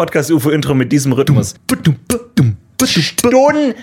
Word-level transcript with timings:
Podcast 0.00 0.30
UFO 0.30 0.48
Intro 0.48 0.72
mit 0.72 0.90
diesem 0.90 1.12
Rhythmus. 1.12 1.54
Stundenlang. 2.86 3.74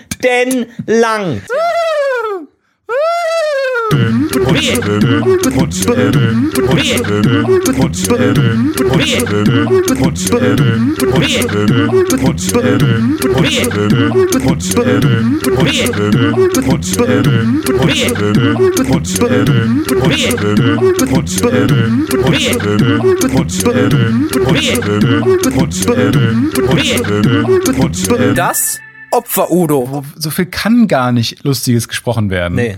Das 28.34 28.80
Opfer 29.10 29.50
Udo. 29.50 30.04
So 30.16 30.30
viel 30.30 30.46
kann 30.46 30.86
gar 30.86 31.12
nicht 31.12 31.44
Lustiges 31.44 31.88
gesprochen 31.88 32.30
werden. 32.30 32.54
Nee. 32.54 32.76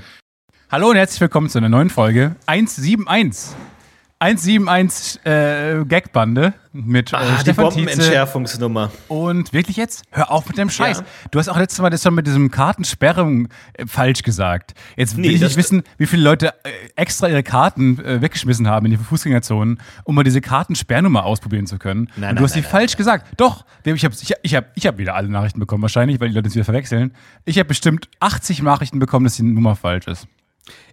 Hallo 0.70 0.91
und 0.91 0.97
herzlich 0.97 1.20
willkommen 1.20 1.48
zu 1.48 1.59
einer 1.59 1.69
neuen 1.69 1.91
Folge 1.91 2.37
171. 2.47 3.56
171 4.23 5.24
äh, 5.24 5.83
Gagbande 5.88 6.52
mit 6.73 7.12
äh, 7.12 7.16
Ah, 7.16 7.24
die 7.37 7.41
Stefan. 7.41 7.65
Bombenentschärfungsnummer. 7.70 8.92
Und 9.09 9.52
wirklich 9.55 9.78
jetzt? 9.78 10.02
Hör 10.11 10.30
auf 10.30 10.47
mit 10.47 10.59
dem 10.59 10.69
Scheiß. 10.69 10.98
Ja. 10.98 11.05
Du 11.30 11.38
hast 11.38 11.48
auch 11.48 11.56
letztes 11.56 11.80
Mal 11.80 11.88
das 11.88 12.02
schon 12.02 12.14
mit 12.14 12.27
diesem 12.27 12.51
Kartensperrung 12.51 13.48
äh, 13.73 13.87
falsch 13.87 14.23
gesagt. 14.23 14.75
Jetzt 14.95 15.16
will 15.16 15.23
Nee, 15.23 15.30
ich 15.30 15.41
nicht 15.41 15.56
wissen, 15.56 15.83
wie 15.97 16.06
viele 16.06 16.23
Leute 16.23 16.48
äh, 16.64 16.69
extra 16.97 17.28
ihre 17.28 17.42
Karten 17.42 17.98
äh, 18.05 18.20
weggeschmissen 18.20 18.69
haben 18.69 18.84
in 18.87 18.92
die 18.92 18.98
Fußgängerzonen, 18.98 19.80
um 20.05 20.14
mal 20.14 20.23
diese 20.23 20.42
Kartensperrnummer 20.42 21.25
ausprobieren 21.25 21.66
zu 21.66 21.78
können. 21.78 22.02
Nein, 22.02 22.14
Und 22.14 22.20
nein, 22.20 22.37
du 22.37 22.42
hast 22.45 22.52
sie 22.52 22.61
nein, 22.61 22.70
falsch 22.70 22.97
gesagt. 22.98 23.27
Doch, 23.39 23.64
ich 23.84 24.05
habe 24.05 24.14
ich 24.20 24.30
hab, 24.30 24.39
ich 24.42 24.55
hab, 24.55 24.66
ich 24.77 24.87
hab 24.87 24.98
wieder 24.98 25.14
alle 25.14 25.30
Nachrichten 25.30 25.59
bekommen, 25.61 25.80
wahrscheinlich, 25.80 26.20
weil 26.20 26.28
die 26.28 26.34
Leute 26.34 26.48
es 26.48 26.55
wieder 26.55 26.66
verwechseln. 26.66 27.14
Ich 27.47 27.58
habe 27.58 27.67
bestimmt 27.69 28.08
80 28.20 28.62
Nachrichten 28.62 28.98
bekommen, 28.98 29.25
dass 29.25 29.36
die 29.36 29.42
Nummer 29.45 29.75
falsch 29.77 30.06
ist. 30.06 30.28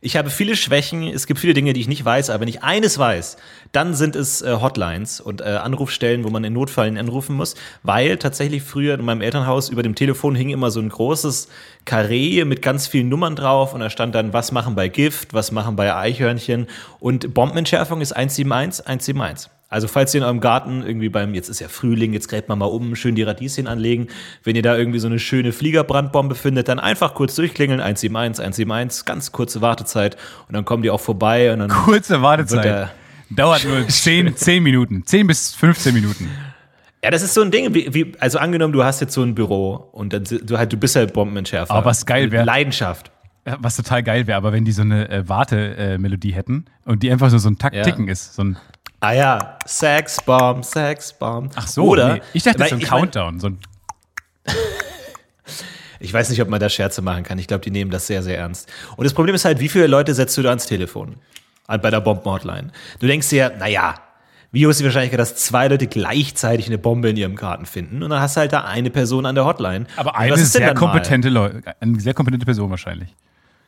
Ich 0.02 0.16
habe 0.16 0.30
viele 0.30 0.56
Schwächen, 0.56 1.04
es 1.04 1.28
gibt 1.28 1.40
viele 1.40 1.54
Dinge, 1.54 1.74
die 1.74 1.82
ich 1.82 1.88
nicht 1.88 2.04
weiß, 2.04 2.30
aber 2.30 2.42
wenn 2.42 2.48
ich 2.48 2.64
eines 2.64 2.98
weiß, 2.98 3.38
dann 3.72 3.96
sind 3.96 4.16
es 4.16 4.42
äh, 4.42 4.58
Hotlines 4.62 5.20
und 5.20 5.42
äh, 5.42 5.46
Anrufstellen, 5.46 6.24
wo 6.24 6.30
man 6.30 6.44
in 6.44 6.54
Notfällen 6.54 6.98
anrufen 6.98 7.36
muss, 7.36 7.56
weil 7.84 8.18
tatsächlich 8.18 8.64
früher 8.64 8.94
in 8.94 9.04
meinem 9.04 9.22
Elternhaus 9.22 9.70
über 9.70 9.84
dem 9.84 9.96
Telefon 9.96 10.36
hing 10.36 10.50
immer 10.50 10.72
so 10.72 10.80
ein 10.80 10.90
großes 10.90 11.50
Karree 11.86 12.46
mit 12.46 12.62
ganz 12.62 12.88
vielen 12.88 13.10
Nummern 13.10 13.36
drauf 13.36 13.74
und 13.74 13.80
da 13.80 13.90
stand 13.90 14.14
dann, 14.16 14.34
was 14.34 14.52
machen 14.52 14.76
bei 14.76 14.88
Gift, 14.88 15.34
was 15.34 15.52
machen 15.52 15.76
bei 15.76 15.94
Eichhörnchen 15.96 16.68
und 17.00 17.34
Bombenentschärfung 17.34 18.02
ist 18.02 18.14
171 18.14 18.86
171. 18.86 19.57
Also 19.70 19.88
falls 19.90 20.14
ihr 20.14 20.20
in 20.20 20.24
eurem 20.24 20.40
Garten 20.40 20.82
irgendwie 20.86 21.10
beim, 21.10 21.34
jetzt 21.34 21.50
ist 21.50 21.60
ja 21.60 21.68
Frühling, 21.68 22.14
jetzt 22.14 22.30
gräbt 22.30 22.48
man 22.48 22.58
mal 22.58 22.66
um, 22.66 22.96
schön 22.96 23.16
die 23.16 23.24
Radieschen 23.24 23.68
anlegen. 23.68 24.08
Wenn 24.44 24.56
ihr 24.56 24.62
da 24.62 24.78
irgendwie 24.78 25.00
so 25.00 25.08
eine 25.08 25.20
schöne 25.20 25.52
Fliegerbrandbombe 25.52 26.36
findet, 26.36 26.70
dann 26.70 26.80
einfach 26.80 27.14
kurz 27.16 27.36
durchklingeln, 27.36 27.82
171, 27.82 28.40
171, 28.40 29.06
ganz 29.06 29.32
kurze 29.34 29.62
Wartezeit 29.62 30.16
und 30.48 30.56
dann 30.56 30.64
kommen 30.64 30.84
die 30.84 30.90
auch 30.90 31.02
vorbei 31.02 31.52
und 31.52 31.60
dann 31.60 31.70
Kurze 31.70 32.22
Wartezeit. 32.22 32.90
Dauert 33.30 33.66
nur 33.66 33.86
10, 33.90 34.38
10 34.38 34.64
Minuten. 34.64 35.06
10 35.06 35.28
bis 35.28 35.54
15 35.56 35.94
Minuten. 35.94 36.30
Ja, 37.04 37.12
das 37.12 37.22
ist 37.22 37.34
so 37.34 37.42
ein 37.42 37.52
Ding, 37.52 37.74
wie, 37.74 37.94
wie, 37.94 38.14
also 38.20 38.40
angenommen, 38.40 38.72
du 38.74 38.84
hast 38.86 39.02
jetzt 39.02 39.14
so 39.14 39.22
ein 39.22 39.36
Büro 39.36 39.90
und 39.92 40.14
dann, 40.14 40.24
du 40.24 40.58
halt, 40.58 40.72
du 40.72 40.78
bist 40.78 40.96
halt 40.96 41.14
Bombenentschärfer. 41.14 41.74
Aber 41.74 41.86
was 41.86 42.06
geil 42.06 42.24
Mit 42.24 42.32
wär- 42.32 42.46
Leidenschaft. 42.46 43.12
Was 43.60 43.78
total 43.78 44.04
geil 44.04 44.28
wäre, 44.28 44.36
aber 44.38 44.52
wenn 44.52 44.66
die 44.66 44.74
so 44.74 44.82
eine 44.82 45.10
äh, 45.10 45.30
Wartemelodie 45.30 46.34
hätten 46.34 46.66
und 46.86 47.02
die 47.04 47.12
einfach 47.12 47.30
so, 47.30 47.38
so 47.38 47.50
ein 47.50 47.58
Takt 47.58 47.76
Ja. 47.76 47.84
ticken 47.84 48.08
ist. 48.10 48.34
So 48.36 48.44
ein, 48.44 48.58
Ah 49.00 49.12
ja, 49.14 49.58
Sexbomb, 49.68 50.66
Sexbomb. 50.66 51.52
ach 51.56 51.68
so, 51.68 51.84
Oder, 51.86 52.16
nee. 52.16 52.22
ich 52.34 52.44
dachte, 52.44 52.58
das 52.60 52.66
ist 52.68 52.70
so 52.72 52.76
ein 52.78 52.82
ich 52.82 52.90
mein- 52.92 53.00
Countdown. 53.02 53.40
So 53.40 53.48
ein, 53.50 53.60
Ich 56.00 56.14
weiß 56.14 56.30
nicht, 56.30 56.42
ob 56.42 56.50
man 56.50 56.60
da 56.60 56.70
Scherze 56.70 57.02
machen 57.02 57.24
kann. 57.24 57.40
Ich 57.40 57.48
glaube, 57.48 57.62
die 57.64 57.72
nehmen 57.72 57.90
das 57.90 58.06
sehr, 58.08 58.22
sehr 58.22 58.38
ernst. 58.38 58.72
Und 58.98 59.04
das 59.06 59.14
Problem 59.14 59.34
ist 59.34 59.46
halt, 59.46 59.60
wie 59.60 59.68
viele 59.70 59.88
Leute 59.88 60.14
setzt 60.14 60.38
du 60.38 60.44
da 60.44 60.50
ans 60.50 60.68
Telefon? 60.68 61.16
Bei 61.68 61.78
der 61.90 62.02
Bombenhotline. 62.02 62.72
Du 63.00 63.08
denkst 63.08 63.30
dir, 63.30 63.52
naja, 63.58 63.96
wie 64.52 64.66
hoch 64.66 64.70
ist 64.70 64.80
die 64.80 64.86
Wahrscheinlichkeit, 64.86 65.20
dass 65.20 65.36
zwei 65.36 65.68
Leute 65.68 65.88
gleichzeitig 65.88 66.68
eine 66.68 66.78
Bombe 66.78 67.10
in 67.10 67.18
ihrem 67.18 67.36
Garten 67.36 67.66
finden? 67.66 68.04
Und 68.04 68.12
dann 68.12 68.22
hast 68.22 68.36
du 68.38 68.42
halt 68.42 68.54
da 68.54 68.62
eine 68.64 68.90
Person 68.92 69.26
an 69.26 69.36
der 69.36 69.46
Hotline. 69.46 69.86
aber 69.98 70.16
eine 70.16 70.36
ist 70.36 70.54
sehr 70.54 70.74
kompetente 70.76 71.30
Leute, 71.30 71.62
eine 71.82 72.00
sehr 72.00 72.14
kompetente 72.14 72.46
Person 72.46 72.70
wahrscheinlich. 72.70 73.14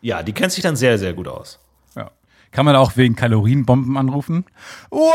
Ja, 0.02 0.22
die 0.24 0.32
kennt 0.32 0.52
sich 0.54 0.64
dann 0.64 0.76
sehr, 0.78 0.98
sehr 0.98 1.14
gut 1.14 1.28
aus. 1.28 1.60
Ja. 1.96 2.12
Kann 2.52 2.66
man 2.66 2.76
auch 2.76 2.98
wegen 2.98 3.16
Kalorienbomben 3.16 3.98
anrufen? 3.98 4.46
Wow! 4.90 5.10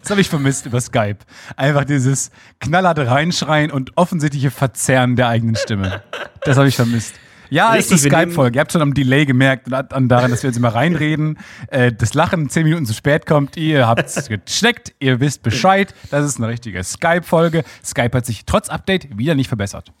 Das 0.00 0.10
habe 0.10 0.20
ich 0.20 0.28
vermisst 0.28 0.66
über 0.66 0.80
Skype. 0.80 1.18
Einfach 1.56 1.84
dieses 1.84 2.30
knallharte 2.60 3.06
Reinschreien 3.08 3.70
und 3.70 3.96
offensichtliche 3.96 4.50
Verzerren 4.50 5.16
der 5.16 5.28
eigenen 5.28 5.56
Stimme. 5.56 6.02
Das 6.44 6.56
habe 6.56 6.68
ich 6.68 6.76
vermisst. 6.76 7.14
Ja, 7.50 7.74
es 7.74 7.90
ist 7.90 8.06
eine 8.06 8.24
Skype-Folge. 8.24 8.56
Ihr 8.56 8.60
habt 8.60 8.70
schon 8.72 8.80
am 8.80 8.94
Delay 8.94 9.26
gemerkt 9.26 9.66
und 9.66 9.74
an 9.74 10.08
daran, 10.08 10.30
dass 10.30 10.44
wir 10.44 10.50
jetzt 10.50 10.56
immer 10.56 10.74
reinreden. 10.74 11.36
Äh, 11.66 11.92
das 11.92 12.14
Lachen 12.14 12.48
zehn 12.48 12.62
Minuten 12.62 12.86
zu 12.86 12.94
spät 12.94 13.26
kommt. 13.26 13.56
Ihr 13.56 13.88
habt 13.88 14.06
es 14.06 14.28
gecheckt. 14.28 14.94
Ihr 15.00 15.18
wisst 15.18 15.42
Bescheid. 15.42 15.92
Das 16.10 16.24
ist 16.24 16.38
eine 16.38 16.46
richtige 16.46 16.82
Skype-Folge. 16.82 17.64
Skype 17.84 18.16
hat 18.16 18.24
sich 18.24 18.44
trotz 18.46 18.68
Update 18.68 19.18
wieder 19.18 19.34
nicht 19.34 19.48
verbessert. 19.48 19.92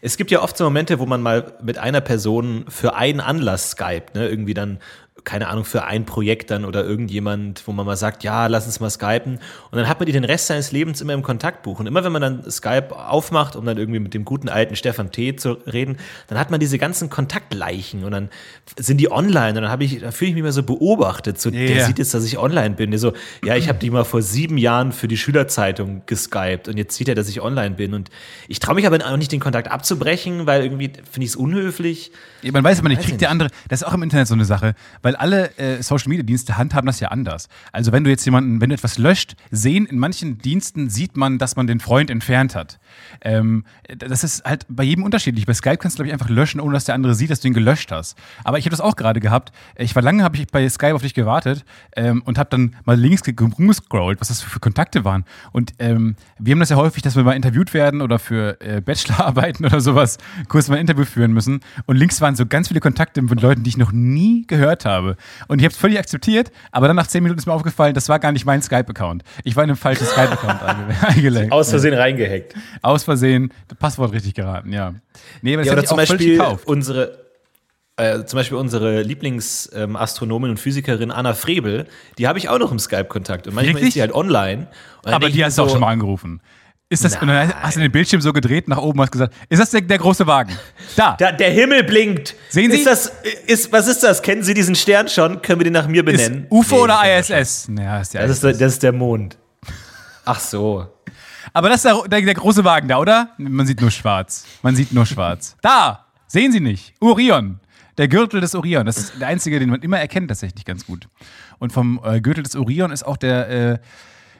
Es 0.00 0.16
gibt 0.16 0.30
ja 0.30 0.42
oft 0.42 0.56
so 0.56 0.64
Momente, 0.64 0.98
wo 0.98 1.06
man 1.06 1.22
mal 1.22 1.54
mit 1.62 1.78
einer 1.78 2.00
Person 2.00 2.66
für 2.68 2.94
einen 2.94 3.20
Anlass 3.20 3.72
skypt, 3.72 4.14
ne? 4.14 4.28
Irgendwie 4.28 4.54
dann, 4.54 4.78
keine 5.26 5.48
Ahnung, 5.48 5.64
für 5.64 5.84
ein 5.84 6.06
Projekt 6.06 6.50
dann 6.52 6.64
oder 6.64 6.84
irgendjemand, 6.84 7.64
wo 7.66 7.72
man 7.72 7.84
mal 7.84 7.96
sagt, 7.96 8.22
ja, 8.22 8.46
lass 8.46 8.64
uns 8.66 8.78
mal 8.78 8.88
skypen. 8.88 9.34
Und 9.34 9.76
dann 9.78 9.88
hat 9.88 9.98
man 9.98 10.06
die 10.06 10.12
den 10.12 10.24
Rest 10.24 10.46
seines 10.46 10.70
Lebens 10.70 11.00
immer 11.00 11.14
im 11.14 11.22
Kontaktbuch. 11.22 11.80
Und 11.80 11.86
immer 11.86 12.04
wenn 12.04 12.12
man 12.12 12.22
dann 12.22 12.50
Skype 12.50 12.96
aufmacht, 12.96 13.56
um 13.56 13.66
dann 13.66 13.76
irgendwie 13.76 13.98
mit 13.98 14.14
dem 14.14 14.24
guten 14.24 14.48
alten 14.48 14.76
Stefan 14.76 15.10
T. 15.10 15.34
zu 15.34 15.52
reden, 15.66 15.96
dann 16.28 16.38
hat 16.38 16.52
man 16.52 16.60
diese 16.60 16.78
ganzen 16.78 17.10
Kontaktleichen 17.10 18.04
und 18.04 18.12
dann 18.12 18.30
sind 18.78 18.98
die 18.98 19.10
online 19.10 19.50
und 19.58 19.62
dann 19.62 19.68
habe 19.68 19.82
ich, 19.84 20.00
da 20.00 20.12
fühle 20.12 20.28
ich 20.30 20.34
mich 20.36 20.40
immer 20.42 20.52
so 20.52 20.62
beobachtet. 20.62 21.40
So, 21.40 21.50
der 21.50 21.60
Ja. 21.76 21.86
sieht 21.86 21.98
jetzt, 21.98 22.14
dass 22.14 22.24
ich 22.24 22.38
online 22.38 22.76
bin. 22.76 22.92
Der 22.92 23.00
so, 23.00 23.12
ja, 23.44 23.56
ich 23.56 23.68
habe 23.68 23.80
die 23.80 23.90
mal 23.90 24.04
vor 24.04 24.22
sieben 24.22 24.56
Jahren 24.58 24.92
für 24.92 25.08
die 25.08 25.16
Schülerzeitung 25.16 26.02
geskypt 26.06 26.68
und 26.68 26.76
jetzt 26.78 26.94
sieht 26.96 27.08
er, 27.08 27.16
dass 27.16 27.28
ich 27.28 27.40
online 27.42 27.74
bin. 27.74 27.94
Und 27.94 28.10
ich 28.46 28.60
traue 28.60 28.76
mich 28.76 28.86
aber 28.86 29.04
auch 29.04 29.16
nicht, 29.16 29.32
den 29.32 29.40
Kontakt 29.40 29.68
abzubrechen, 29.72 30.46
weil 30.46 30.62
irgendwie 30.62 30.92
finde 31.10 31.24
ich 31.24 31.30
es 31.30 31.36
unhöflich. 31.36 32.12
Ja, 32.42 32.52
Man 32.52 32.62
weiß 32.62 32.78
aber 32.78 32.88
nicht, 32.90 33.02
kriegt 33.02 33.20
der 33.20 33.30
andere, 33.30 33.48
das 33.68 33.82
ist 33.82 33.88
auch 33.88 33.94
im 33.94 34.04
Internet 34.04 34.28
so 34.28 34.34
eine 34.34 34.44
Sache, 34.44 34.74
weil 35.02 35.15
alle 35.16 35.56
äh, 35.58 35.82
Social 35.82 36.08
Media 36.08 36.22
Dienste 36.24 36.56
handhaben 36.56 36.86
das 36.86 37.00
ja 37.00 37.08
anders. 37.08 37.48
Also 37.72 37.92
wenn 37.92 38.04
du 38.04 38.10
jetzt 38.10 38.24
jemanden, 38.24 38.60
wenn 38.60 38.68
du 38.70 38.74
etwas 38.74 38.98
löscht, 38.98 39.36
sehen, 39.50 39.86
in 39.86 39.98
manchen 39.98 40.38
Diensten 40.38 40.88
sieht 40.90 41.16
man, 41.16 41.38
dass 41.38 41.56
man 41.56 41.66
den 41.66 41.80
Freund 41.80 42.10
entfernt 42.10 42.54
hat. 42.54 42.78
Ähm, 43.22 43.64
das 43.98 44.24
ist 44.24 44.44
halt 44.44 44.66
bei 44.68 44.82
jedem 44.84 45.04
unterschiedlich. 45.04 45.46
Bei 45.46 45.54
Skype 45.54 45.76
kannst 45.78 45.96
du, 45.98 46.02
glaube 46.02 46.08
ich, 46.08 46.12
einfach 46.12 46.28
löschen, 46.28 46.60
ohne 46.60 46.74
dass 46.74 46.84
der 46.84 46.94
andere 46.94 47.14
sieht, 47.14 47.30
dass 47.30 47.40
du 47.40 47.48
ihn 47.48 47.54
gelöscht 47.54 47.92
hast. 47.92 48.16
Aber 48.44 48.58
ich 48.58 48.64
habe 48.64 48.70
das 48.70 48.80
auch 48.80 48.96
gerade 48.96 49.20
gehabt. 49.20 49.52
Ich 49.76 49.94
war 49.94 50.02
lange, 50.02 50.22
habe 50.24 50.36
ich 50.36 50.46
bei 50.48 50.68
Skype 50.68 50.94
auf 50.94 51.02
dich 51.02 51.14
gewartet 51.14 51.64
ähm, 51.94 52.22
und 52.24 52.38
habe 52.38 52.50
dann 52.50 52.74
mal 52.84 52.98
links 52.98 53.22
ge- 53.22 53.34
rumgescrollt, 53.38 54.20
was 54.20 54.28
das 54.28 54.42
für 54.42 54.60
Kontakte 54.60 55.04
waren. 55.04 55.24
Und 55.52 55.72
ähm, 55.78 56.16
wir 56.38 56.52
haben 56.52 56.60
das 56.60 56.70
ja 56.70 56.76
häufig, 56.76 57.02
dass 57.02 57.14
wir 57.16 57.22
mal 57.22 57.32
interviewt 57.36 57.74
werden 57.74 58.00
oder 58.02 58.18
für 58.18 58.60
äh, 58.60 58.80
Bachelorarbeiten 58.80 59.64
oder 59.66 59.80
sowas 59.80 60.18
kurz 60.48 60.68
mal 60.68 60.76
ein 60.76 60.80
Interview 60.80 61.04
führen 61.04 61.32
müssen. 61.32 61.60
Und 61.86 61.96
links 61.96 62.20
waren 62.20 62.34
so 62.34 62.46
ganz 62.46 62.68
viele 62.68 62.80
Kontakte 62.80 63.22
von 63.22 63.38
Leuten, 63.38 63.62
die 63.62 63.70
ich 63.70 63.76
noch 63.76 63.92
nie 63.92 64.46
gehört 64.46 64.84
habe. 64.84 65.05
Und 65.48 65.58
ich 65.60 65.64
habe 65.64 65.72
es 65.72 65.76
völlig 65.78 65.98
akzeptiert, 65.98 66.50
aber 66.72 66.86
dann 66.88 66.96
nach 66.96 67.06
zehn 67.06 67.22
Minuten 67.22 67.38
ist 67.38 67.46
mir 67.46 67.52
aufgefallen, 67.52 67.94
das 67.94 68.08
war 68.08 68.18
gar 68.18 68.32
nicht 68.32 68.44
mein 68.46 68.62
Skype-Account. 68.62 69.22
Ich 69.44 69.54
war 69.56 69.64
in 69.64 69.70
einem 69.70 69.76
falschen 69.76 70.06
Skype-Account 70.06 70.60
einge- 70.62 71.06
eingelegt. 71.06 71.52
Aus 71.52 71.70
Versehen 71.70 71.94
reingehackt. 71.94 72.54
Aus 72.82 73.04
Versehen, 73.04 73.52
das 73.68 73.78
Passwort 73.78 74.12
richtig 74.12 74.34
geraten, 74.34 74.72
ja. 74.72 74.94
Nee, 75.42 75.54
aber 75.54 75.62
das 75.62 75.66
Ja, 75.66 75.72
oder 75.74 75.82
ich 75.82 75.88
zum 75.88 75.98
auch 75.98 76.04
völlig 76.06 76.18
Beispiel 76.20 76.38
gekauft. 76.38 76.66
unsere, 76.66 77.18
äh, 77.96 78.24
zum 78.24 78.38
Beispiel 78.38 78.58
unsere 78.58 79.02
Lieblingsastronomin 79.02 80.50
und 80.50 80.56
Physikerin 80.60 81.10
Anna 81.10 81.34
Frebel, 81.34 81.86
die 82.18 82.28
habe 82.28 82.38
ich 82.38 82.48
auch 82.48 82.58
noch 82.58 82.72
im 82.72 82.78
Skype-Kontakt. 82.78 83.46
Und 83.46 83.54
manchmal 83.54 83.74
Wirklich? 83.74 83.88
ist 83.88 83.94
die 83.96 84.00
halt 84.00 84.12
online. 84.14 84.68
Aber 85.04 85.28
die 85.30 85.44
hast 85.44 85.56
mir 85.56 85.62
du 85.62 85.64
auch 85.64 85.68
so, 85.68 85.74
schon 85.74 85.80
mal 85.80 85.92
angerufen. 85.92 86.40
Ist 86.88 87.04
das, 87.04 87.14
und 87.14 87.26
dann 87.26 87.48
Nein. 87.48 87.52
hast 87.62 87.76
du 87.76 87.80
den 87.80 87.90
Bildschirm 87.90 88.20
so 88.20 88.32
gedreht 88.32 88.68
nach 88.68 88.76
oben 88.78 89.00
und 89.00 89.02
hast 89.06 89.10
gesagt, 89.10 89.34
ist 89.48 89.58
das 89.60 89.70
der, 89.70 89.80
der 89.80 89.98
große 89.98 90.24
Wagen? 90.28 90.56
Da, 90.94 91.16
Da, 91.18 91.32
der 91.32 91.50
Himmel 91.50 91.82
blinkt. 91.82 92.36
Sehen 92.48 92.70
Sie? 92.70 92.78
Ist 92.78 92.86
das, 92.86 93.12
ist, 93.46 93.72
was 93.72 93.88
ist 93.88 94.04
das? 94.04 94.22
Kennen 94.22 94.44
Sie 94.44 94.54
diesen 94.54 94.76
Stern 94.76 95.08
schon? 95.08 95.42
Können 95.42 95.58
wir 95.58 95.64
den 95.64 95.72
nach 95.72 95.88
mir 95.88 96.06
ist 96.06 96.12
benennen? 96.28 96.46
UFO 96.48 96.76
Nee, 96.76 96.82
oder. 96.82 97.18
ISS? 97.18 97.68
Naja, 97.68 98.00
ist 98.00 98.14
der 98.14 98.22
Das 98.22 98.30
ist, 98.30 98.36
ISS. 98.36 98.58
der, 98.58 98.66
das 98.66 98.72
ist 98.74 98.82
der 98.84 98.92
Mond. 98.92 99.36
Ach 100.24 100.38
so. 100.38 100.86
Aber 101.52 101.68
das 101.70 101.78
ist 101.78 101.86
der, 101.86 102.02
der, 102.08 102.20
der 102.22 102.34
große 102.34 102.62
Wagen 102.64 102.86
da, 102.86 102.98
oder? 102.98 103.30
Man 103.36 103.66
sieht 103.66 103.80
nur 103.80 103.90
schwarz. 103.90 104.44
Man 104.62 104.76
sieht 104.76 104.92
nur 104.92 105.06
schwarz. 105.06 105.56
Da! 105.62 106.06
Sehen 106.28 106.52
Sie 106.52 106.60
nicht. 106.60 106.94
Orion. 107.00 107.58
Der 107.98 108.06
Gürtel 108.06 108.40
des 108.40 108.54
Orion. 108.54 108.86
Das 108.86 108.96
ist 108.98 109.20
der 109.20 109.26
einzige, 109.28 109.58
den 109.58 109.70
man 109.70 109.80
immer 109.80 109.98
erkennt, 109.98 110.28
tatsächlich 110.28 110.64
ganz 110.64 110.86
gut. 110.86 111.08
Und 111.58 111.72
vom 111.72 112.00
äh, 112.04 112.20
Gürtel 112.20 112.44
des 112.44 112.54
Orion 112.54 112.92
ist 112.92 113.04
auch 113.04 113.16
der, 113.16 113.48
äh, 113.48 113.78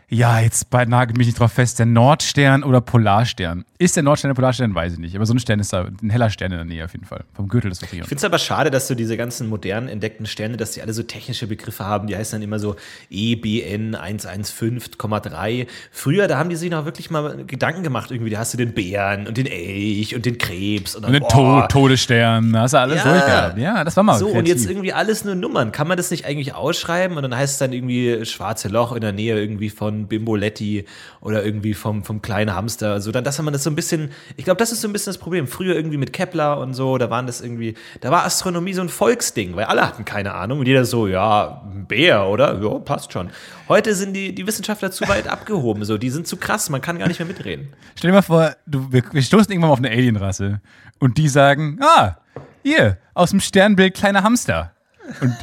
ja, 0.09 0.39
jetzt 0.41 0.73
nagelt 0.73 1.19
mich 1.19 1.27
nicht 1.27 1.41
drauf 1.41 1.53
fest, 1.53 1.79
der 1.81 1.87
Nordstern 1.87 2.63
oder 2.63 2.81
Polarstern. 2.81 3.65
Ist 3.79 3.97
der 3.97 4.03
Nordstern 4.05 4.31
der 4.31 4.35
Polarstern, 4.37 4.75
weiß 4.75 4.95
ich 4.95 4.99
nicht. 4.99 5.17
Aber 5.17 5.27
so 5.27 5.35
ein 5.35 5.39
Stern 5.39 5.59
ist 5.61 5.73
da, 5.73 5.89
ein 6.03 6.11
heller 6.11 6.31
Stern 6.31 6.53
in 6.53 6.59
der 6.59 6.65
Nähe 6.65 6.85
auf 6.85 6.93
jeden 6.93 7.05
Fall. 7.05 7.25
Vom 7.35 7.49
Gürtel 7.49 7.69
des 7.71 7.83
Ich 7.83 7.89
Orion. 7.89 8.05
finde 8.07 8.17
es 8.19 8.25
aber 8.25 8.39
schade, 8.39 8.71
dass 8.71 8.87
so 8.89 8.95
diese 8.95 9.17
ganzen 9.17 9.49
modernen 9.49 9.89
entdeckten 9.89 10.25
Sterne, 10.27 10.57
dass 10.57 10.71
die 10.73 10.81
alle 10.83 10.93
so 10.95 11.03
technische 11.03 11.47
Begriffe 11.49 11.85
haben. 11.85 12.07
Die 12.07 12.17
heißen 12.17 12.37
dann 12.39 12.43
immer 12.43 12.59
so 12.59 12.77
EBN 13.11 13.97
115,3. 13.97 15.67
Früher, 15.91 16.29
da 16.29 16.39
haben 16.39 16.51
die 16.51 16.57
sich 16.57 16.71
noch 16.71 16.85
wirklich 16.85 17.11
mal 17.11 17.45
Gedanken 17.47 17.83
gemacht. 17.83 18.11
Irgendwie, 18.11 18.31
da 18.31 18.39
hast 18.39 18.55
du 18.55 18.59
den 18.59 18.73
Bären 18.73 19.27
und 19.27 19.37
den 19.37 19.47
Elch 19.47 20.15
und 20.15 20.25
den 20.25 20.39
Krebs. 20.39 20.95
Und, 20.97 21.03
dann, 21.03 21.09
Und 21.15 21.21
den 21.21 21.29
boah, 21.29 21.69
to 21.69 21.81
Todesstern, 21.81 22.53
da 22.53 22.61
hast 22.63 22.75
du 22.75 22.79
alles 22.79 23.05
Ja. 23.05 23.11
durchgehabt. 23.13 23.59
Ja, 23.59 23.85
das 23.85 23.97
war 23.97 24.05
mal 24.05 24.19
So, 24.19 24.27
und 24.27 24.33
kreativ. 24.33 24.49
jetzt 24.55 24.71
irgendwie 24.71 24.93
alles 24.93 25.25
nur 25.25 25.35
Nummern. 25.35 25.73
Kann 25.73 25.89
man 25.89 25.97
das 25.97 26.11
nicht 26.11 26.25
eigentlich 26.25 26.55
ausschreiben? 26.55 27.17
Und 27.17 27.23
dann 27.23 27.37
heißt 27.37 27.55
es 27.55 27.59
dann 27.59 27.73
irgendwie 27.73 28.25
schwarze 28.25 28.69
Loch 28.69 28.93
in 28.93 29.01
der 29.01 29.13
Nähe 29.13 29.39
irgendwie 29.39 29.71
von 29.71 29.96
Bimboletti 30.05 30.85
oder 31.23 31.45
irgendwie 31.45 31.73
vom, 31.73 32.05
vom 32.05 32.21
kleinen 32.21 32.55
Hamster. 32.55 33.01
So, 33.01 33.11
dann, 33.11 33.25
dass 33.25 33.41
man 33.41 33.53
das 33.53 33.65
so 33.65 33.71
ein 33.71 33.75
bisschen, 33.75 34.11
ich 34.37 34.45
glaube, 34.45 34.59
das 34.59 34.73
ist 34.73 34.83
so 34.83 34.89
ein 34.89 34.93
bisschen 34.93 35.13
das 35.13 35.19
Problem. 35.19 35.47
Früher 35.47 35.75
irgendwie 35.75 35.97
mit 35.97 36.13
Kepler 36.13 36.59
und 36.59 36.75
so, 36.75 36.99
da 36.99 37.09
waren 37.09 37.27
das 37.27 37.41
irgendwie, 37.41 37.75
da 38.03 38.11
war 38.11 38.25
Astronomie 38.25 38.75
so 38.75 38.83
ein 38.83 38.91
Volksding, 38.91 39.57
weil 39.57 39.65
alle 39.65 39.87
hatten 39.87 40.05
keine 40.05 40.35
Ahnung 40.35 40.61
und 40.61 40.67
jeder 40.67 40.85
so, 40.85 41.07
ja, 41.07 41.63
Bär, 41.89 42.27
oder? 42.27 42.63
Ja, 42.63 42.79
passt 42.79 43.13
schon. 43.13 43.31
Heute 43.69 43.95
sind 43.95 44.13
die, 44.13 44.35
die 44.35 44.47
Wissenschaftler 44.47 44.91
zu 44.91 45.09
weit 45.09 45.27
abgehoben, 45.29 45.85
so, 45.85 45.99
die 45.99 46.11
sind 46.11 46.27
zu 46.27 46.37
krass, 46.37 46.71
man 46.71 46.81
kann 46.81 46.99
gar 46.99 47.09
nicht 47.09 47.19
mehr 47.19 47.27
mitreden. 47.27 47.69
Stell 47.97 48.11
dir 48.11 48.17
mal 48.17 48.23
vor, 48.23 48.55
du, 48.67 48.93
wir, 48.93 49.03
wir 49.11 49.23
stoßen 49.23 49.51
irgendwann 49.51 49.71
mal 49.71 49.73
auf 49.73 49.79
eine 49.79 49.91
Alienrasse 49.91 50.61
und 50.99 51.19
die 51.19 51.29
sagen, 51.29 51.79
ah, 51.81 52.17
hier, 52.63 52.99
aus 53.15 53.31
dem 53.31 53.41
Sternbild 53.41 53.95
kleiner 53.95 54.23
Hamster. 54.23 54.73
Und 55.21 55.37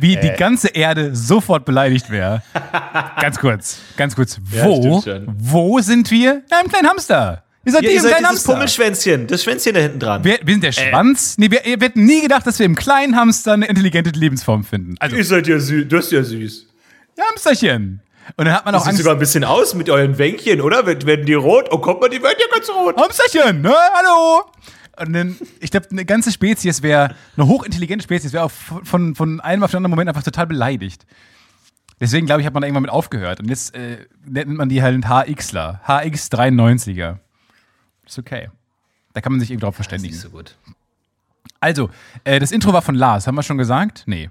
wie 0.00 0.16
die 0.16 0.30
ganze 0.30 0.68
Erde 0.68 1.14
sofort 1.14 1.64
beleidigt 1.64 2.10
wäre. 2.10 2.42
ganz 3.20 3.38
kurz, 3.38 3.78
ganz 3.96 4.14
kurz. 4.16 4.38
Ja, 4.52 4.64
Wo, 4.64 5.00
schon. 5.02 5.26
wo 5.38 5.80
sind 5.80 6.10
wir? 6.10 6.42
Ja, 6.50 6.60
im 6.64 6.70
kleinen 6.70 6.88
Hamster. 6.88 7.42
Ihr 7.64 7.72
seid 7.72 7.82
Ja, 7.82 7.90
ihr 7.90 7.96
im 7.96 8.02
seid 8.02 8.10
kleinen 8.12 8.24
dieses 8.24 8.28
Hamster. 8.46 8.52
Pummelschwänzchen, 8.52 9.26
das 9.26 9.42
Schwänzchen 9.42 9.74
da 9.74 9.80
hinten 9.80 9.98
dran. 9.98 10.22
Wir, 10.24 10.38
wir 10.44 10.54
sind 10.54 10.62
der 10.64 10.72
Schwanz. 10.72 11.36
Nee, 11.38 11.50
wir, 11.50 11.60
wir 11.64 11.72
hätten 11.78 12.04
nie 12.04 12.22
gedacht, 12.22 12.46
dass 12.46 12.58
wir 12.58 12.66
im 12.66 12.76
kleinen 12.76 13.16
Hamster 13.16 13.54
eine 13.54 13.66
intelligente 13.66 14.10
Lebensform 14.10 14.62
finden. 14.64 14.94
Also, 15.00 15.16
Ihr 15.16 15.24
seid 15.24 15.46
ja 15.48 15.58
süß, 15.58 15.86
das 15.88 16.06
ist 16.06 16.12
ja 16.12 16.22
süß. 16.22 16.66
ja, 17.18 17.24
Hamsterchen. 17.30 18.00
Und 18.36 18.44
dann 18.44 18.54
hat 18.54 18.64
man 18.64 18.74
auch 18.74 18.80
Sieht 18.80 18.88
Angst. 18.88 18.98
sogar 18.98 19.14
ein 19.14 19.18
bisschen 19.20 19.44
aus 19.44 19.74
mit 19.74 19.88
euren 19.88 20.18
Wänkchen, 20.18 20.60
oder? 20.60 20.84
Werden 20.86 21.06
werden 21.06 21.26
die 21.26 21.34
rot? 21.34 21.68
Oh, 21.70 21.78
kommt 21.78 22.00
mal, 22.00 22.08
die 22.08 22.20
werden 22.22 22.36
ja 22.40 22.46
ganz 22.52 22.68
rot. 22.70 22.96
Hamsterchen, 23.00 23.60
ne? 23.62 23.72
Hallo! 23.94 24.42
Und 24.98 25.12
dann, 25.12 25.36
ich 25.60 25.70
glaube, 25.70 25.88
eine 25.90 26.04
ganze 26.04 26.32
Spezies 26.32 26.82
wäre, 26.82 27.14
eine 27.36 27.46
hochintelligente 27.46 28.02
Spezies 28.04 28.32
wäre 28.32 28.48
von, 28.48 29.14
von 29.14 29.40
einem 29.40 29.62
auf 29.62 29.70
den 29.70 29.78
anderen 29.78 29.90
Moment 29.90 30.08
einfach 30.08 30.22
total 30.22 30.46
beleidigt. 30.46 31.06
Deswegen, 32.00 32.26
glaube 32.26 32.40
ich, 32.40 32.46
hat 32.46 32.54
man 32.54 32.62
irgendwann 32.62 32.82
mit 32.82 32.90
aufgehört. 32.90 33.40
Und 33.40 33.48
jetzt 33.48 33.74
äh, 33.74 34.06
nennt 34.24 34.48
man 34.48 34.68
die 34.68 34.82
halt 34.82 35.06
HXler. 35.06 35.80
HX93er. 35.86 37.18
Ist 38.06 38.18
okay. 38.18 38.50
Da 39.14 39.20
kann 39.20 39.32
man 39.32 39.40
sich 39.40 39.50
eben 39.50 39.60
drauf 39.60 39.74
verständigen. 39.74 40.12
Nicht 40.12 40.22
so 40.22 40.30
gut. 40.30 40.56
Also, 41.60 41.90
äh, 42.24 42.38
das 42.38 42.52
Intro 42.52 42.72
war 42.72 42.82
von 42.82 42.94
Lars, 42.94 43.26
haben 43.26 43.34
wir 43.34 43.42
schon 43.42 43.58
gesagt? 43.58 44.04
Nee. 44.06 44.30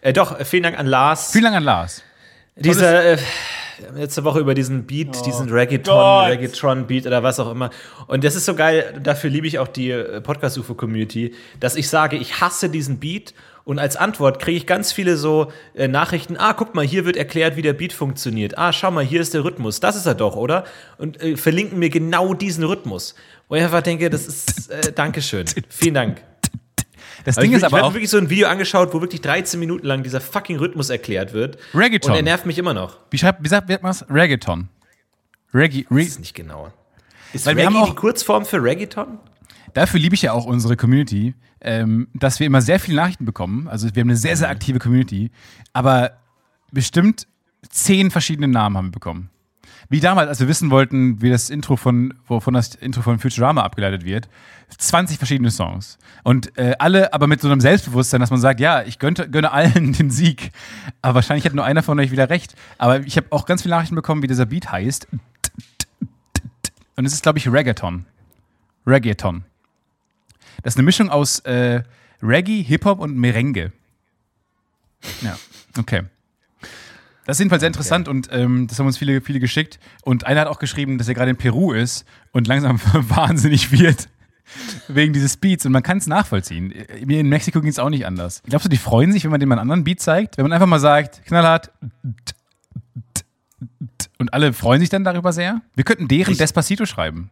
Äh, 0.00 0.12
doch, 0.12 0.38
äh, 0.38 0.44
vielen 0.44 0.62
Dank 0.62 0.78
an 0.78 0.86
Lars. 0.86 1.32
Vielen 1.32 1.44
Dank 1.44 1.56
an 1.56 1.64
Lars. 1.64 2.02
Dieser, 2.56 3.04
äh, 3.04 3.18
letzte 3.94 4.24
Woche 4.24 4.40
über 4.40 4.54
diesen 4.54 4.86
Beat, 4.86 5.26
diesen 5.26 5.50
Reggaeton, 5.50 5.94
Gott. 5.94 6.28
Reggaeton-Beat 6.28 7.06
oder 7.06 7.22
was 7.22 7.40
auch 7.40 7.50
immer. 7.50 7.70
Und 8.06 8.24
das 8.24 8.36
ist 8.36 8.44
so 8.44 8.54
geil, 8.54 9.00
dafür 9.02 9.30
liebe 9.30 9.46
ich 9.46 9.58
auch 9.58 9.68
die 9.68 9.90
äh, 9.90 10.20
Podcast-UFO-Community, 10.20 11.34
dass 11.60 11.76
ich 11.76 11.88
sage, 11.88 12.16
ich 12.16 12.40
hasse 12.40 12.68
diesen 12.68 12.98
Beat 12.98 13.34
und 13.64 13.78
als 13.78 13.96
Antwort 13.96 14.40
kriege 14.40 14.58
ich 14.58 14.66
ganz 14.66 14.92
viele 14.92 15.16
so 15.16 15.50
äh, 15.74 15.88
Nachrichten, 15.88 16.36
ah, 16.36 16.52
guck 16.52 16.74
mal, 16.74 16.84
hier 16.84 17.04
wird 17.06 17.16
erklärt, 17.16 17.56
wie 17.56 17.62
der 17.62 17.72
Beat 17.72 17.92
funktioniert. 17.92 18.58
Ah, 18.58 18.72
schau 18.72 18.90
mal, 18.90 19.04
hier 19.04 19.20
ist 19.20 19.32
der 19.32 19.44
Rhythmus. 19.44 19.80
Das 19.80 19.96
ist 19.96 20.06
er 20.06 20.14
doch, 20.14 20.36
oder? 20.36 20.64
Und 20.98 21.20
äh, 21.22 21.36
verlinken 21.36 21.78
mir 21.78 21.88
genau 21.88 22.34
diesen 22.34 22.64
Rhythmus. 22.64 23.14
Wo 23.48 23.54
ich 23.54 23.62
einfach 23.62 23.82
denke, 23.82 24.10
das 24.10 24.26
ist, 24.26 24.70
äh, 24.70 24.92
Dankeschön. 24.92 25.46
Vielen 25.68 25.94
Dank. 25.94 26.22
Das 27.24 27.36
Ding 27.36 27.50
ich, 27.50 27.52
ist 27.52 27.58
ich 27.58 27.64
aber 27.64 27.78
habe 27.78 27.86
auch, 27.88 27.94
wirklich 27.94 28.10
so 28.10 28.18
ein 28.18 28.28
Video 28.30 28.48
angeschaut, 28.48 28.92
wo 28.92 29.00
wirklich 29.00 29.20
13 29.22 29.58
Minuten 29.58 29.86
lang 29.86 30.02
dieser 30.02 30.20
fucking 30.20 30.58
Rhythmus 30.58 30.90
erklärt 30.90 31.32
wird. 31.32 31.58
Reggaeton. 31.74 32.10
Und 32.10 32.16
er 32.16 32.22
nervt 32.22 32.46
mich 32.46 32.58
immer 32.58 32.74
noch. 32.74 32.98
wie 33.10 33.18
schreibt, 33.18 33.42
wie 33.42 33.48
sagt 33.48 33.68
man 33.82 33.94
Reggaeton. 34.10 34.68
Reggae, 35.52 35.86
Re 35.90 36.00
Das 36.00 36.08
ist 36.08 36.20
nicht 36.20 36.34
genau. 36.34 36.72
Ist 37.32 37.46
Weil 37.46 37.56
wir 37.56 37.64
Reggae 37.64 37.74
haben 37.74 37.82
auch- 37.82 37.88
die 37.88 37.94
Kurzform 37.96 38.44
für 38.44 38.62
Reggaeton? 38.62 39.18
Dafür 39.72 39.98
liebe 39.98 40.14
ich 40.14 40.22
ja 40.22 40.32
auch 40.32 40.44
unsere 40.44 40.76
Community, 40.76 41.34
ähm, 41.60 42.08
dass 42.14 42.38
wir 42.38 42.46
immer 42.46 42.62
sehr 42.62 42.78
viele 42.78 42.96
Nachrichten 42.96 43.24
bekommen. 43.24 43.66
Also 43.68 43.88
wir 43.92 44.00
haben 44.00 44.08
eine 44.08 44.16
sehr, 44.16 44.36
sehr 44.36 44.48
aktive 44.48 44.78
Community, 44.78 45.30
aber 45.72 46.12
bestimmt 46.70 47.26
zehn 47.70 48.10
verschiedene 48.10 48.46
Namen 48.48 48.76
haben 48.76 48.86
wir 48.88 48.92
bekommen. 48.92 49.30
Wie 49.88 50.00
damals, 50.00 50.28
als 50.28 50.40
wir 50.40 50.48
wissen 50.48 50.70
wollten, 50.70 51.20
wie 51.20 51.30
das 51.30 51.50
Intro 51.50 51.76
von, 51.76 52.14
wovon 52.26 52.54
das 52.54 52.74
Intro 52.74 53.02
von 53.02 53.18
Futurama 53.18 53.62
abgeleitet 53.62 54.04
wird. 54.04 54.28
20 54.76 55.18
verschiedene 55.18 55.50
Songs. 55.50 55.98
Und 56.22 56.56
äh, 56.58 56.74
alle 56.78 57.12
aber 57.12 57.26
mit 57.26 57.40
so 57.40 57.48
einem 57.48 57.60
Selbstbewusstsein, 57.60 58.20
dass 58.20 58.30
man 58.30 58.40
sagt, 58.40 58.60
ja, 58.60 58.82
ich 58.82 58.98
gönne, 58.98 59.28
gönne 59.28 59.52
allen 59.52 59.92
den 59.98 60.10
Sieg. 60.10 60.52
Aber 61.02 61.16
wahrscheinlich 61.16 61.44
hat 61.44 61.54
nur 61.54 61.64
einer 61.64 61.82
von 61.82 61.98
euch 62.00 62.10
wieder 62.10 62.30
recht. 62.30 62.54
Aber 62.78 63.00
ich 63.00 63.16
habe 63.16 63.26
auch 63.30 63.46
ganz 63.46 63.62
viele 63.62 63.74
Nachrichten 63.74 63.94
bekommen, 63.94 64.22
wie 64.22 64.26
dieser 64.26 64.46
Beat 64.46 64.72
heißt. 64.72 65.06
Und 66.96 67.04
es 67.04 67.12
ist, 67.12 67.22
glaube 67.22 67.38
ich, 67.38 67.50
Reggaeton. 67.50 68.06
Reggaeton. 68.86 69.44
Das 70.62 70.74
ist 70.74 70.78
eine 70.78 70.84
Mischung 70.84 71.10
aus 71.10 71.40
äh, 71.40 71.82
Reggae, 72.22 72.62
Hip-Hop 72.62 73.00
und 73.00 73.16
Merengue. 73.16 73.72
Ja, 75.20 75.36
okay. 75.78 76.04
Das 77.26 77.36
ist 77.36 77.40
jedenfalls 77.40 77.60
sehr 77.60 77.68
interessant 77.68 78.06
und 78.08 78.28
ähm, 78.32 78.66
das 78.66 78.78
haben 78.78 78.86
uns 78.86 78.98
viele, 78.98 79.20
viele 79.20 79.40
geschickt. 79.40 79.78
Und 80.02 80.26
einer 80.26 80.42
hat 80.42 80.48
auch 80.48 80.58
geschrieben, 80.58 80.98
dass 80.98 81.08
er 81.08 81.14
gerade 81.14 81.30
in 81.30 81.36
Peru 81.36 81.72
ist 81.72 82.04
und 82.32 82.46
langsam 82.46 82.78
wahnsinnig 82.94 83.72
wird 83.72 84.08
wegen 84.88 85.12
dieses 85.14 85.36
Beats. 85.38 85.64
Und 85.64 85.72
man 85.72 85.82
kann 85.82 85.98
es 85.98 86.06
nachvollziehen. 86.06 86.74
Mir 87.04 87.20
in 87.20 87.28
Mexiko 87.28 87.60
ging 87.60 87.70
es 87.70 87.78
auch 87.78 87.88
nicht 87.90 88.06
anders. 88.06 88.42
Glaubst 88.46 88.66
du, 88.66 88.68
die 88.68 88.76
freuen 88.76 89.10
sich, 89.12 89.24
wenn 89.24 89.30
man 89.30 89.40
dem 89.40 89.50
einen 89.52 89.60
anderen 89.60 89.84
Beat 89.84 90.00
zeigt? 90.00 90.36
Wenn 90.36 90.44
man 90.44 90.52
einfach 90.52 90.66
mal 90.66 90.80
sagt, 90.80 91.24
knallhart 91.24 91.70
und 94.18 94.32
alle 94.34 94.52
freuen 94.52 94.80
sich 94.80 94.90
dann 94.90 95.04
darüber 95.04 95.32
sehr? 95.32 95.60
Wir 95.74 95.84
könnten 95.84 96.08
deren 96.08 96.32
Ich- 96.32 96.38
Despacito 96.38 96.86
schreiben. 96.86 97.30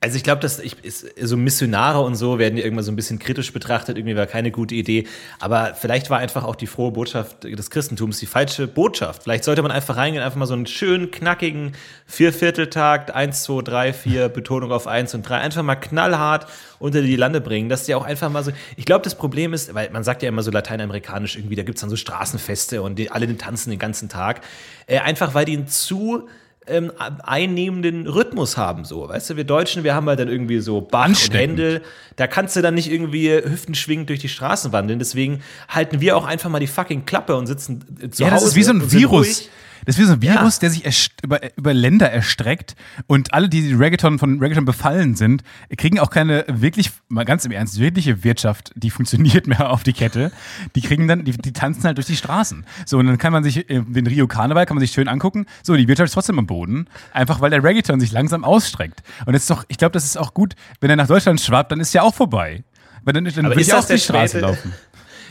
Also 0.00 0.16
ich 0.16 0.22
glaube, 0.22 0.40
dass 0.40 0.60
ich, 0.60 0.76
so 1.20 1.36
Missionare 1.36 2.00
und 2.00 2.14
so 2.14 2.38
werden 2.38 2.56
ja 2.56 2.62
irgendwann 2.62 2.84
so 2.84 2.92
ein 2.92 2.96
bisschen 2.96 3.18
kritisch 3.18 3.52
betrachtet. 3.52 3.98
Irgendwie 3.98 4.14
war 4.14 4.26
keine 4.26 4.52
gute 4.52 4.76
Idee. 4.76 5.08
Aber 5.40 5.74
vielleicht 5.74 6.08
war 6.08 6.18
einfach 6.18 6.44
auch 6.44 6.54
die 6.54 6.68
frohe 6.68 6.92
Botschaft 6.92 7.42
des 7.42 7.68
Christentums 7.68 8.20
die 8.20 8.26
falsche 8.26 8.68
Botschaft. 8.68 9.24
Vielleicht 9.24 9.42
sollte 9.42 9.60
man 9.60 9.72
einfach 9.72 9.96
reingehen, 9.96 10.22
einfach 10.22 10.38
mal 10.38 10.46
so 10.46 10.54
einen 10.54 10.66
schönen, 10.66 11.10
knackigen 11.10 11.72
Viervierteltakt, 12.06 13.10
eins, 13.10 13.42
zwei, 13.42 13.62
drei, 13.62 13.92
vier, 13.92 14.28
Betonung 14.28 14.70
auf 14.70 14.86
eins 14.86 15.14
und 15.16 15.22
drei, 15.22 15.38
einfach 15.38 15.64
mal 15.64 15.74
knallhart 15.74 16.46
unter 16.78 17.02
die 17.02 17.16
Lande 17.16 17.40
bringen, 17.40 17.68
dass 17.68 17.84
die 17.84 17.96
auch 17.96 18.04
einfach 18.04 18.30
mal 18.30 18.44
so. 18.44 18.52
Ich 18.76 18.84
glaube, 18.84 19.02
das 19.02 19.16
Problem 19.16 19.52
ist, 19.52 19.74
weil 19.74 19.90
man 19.90 20.04
sagt 20.04 20.22
ja 20.22 20.28
immer 20.28 20.44
so 20.44 20.52
lateinamerikanisch 20.52 21.34
irgendwie, 21.34 21.56
da 21.56 21.64
gibt's 21.64 21.80
dann 21.80 21.90
so 21.90 21.96
Straßenfeste 21.96 22.82
und 22.82 23.00
die, 23.00 23.10
alle 23.10 23.36
tanzen 23.36 23.70
den 23.70 23.80
ganzen 23.80 24.08
Tag. 24.08 24.42
Äh, 24.86 25.00
einfach 25.00 25.34
weil 25.34 25.44
die 25.44 25.56
einen 25.56 25.66
zu 25.66 26.28
ähm, 26.68 26.92
einnehmenden 27.22 28.06
Rhythmus 28.06 28.56
haben, 28.56 28.84
so. 28.84 29.08
Weißt 29.08 29.30
du, 29.30 29.36
wir 29.36 29.44
Deutschen, 29.44 29.84
wir 29.84 29.94
haben 29.94 30.06
halt 30.08 30.20
dann 30.20 30.28
irgendwie 30.28 30.60
so 30.60 30.80
Bach 30.80 31.06
und. 31.06 31.38
Händel. 31.38 31.82
Da 32.16 32.26
kannst 32.26 32.56
du 32.56 32.62
dann 32.62 32.74
nicht 32.74 32.90
irgendwie 32.90 33.30
hüftenschwingend 33.30 34.08
durch 34.08 34.20
die 34.20 34.28
Straßen 34.28 34.72
wandeln. 34.72 34.98
Deswegen 34.98 35.42
halten 35.68 36.00
wir 36.00 36.16
auch 36.16 36.26
einfach 36.26 36.50
mal 36.50 36.60
die 36.60 36.66
fucking 36.66 37.04
Klappe 37.04 37.36
und 37.36 37.46
sitzen 37.46 37.84
äh, 38.00 38.10
zu 38.10 38.22
Ja, 38.22 38.30
das 38.30 38.40
Hause 38.40 38.50
ist 38.50 38.56
wie 38.56 38.62
so 38.62 38.72
ein 38.72 38.92
Virus. 38.92 39.26
ruhig. 39.26 39.50
Das 39.88 39.96
ist 39.96 40.02
wie 40.02 40.06
so 40.06 40.12
ein 40.12 40.20
Ja. 40.20 40.34
Virus, 40.34 40.58
der 40.58 40.68
sich 40.68 41.10
über, 41.22 41.40
über 41.56 41.72
Länder 41.72 42.12
erstreckt 42.12 42.76
und 43.06 43.32
alle, 43.32 43.48
die 43.48 43.72
Reggaeton 43.72 44.18
von 44.18 44.38
Reggaeton 44.38 44.66
befallen 44.66 45.14
sind, 45.16 45.42
kriegen 45.78 45.98
auch 45.98 46.10
keine 46.10 46.44
wirklich, 46.46 46.90
mal 47.08 47.24
ganz 47.24 47.46
im 47.46 47.52
Ernst, 47.52 47.80
wirkliche 47.80 48.22
Wirtschaft, 48.22 48.70
die 48.74 48.90
funktioniert 48.90 49.46
mehr 49.46 49.70
auf 49.70 49.84
die 49.84 49.94
Kette. 49.94 50.30
Die 50.76 50.82
kriegen 50.82 51.08
dann, 51.08 51.24
die, 51.24 51.32
die 51.32 51.54
tanzen 51.54 51.84
halt 51.84 51.96
durch 51.96 52.06
die 52.06 52.16
Straßen. 52.16 52.66
So, 52.84 52.98
und 52.98 53.06
dann 53.06 53.16
kann 53.16 53.32
man 53.32 53.42
sich 53.42 53.70
äh, 53.70 53.80
den 53.80 54.06
Rio 54.06 54.26
Karneval 54.26 54.66
kann 54.66 54.74
man 54.74 54.82
sich 54.82 54.92
schön 54.92 55.08
angucken. 55.08 55.46
So, 55.62 55.74
die 55.74 55.88
Wirtschaft 55.88 56.08
ist 56.08 56.12
trotzdem 56.12 56.38
am 56.38 56.46
Boden, 56.46 56.86
einfach 57.14 57.40
weil 57.40 57.48
der 57.48 57.64
Reggaeton 57.64 57.98
sich 57.98 58.12
langsam 58.12 58.44
ausstreckt. 58.44 59.02
Und 59.24 59.32
das 59.32 59.44
ist 59.44 59.50
doch, 59.50 59.64
ich 59.68 59.78
glaube, 59.78 59.92
das 59.92 60.04
ist 60.04 60.18
auch 60.18 60.34
gut, 60.34 60.54
wenn 60.82 60.90
er 60.90 60.96
nach 60.96 61.08
Deutschland 61.08 61.40
schwappt, 61.40 61.72
dann 61.72 61.80
ist 61.80 61.94
ja 61.94 62.02
auch 62.02 62.14
vorbei. 62.14 62.62
Weil 63.04 63.14
dann, 63.14 63.24
dann 63.24 63.44
ja 63.46 63.54
das 63.54 63.72
auch 63.72 63.86
die 63.86 63.98
Straße 63.98 64.40
laufen. 64.40 64.74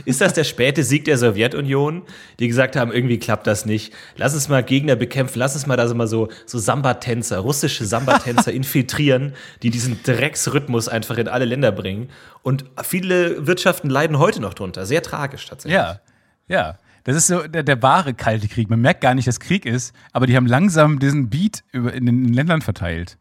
Ist 0.05 0.21
das 0.21 0.33
der 0.33 0.43
späte 0.43 0.83
Sieg 0.83 1.05
der 1.05 1.17
Sowjetunion, 1.17 2.03
die 2.39 2.47
gesagt 2.47 2.75
haben, 2.75 2.91
irgendwie 2.91 3.19
klappt 3.19 3.47
das 3.47 3.65
nicht. 3.65 3.93
Lass 4.15 4.33
uns 4.33 4.49
mal 4.49 4.63
Gegner 4.63 4.95
bekämpfen, 4.95 5.39
lass 5.39 5.55
uns 5.55 5.67
mal 5.67 5.77
da 5.77 5.87
so 5.87 5.95
mal 5.95 6.07
so, 6.07 6.29
so 6.45 6.57
Samba-Tänzer, 6.57 7.39
russische 7.39 7.85
Samba-Tänzer 7.85 8.51
infiltrieren, 8.53 9.33
die 9.63 9.69
diesen 9.69 10.01
Drecksrhythmus 10.03 10.87
einfach 10.87 11.17
in 11.17 11.27
alle 11.27 11.45
Länder 11.45 11.71
bringen. 11.71 12.09
Und 12.43 12.65
viele 12.83 13.47
Wirtschaften 13.47 13.89
leiden 13.89 14.19
heute 14.19 14.41
noch 14.41 14.53
drunter. 14.53 14.85
Sehr 14.85 15.01
tragisch 15.01 15.45
tatsächlich. 15.45 15.75
Ja, 15.77 15.99
ja. 16.47 16.77
Das 17.03 17.15
ist 17.15 17.27
so 17.27 17.47
der, 17.47 17.63
der 17.63 17.81
wahre 17.81 18.13
kalte 18.13 18.49
Krieg. 18.49 18.69
Man 18.69 18.81
merkt 18.81 18.99
gar 18.99 19.15
nicht, 19.15 19.29
dass 19.29 19.39
Krieg 19.39 19.65
ist, 19.65 19.95
aber 20.11 20.27
die 20.27 20.35
haben 20.35 20.45
langsam 20.45 20.99
diesen 20.99 21.29
Beat 21.29 21.63
in 21.71 22.05
den 22.05 22.33
Ländern 22.33 22.61
verteilt. 22.61 23.17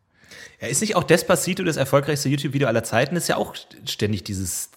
Ja, 0.60 0.68
ist 0.68 0.80
nicht 0.80 0.96
auch 0.96 1.04
Despacito 1.04 1.62
das 1.62 1.76
erfolgreichste 1.76 2.28
YouTube-Video 2.28 2.66
aller 2.66 2.82
Zeiten? 2.82 3.14
Ist 3.14 3.28
ja 3.28 3.36
auch 3.36 3.54
ständig 3.86 4.24
dieses. 4.24 4.70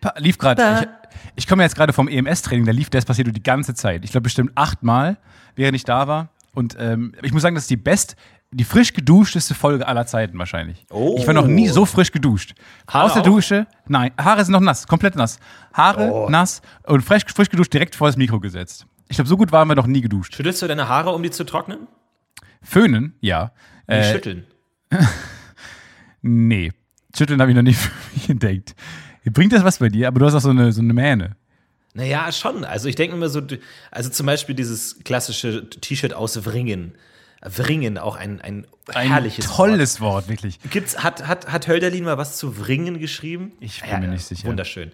Pa 0.00 0.14
lief 0.18 0.38
gerade. 0.38 0.88
Ich, 1.36 1.44
ich 1.44 1.46
komme 1.46 1.62
jetzt 1.62 1.76
gerade 1.76 1.92
vom 1.92 2.08
EMS-Training, 2.08 2.64
da 2.66 2.72
lief 2.72 2.88
Despacito 2.90 3.30
die 3.30 3.42
ganze 3.42 3.74
Zeit. 3.74 4.04
Ich 4.04 4.12
glaube 4.12 4.24
bestimmt 4.24 4.52
achtmal, 4.54 5.18
während 5.56 5.76
ich 5.76 5.84
da 5.84 6.08
war. 6.08 6.30
Und 6.54 6.76
ähm, 6.80 7.12
ich 7.22 7.32
muss 7.32 7.42
sagen, 7.42 7.54
das 7.54 7.64
ist 7.64 7.70
die 7.70 7.76
best, 7.76 8.16
die 8.50 8.64
frisch 8.64 8.92
geduschteste 8.92 9.54
Folge 9.54 9.86
aller 9.86 10.06
Zeiten 10.06 10.38
wahrscheinlich. 10.38 10.84
Oh. 10.90 11.14
Ich 11.18 11.26
war 11.26 11.34
noch 11.34 11.46
nie 11.46 11.68
so 11.68 11.84
frisch 11.86 12.10
geduscht. 12.10 12.54
Haare 12.88 13.04
Aus 13.04 13.12
der 13.12 13.22
auch? 13.22 13.26
Dusche, 13.26 13.66
nein, 13.86 14.10
Haare 14.20 14.44
sind 14.44 14.52
noch 14.52 14.60
nass, 14.60 14.86
komplett 14.88 15.14
nass. 15.14 15.38
Haare 15.72 16.10
Oh. 16.10 16.28
nass 16.28 16.60
und 16.84 17.02
frisch, 17.02 17.22
frisch 17.32 17.48
geduscht 17.50 17.72
direkt 17.72 17.94
vor 17.94 18.08
das 18.08 18.16
Mikro 18.16 18.40
gesetzt. 18.40 18.86
Ich 19.08 19.16
glaube, 19.16 19.28
so 19.28 19.36
gut 19.36 19.52
waren 19.52 19.68
wir 19.68 19.74
noch 19.76 19.86
nie 19.86 20.00
geduscht. 20.00 20.34
Schüttelst 20.34 20.62
du 20.62 20.66
deine 20.66 20.88
Haare, 20.88 21.10
um 21.10 21.22
die 21.22 21.30
zu 21.30 21.44
trocknen? 21.44 21.86
Föhnen, 22.62 23.14
ja. 23.20 23.52
Nee, 23.86 23.94
Äh, 24.00 24.12
schütteln. 24.12 24.46
Nee, 26.22 26.72
schütteln 27.16 27.40
habe 27.40 27.50
ich 27.50 27.56
noch 27.56 27.62
nicht 27.62 27.78
für 27.80 27.90
mich 28.14 28.28
entdeckt. 28.30 28.74
Bringt 29.24 29.52
das 29.52 29.64
was 29.64 29.78
bei 29.78 29.88
dir? 29.88 30.08
Aber 30.08 30.20
du 30.20 30.26
hast 30.26 30.34
auch 30.34 30.40
so 30.40 30.50
eine, 30.50 30.72
so 30.72 30.80
eine 30.80 30.92
Mähne. 30.92 31.36
Naja, 31.94 32.30
schon. 32.32 32.64
Also 32.64 32.88
ich 32.88 32.94
denke 32.94 33.16
mir 33.16 33.28
so, 33.28 33.42
also 33.90 34.10
zum 34.10 34.26
Beispiel 34.26 34.54
dieses 34.54 35.00
klassische 35.04 35.68
T-Shirt 35.68 36.14
aus 36.14 36.44
Wringen. 36.44 36.94
Wringen, 37.42 37.96
auch 37.96 38.16
ein, 38.16 38.40
ein, 38.42 38.66
Ein 38.92 39.08
herrliches 39.08 39.46
tolles 39.46 40.00
Wort, 40.00 40.28
wirklich. 40.28 40.62
Wort. 40.62 40.72
Gibt's, 40.72 41.02
hat, 41.02 41.26
hat, 41.26 41.50
hat 41.50 41.68
Hölderlin 41.68 42.04
mal 42.04 42.18
was 42.18 42.36
zu 42.36 42.58
Wringen 42.58 42.98
geschrieben? 42.98 43.52
Ich 43.60 43.80
bin 43.80 44.00
mir 44.00 44.08
nicht 44.08 44.26
sicher. 44.26 44.46
Wunderschön. 44.46 44.92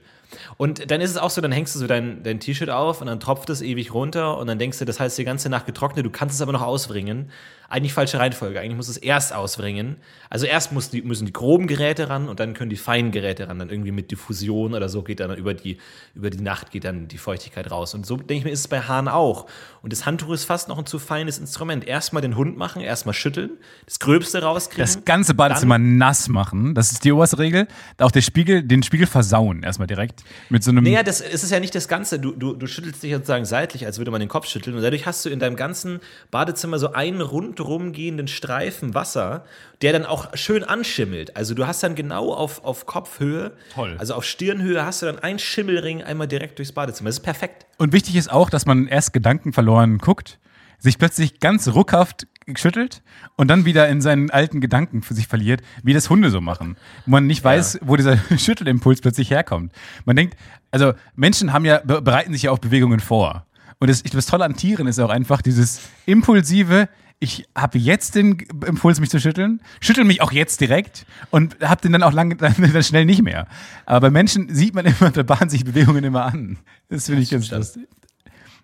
Und 0.56 0.90
dann 0.90 1.00
ist 1.00 1.10
es 1.10 1.16
auch 1.16 1.30
so, 1.30 1.40
dann 1.40 1.52
hängst 1.52 1.74
du 1.74 1.78
so 1.78 1.86
dein, 1.86 2.22
dein 2.22 2.40
T-Shirt 2.40 2.70
auf 2.70 3.00
und 3.00 3.08
dann 3.08 3.20
tropft 3.20 3.50
es 3.50 3.62
ewig 3.62 3.92
runter 3.94 4.38
und 4.38 4.46
dann 4.46 4.58
denkst 4.58 4.78
du, 4.78 4.84
das 4.84 5.00
heißt 5.00 5.18
die 5.18 5.24
ganze 5.24 5.48
Nacht 5.48 5.66
getrocknet, 5.66 6.04
du 6.04 6.10
kannst 6.10 6.36
es 6.36 6.42
aber 6.42 6.52
noch 6.52 6.62
auswringen. 6.62 7.30
Eigentlich 7.68 7.92
falsche 7.92 8.18
Reihenfolge, 8.18 8.60
eigentlich 8.60 8.76
musst 8.76 8.88
du 8.88 8.92
es 8.92 8.98
erst 8.98 9.34
auswringen. 9.34 9.96
Also 10.30 10.46
erst 10.46 10.72
muss 10.72 10.90
die, 10.90 11.02
müssen 11.02 11.26
die 11.26 11.32
groben 11.32 11.66
Geräte 11.66 12.08
ran 12.08 12.28
und 12.28 12.40
dann 12.40 12.54
können 12.54 12.70
die 12.70 12.76
feinen 12.76 13.10
Geräte 13.10 13.48
ran. 13.48 13.58
Dann 13.58 13.70
irgendwie 13.70 13.92
mit 13.92 14.10
Diffusion 14.10 14.74
oder 14.74 14.88
so 14.88 15.02
geht 15.02 15.20
dann 15.20 15.36
über 15.36 15.54
die, 15.54 15.78
über 16.14 16.30
die 16.30 16.40
Nacht 16.40 16.70
geht 16.70 16.84
dann 16.84 17.08
die 17.08 17.18
Feuchtigkeit 17.18 17.70
raus. 17.70 17.94
Und 17.94 18.06
so 18.06 18.16
denke 18.16 18.34
ich 18.34 18.44
mir, 18.44 18.50
ist 18.50 18.60
es 18.60 18.68
bei 18.68 18.80
Haaren 18.80 19.08
auch. 19.08 19.46
Und 19.82 19.92
das 19.92 20.06
Handtuch 20.06 20.32
ist 20.32 20.44
fast 20.44 20.68
noch 20.68 20.78
ein 20.78 20.86
zu 20.86 20.98
feines 20.98 21.38
Instrument. 21.38 21.86
Erstmal 21.86 22.22
den 22.22 22.36
Hund 22.36 22.56
machen, 22.56 22.82
erstmal 22.82 23.14
schütteln, 23.14 23.50
das 23.84 23.98
Gröbste 23.98 24.42
rauskriegen. 24.42 24.82
Das 24.82 25.04
ganze 25.04 25.34
Badezimmer 25.34 25.78
nass 25.78 26.28
machen, 26.28 26.74
das 26.74 26.92
ist 26.92 27.04
die 27.04 27.12
oberste 27.12 27.38
Regel. 27.38 27.68
Auch 27.98 28.10
der 28.10 28.22
Spiegel, 28.22 28.62
den 28.62 28.82
Spiegel 28.82 29.06
versauen 29.06 29.62
erstmal 29.62 29.86
direkt. 29.86 30.24
Mit 30.48 30.64
so 30.64 30.70
einem. 30.70 30.84
Naja, 30.84 31.02
das 31.02 31.20
es 31.20 31.44
ist 31.44 31.50
ja 31.50 31.60
nicht 31.60 31.74
das 31.74 31.88
Ganze. 31.88 32.18
Du, 32.18 32.32
du, 32.32 32.54
du 32.54 32.66
schüttelst 32.66 33.02
dich 33.02 33.12
sozusagen 33.12 33.44
seitlich, 33.44 33.86
als 33.86 33.98
würde 33.98 34.10
man 34.10 34.20
den 34.20 34.28
Kopf 34.28 34.46
schütteln. 34.46 34.76
Und 34.76 34.82
dadurch 34.82 35.06
hast 35.06 35.24
du 35.24 35.28
in 35.28 35.38
deinem 35.38 35.56
ganzen 35.56 36.00
Badezimmer 36.30 36.78
so 36.78 36.92
einen 36.92 37.20
rundrum 37.60 37.92
gehenden 37.92 38.28
Streifen 38.28 38.94
Wasser, 38.94 39.44
der 39.82 39.92
dann 39.92 40.04
auch 40.06 40.36
schön 40.36 40.64
anschimmelt. 40.64 41.36
Also 41.36 41.54
du 41.54 41.66
hast 41.66 41.82
dann 41.82 41.94
genau 41.94 42.32
auf, 42.32 42.64
auf 42.64 42.86
Kopfhöhe, 42.86 43.52
Toll. 43.74 43.96
also 43.98 44.14
auf 44.14 44.24
Stirnhöhe, 44.24 44.84
hast 44.84 45.02
du 45.02 45.06
dann 45.06 45.18
einen 45.18 45.38
Schimmelring 45.38 46.02
einmal 46.02 46.28
direkt 46.28 46.58
durchs 46.58 46.72
Badezimmer. 46.72 47.08
Das 47.08 47.16
ist 47.18 47.22
perfekt. 47.24 47.66
Und 47.78 47.92
wichtig 47.92 48.16
ist 48.16 48.30
auch, 48.30 48.50
dass 48.50 48.66
man 48.66 48.86
erst 48.88 49.12
Gedanken 49.12 49.52
verloren 49.52 49.98
guckt, 49.98 50.38
sich 50.78 50.98
plötzlich 50.98 51.40
ganz 51.40 51.68
ruckhaft 51.68 52.26
schüttelt 52.56 53.02
und 53.36 53.48
dann 53.48 53.64
wieder 53.64 53.88
in 53.88 54.00
seinen 54.00 54.30
alten 54.30 54.60
Gedanken 54.60 55.02
für 55.02 55.14
sich 55.14 55.26
verliert, 55.26 55.62
wie 55.82 55.94
das 55.94 56.10
Hunde 56.10 56.30
so 56.30 56.40
machen. 56.40 56.76
Wo 57.04 57.10
man 57.12 57.26
nicht 57.26 57.42
weiß, 57.42 57.80
wo 57.82 57.96
dieser 57.96 58.18
Schüttelimpuls 58.38 59.00
plötzlich 59.00 59.30
herkommt. 59.30 59.72
Man 60.04 60.14
denkt, 60.16 60.36
also 60.70 60.92
Menschen 61.16 61.52
haben 61.52 61.64
ja, 61.64 61.80
be- 61.84 62.02
bereiten 62.02 62.32
sich 62.32 62.42
ja 62.44 62.50
auf 62.52 62.60
Bewegungen 62.60 63.00
vor. 63.00 63.46
Und 63.78 63.90
das, 63.90 64.02
ich 64.04 64.10
das 64.12 64.26
Tolle 64.26 64.44
an 64.44 64.54
Tieren 64.56 64.86
ist 64.86 64.98
auch 65.00 65.10
einfach 65.10 65.42
dieses 65.42 65.80
impulsive, 66.06 66.88
ich 67.18 67.48
habe 67.56 67.78
jetzt 67.78 68.14
den 68.14 68.38
Impuls, 68.66 69.00
mich 69.00 69.10
zu 69.10 69.18
schütteln, 69.20 69.62
schüttel 69.80 70.04
mich 70.04 70.20
auch 70.20 70.32
jetzt 70.32 70.60
direkt 70.60 71.06
und 71.30 71.56
habe 71.62 71.80
den 71.80 71.92
dann 71.92 72.02
auch 72.02 72.12
lange, 72.12 72.36
dann, 72.36 72.54
dann 72.58 72.82
schnell 72.82 73.06
nicht 73.06 73.22
mehr. 73.22 73.46
Aber 73.86 74.08
bei 74.08 74.10
Menschen 74.10 74.54
sieht 74.54 74.74
man 74.74 74.86
immer, 74.86 75.10
da 75.10 75.22
bahnen 75.22 75.48
sich 75.48 75.64
Bewegungen 75.64 76.04
immer 76.04 76.24
an. 76.26 76.58
Das 76.88 77.06
finde 77.06 77.22
ich 77.22 77.30
ganz 77.30 77.50
lustig. 77.50 77.88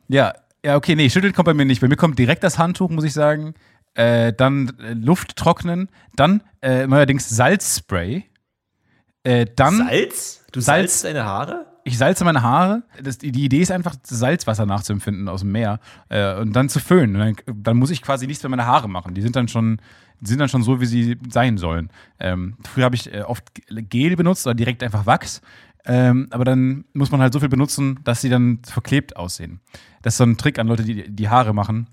Ja, 0.09 0.35
ja, 0.64 0.76
okay, 0.76 0.94
nee, 0.94 1.09
schütteln 1.11 1.32
kommt 1.32 1.47
bei 1.47 1.54
mir 1.54 1.64
nicht. 1.64 1.80
Bei 1.80 1.88
mir 1.88 1.97
kommt 1.97 2.18
direkt 2.18 2.44
das 2.44 2.59
Handtuch, 2.59 2.90
muss 2.90 3.04
ich 3.04 3.12
sagen. 3.12 3.54
Äh, 3.94 4.32
dann 4.32 4.73
äh, 4.80 4.92
Luft 4.94 5.37
trocknen, 5.37 5.88
dann 6.16 6.42
äh, 6.62 6.87
neuerdings 6.87 7.28
Salzspray. 7.28 8.25
Äh, 9.25 9.47
dann 9.56 9.76
Salz? 9.78 10.44
Du 10.52 10.61
Salz- 10.61 10.64
salzt 11.00 11.04
deine 11.04 11.25
Haare? 11.25 11.66
Ich 11.84 11.98
salze 11.98 12.24
meine 12.24 12.42
Haare. 12.42 12.82
Das, 13.02 13.18
die 13.18 13.28
Idee 13.28 13.60
ist 13.60 13.70
einfach, 13.70 13.96
Salzwasser 14.04 14.66
nachzuempfinden 14.66 15.28
aus 15.28 15.40
dem 15.40 15.52
Meer 15.52 15.80
äh, 16.08 16.38
und 16.38 16.54
dann 16.54 16.68
zu 16.68 16.80
föhnen. 16.80 17.14
Dann, 17.14 17.36
dann 17.62 17.76
muss 17.76 17.90
ich 17.90 18.02
quasi 18.02 18.26
nichts 18.26 18.42
mehr 18.42 18.50
meine 18.50 18.66
Haare 18.66 18.88
machen. 18.88 19.14
Die 19.14 19.22
sind 19.22 19.36
dann 19.36 19.48
schon, 19.48 19.80
sind 20.20 20.38
dann 20.38 20.48
schon 20.48 20.62
so, 20.62 20.80
wie 20.80 20.86
sie 20.86 21.18
sein 21.28 21.58
sollen. 21.58 21.90
Ähm, 22.20 22.56
früher 22.64 22.84
habe 22.84 22.94
ich 22.94 23.12
äh, 23.12 23.22
oft 23.22 23.44
Gel 23.68 24.16
benutzt 24.16 24.46
oder 24.46 24.54
direkt 24.54 24.82
einfach 24.82 25.06
Wachs. 25.06 25.40
Ähm, 25.84 26.28
aber 26.30 26.44
dann 26.44 26.84
muss 26.92 27.10
man 27.10 27.20
halt 27.20 27.32
so 27.32 27.40
viel 27.40 27.48
benutzen, 27.48 27.98
dass 28.04 28.20
sie 28.20 28.28
dann 28.28 28.60
verklebt 28.64 29.16
aussehen. 29.16 29.60
Das 30.02 30.14
ist 30.14 30.18
so 30.18 30.24
ein 30.24 30.36
Trick 30.36 30.58
an 30.58 30.68
Leute, 30.68 30.84
die 30.84 31.10
die 31.10 31.28
Haare 31.28 31.52
machen. 31.52 31.88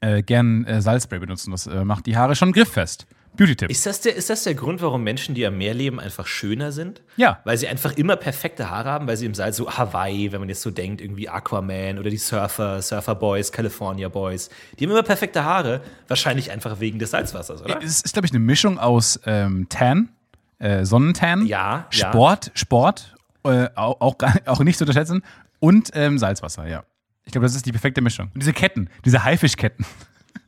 Äh, 0.00 0.22
gern 0.22 0.64
äh, 0.64 0.82
Salzspray 0.82 1.20
benutzen. 1.20 1.52
Das 1.52 1.66
äh, 1.66 1.84
macht 1.84 2.06
die 2.06 2.16
Haare 2.16 2.34
schon 2.34 2.52
grifffest. 2.52 3.06
Beauty-Tipp. 3.36 3.70
Ist 3.70 3.86
das, 3.86 4.00
der, 4.00 4.14
ist 4.14 4.30
das 4.30 4.44
der 4.44 4.54
Grund, 4.54 4.80
warum 4.82 5.02
Menschen, 5.02 5.34
die 5.34 5.44
am 5.46 5.58
Meer 5.58 5.74
leben, 5.74 5.98
einfach 5.98 6.26
schöner 6.26 6.72
sind? 6.72 7.02
Ja. 7.16 7.40
Weil 7.44 7.58
sie 7.58 7.68
einfach 7.68 7.92
immer 7.96 8.16
perfekte 8.16 8.70
Haare 8.70 8.90
haben, 8.90 9.06
weil 9.06 9.16
sie 9.16 9.26
im 9.26 9.34
Salz 9.34 9.56
so 9.56 9.70
Hawaii, 9.70 10.32
wenn 10.32 10.40
man 10.40 10.48
jetzt 10.48 10.62
so 10.62 10.70
denkt, 10.70 11.00
irgendwie 11.00 11.28
Aquaman 11.28 11.98
oder 11.98 12.10
die 12.10 12.16
Surfer, 12.16 12.80
Surfer 12.82 13.14
Boys, 13.14 13.50
California 13.50 14.08
Boys, 14.08 14.50
die 14.78 14.84
haben 14.84 14.92
immer 14.92 15.02
perfekte 15.02 15.44
Haare, 15.44 15.80
wahrscheinlich 16.08 16.50
einfach 16.50 16.80
wegen 16.80 16.98
des 16.98 17.10
Salzwassers, 17.10 17.62
oder? 17.62 17.78
Es 17.82 18.02
ist, 18.02 18.12
glaube 18.12 18.26
ich, 18.26 18.32
eine 18.32 18.40
Mischung 18.40 18.78
aus 18.78 19.18
ähm, 19.26 19.66
Tan, 19.68 20.10
äh, 20.58 20.84
Sonnentan, 20.84 21.46
Ja, 21.46 21.86
ja. 21.90 22.08
Sport, 22.08 22.52
Sport, 22.54 23.14
äh, 23.44 23.68
auch, 23.74 24.16
auch 24.46 24.60
nicht 24.60 24.78
zu 24.78 24.84
unterschätzen, 24.84 25.22
und 25.60 25.90
ähm, 25.94 26.18
Salzwasser, 26.18 26.66
ja. 26.66 26.84
Ich 27.24 27.32
glaube, 27.32 27.46
das 27.46 27.54
ist 27.54 27.64
die 27.64 27.72
perfekte 27.72 28.02
Mischung. 28.02 28.30
Und 28.34 28.42
diese 28.42 28.52
Ketten, 28.52 28.90
diese 29.04 29.24
Haifischketten. 29.24 29.86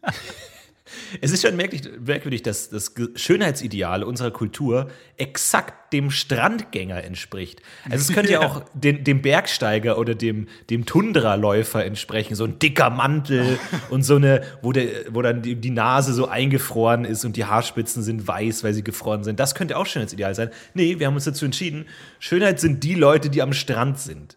Es 1.20 1.32
ist 1.32 1.42
schon 1.46 1.56
merkwürdig, 1.56 2.42
dass 2.42 2.68
das 2.70 2.94
Schönheitsideal 3.16 4.02
unserer 4.02 4.30
Kultur 4.30 4.88
exakt 5.16 5.92
dem 5.92 6.10
Strandgänger 6.10 7.02
entspricht. 7.04 7.62
Also 7.90 8.08
es 8.10 8.14
könnte 8.14 8.32
ja, 8.34 8.40
auch 8.40 8.64
den, 8.74 9.04
dem 9.04 9.22
Bergsteiger 9.22 9.98
oder 9.98 10.14
dem, 10.14 10.48
dem 10.70 10.86
Tundraläufer 10.86 11.84
entsprechen. 11.84 12.34
So 12.34 12.44
ein 12.44 12.58
dicker 12.58 12.90
Mantel 12.90 13.58
und 13.90 14.02
so 14.02 14.16
eine, 14.16 14.42
wo, 14.62 14.72
der, 14.72 14.88
wo 15.10 15.22
dann 15.22 15.42
die, 15.42 15.56
die 15.56 15.70
Nase 15.70 16.12
so 16.12 16.28
eingefroren 16.28 17.04
ist 17.04 17.24
und 17.24 17.36
die 17.36 17.44
Haarspitzen 17.44 18.02
sind 18.02 18.26
weiß, 18.26 18.64
weil 18.64 18.74
sie 18.74 18.84
gefroren 18.84 19.24
sind. 19.24 19.40
Das 19.40 19.54
könnte 19.54 19.76
auch 19.76 19.86
Schönheitsideal 19.86 20.34
sein. 20.34 20.50
Nee, 20.74 20.98
wir 20.98 21.06
haben 21.06 21.14
uns 21.14 21.24
dazu 21.24 21.44
entschieden, 21.44 21.86
Schönheit 22.18 22.60
sind 22.60 22.82
die 22.84 22.94
Leute, 22.94 23.30
die 23.30 23.42
am 23.42 23.52
Strand 23.52 23.98
sind. 23.98 24.36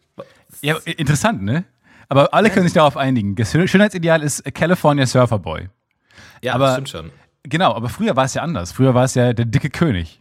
Ja, 0.62 0.78
interessant, 0.86 1.44
ne? 1.44 1.66
Aber 2.10 2.34
alle 2.34 2.50
können 2.50 2.66
sich 2.66 2.74
darauf 2.74 2.98
einigen. 2.98 3.36
Das 3.36 3.52
Schön- 3.52 3.68
Schönheitsideal 3.68 4.24
ist 4.24 4.44
California 4.56 5.06
Surfer 5.06 5.38
Boy. 5.40 5.70
Ja, 6.42 6.56
Aber- 6.56 6.66
das 6.66 6.74
stimmt 6.74 6.90
schon. 6.90 7.12
Genau, 7.44 7.74
aber 7.74 7.88
früher 7.90 8.16
war 8.16 8.26
es 8.26 8.34
ja 8.34 8.42
anders. 8.42 8.74
Früher 8.74 8.94
war 8.94 9.06
es 9.06 9.16
ja 9.16 9.32
der 9.34 9.46
dicke 9.46 9.70
König. 9.70 10.20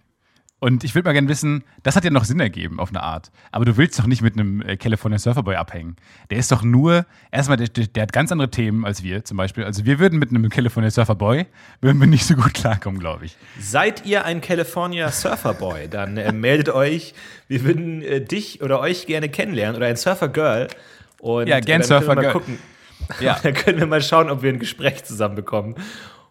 Und 0.61 0.83
ich 0.83 0.95
würde 0.95 1.09
mal 1.09 1.13
gerne 1.13 1.29
wissen, 1.29 1.63
das 1.85 1.95
hat 1.95 2.05
ja 2.05 2.11
noch 2.11 2.25
Sinn 2.25 2.41
ergeben 2.41 2.81
auf 2.81 2.89
eine 2.89 3.03
Art. 3.03 3.31
Aber 3.53 3.65
du 3.65 3.77
willst 3.77 3.97
doch 3.99 4.07
nicht 4.07 4.23
mit 4.23 4.35
einem 4.35 4.61
äh, 4.63 4.77
California 4.77 5.19
Surfer 5.19 5.45
Boy 5.45 5.55
abhängen. 5.55 5.95
Der 6.31 6.39
ist 6.39 6.51
doch 6.51 6.63
nur, 6.63 7.07
erstmal, 7.31 7.57
der, 7.59 7.69
der, 7.69 8.03
hat 8.03 8.13
ganz 8.13 8.33
andere 8.33 8.51
Themen 8.51 8.85
als 8.85 9.05
wir 9.05 9.25
zum 9.25 9.37
Beispiel. 9.37 9.63
Also 9.63 9.85
wir 9.85 10.01
würden 10.01 10.19
mit 10.19 10.31
einem 10.31 10.49
California 10.49 10.91
Surfer 10.91 11.15
Boy, 11.15 11.47
würden 11.81 12.01
wir 12.01 12.09
nicht 12.09 12.25
so 12.25 12.35
gut 12.35 12.55
klarkommen, 12.55 12.99
glaube 12.99 13.27
ich. 13.27 13.37
Seid 13.61 14.05
ihr 14.05 14.25
ein 14.25 14.41
California 14.41 15.13
Surfer 15.13 15.55
Boy, 15.55 15.89
dann 15.89 16.17
äh, 16.17 16.33
meldet 16.33 16.71
euch. 16.71 17.15
Wir 17.47 17.63
würden 17.63 18.03
äh, 18.03 18.21
dich 18.21 18.61
oder 18.61 18.81
euch 18.81 19.07
gerne 19.07 19.29
kennenlernen 19.29 19.77
oder 19.77 19.87
ein 19.87 19.97
Surfer 19.97 20.29
Girl. 20.29 20.67
Und 21.21 21.47
Ja, 21.47 21.61
gern 21.61 21.83
äh, 21.83 21.87
dann 21.87 22.01
können 22.01 22.01
wir 22.01 22.01
Surfer 22.01 22.15
mal 22.17 22.21
Girl. 22.21 22.33
Gucken. 22.33 22.59
Ja. 23.21 23.39
dann 23.43 23.55
können 23.55 23.79
wir 23.79 23.87
mal 23.87 24.03
schauen, 24.03 24.31
ob 24.31 24.43
wir 24.43 24.53
ein 24.53 24.59
Gespräch 24.59 25.05
zusammen 25.05 25.35
bekommen. 25.35 25.75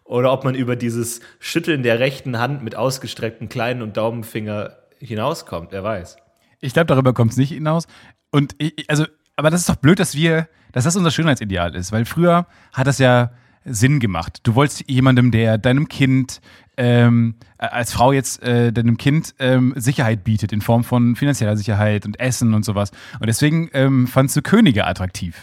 Oder 0.04 0.32
ob 0.32 0.44
man 0.44 0.54
über 0.54 0.74
dieses 0.76 1.20
Schütteln 1.38 1.82
der 1.82 1.98
rechten 1.98 2.38
Hand 2.38 2.62
mit 2.64 2.74
ausgestreckten 2.74 3.48
kleinen 3.50 3.82
und 3.82 3.96
Daumenfinger 3.98 4.76
hinauskommt. 4.98 5.68
Wer 5.72 5.84
weiß. 5.84 6.16
Ich 6.60 6.72
glaube, 6.72 6.86
darüber 6.86 7.12
kommt 7.12 7.32
es 7.32 7.36
nicht 7.36 7.50
hinaus. 7.50 7.86
Und 8.30 8.54
ich, 8.58 8.72
ich- 8.78 8.90
also, 8.90 9.04
aber 9.36 9.50
das 9.50 9.60
ist 9.60 9.68
doch 9.68 9.76
blöd, 9.76 9.98
dass 9.98 10.14
wir, 10.14 10.48
dass 10.72 10.84
das 10.84 10.96
unser 10.96 11.10
Schönheitsideal 11.10 11.74
ist, 11.74 11.92
weil 11.92 12.04
früher 12.06 12.46
hat 12.72 12.86
das 12.86 12.98
ja 12.98 13.32
Sinn 13.64 14.00
gemacht. 14.00 14.38
Du 14.44 14.54
wolltest 14.54 14.88
jemandem, 14.88 15.30
der 15.30 15.58
deinem 15.58 15.88
Kind 15.88 16.40
ähm, 16.78 17.34
als 17.58 17.92
Frau 17.92 18.12
jetzt 18.12 18.42
äh, 18.42 18.72
deinem 18.72 18.96
Kind 18.96 19.34
ähm, 19.40 19.74
Sicherheit 19.76 20.24
bietet 20.24 20.52
in 20.52 20.62
Form 20.62 20.84
von 20.84 21.16
finanzieller 21.16 21.56
Sicherheit 21.56 22.06
und 22.06 22.18
Essen 22.18 22.54
und 22.54 22.64
sowas. 22.64 22.92
Und 23.20 23.26
deswegen 23.26 23.68
ähm, 23.74 24.06
fandst 24.06 24.36
du 24.36 24.42
Könige 24.42 24.86
attraktiv. 24.86 25.36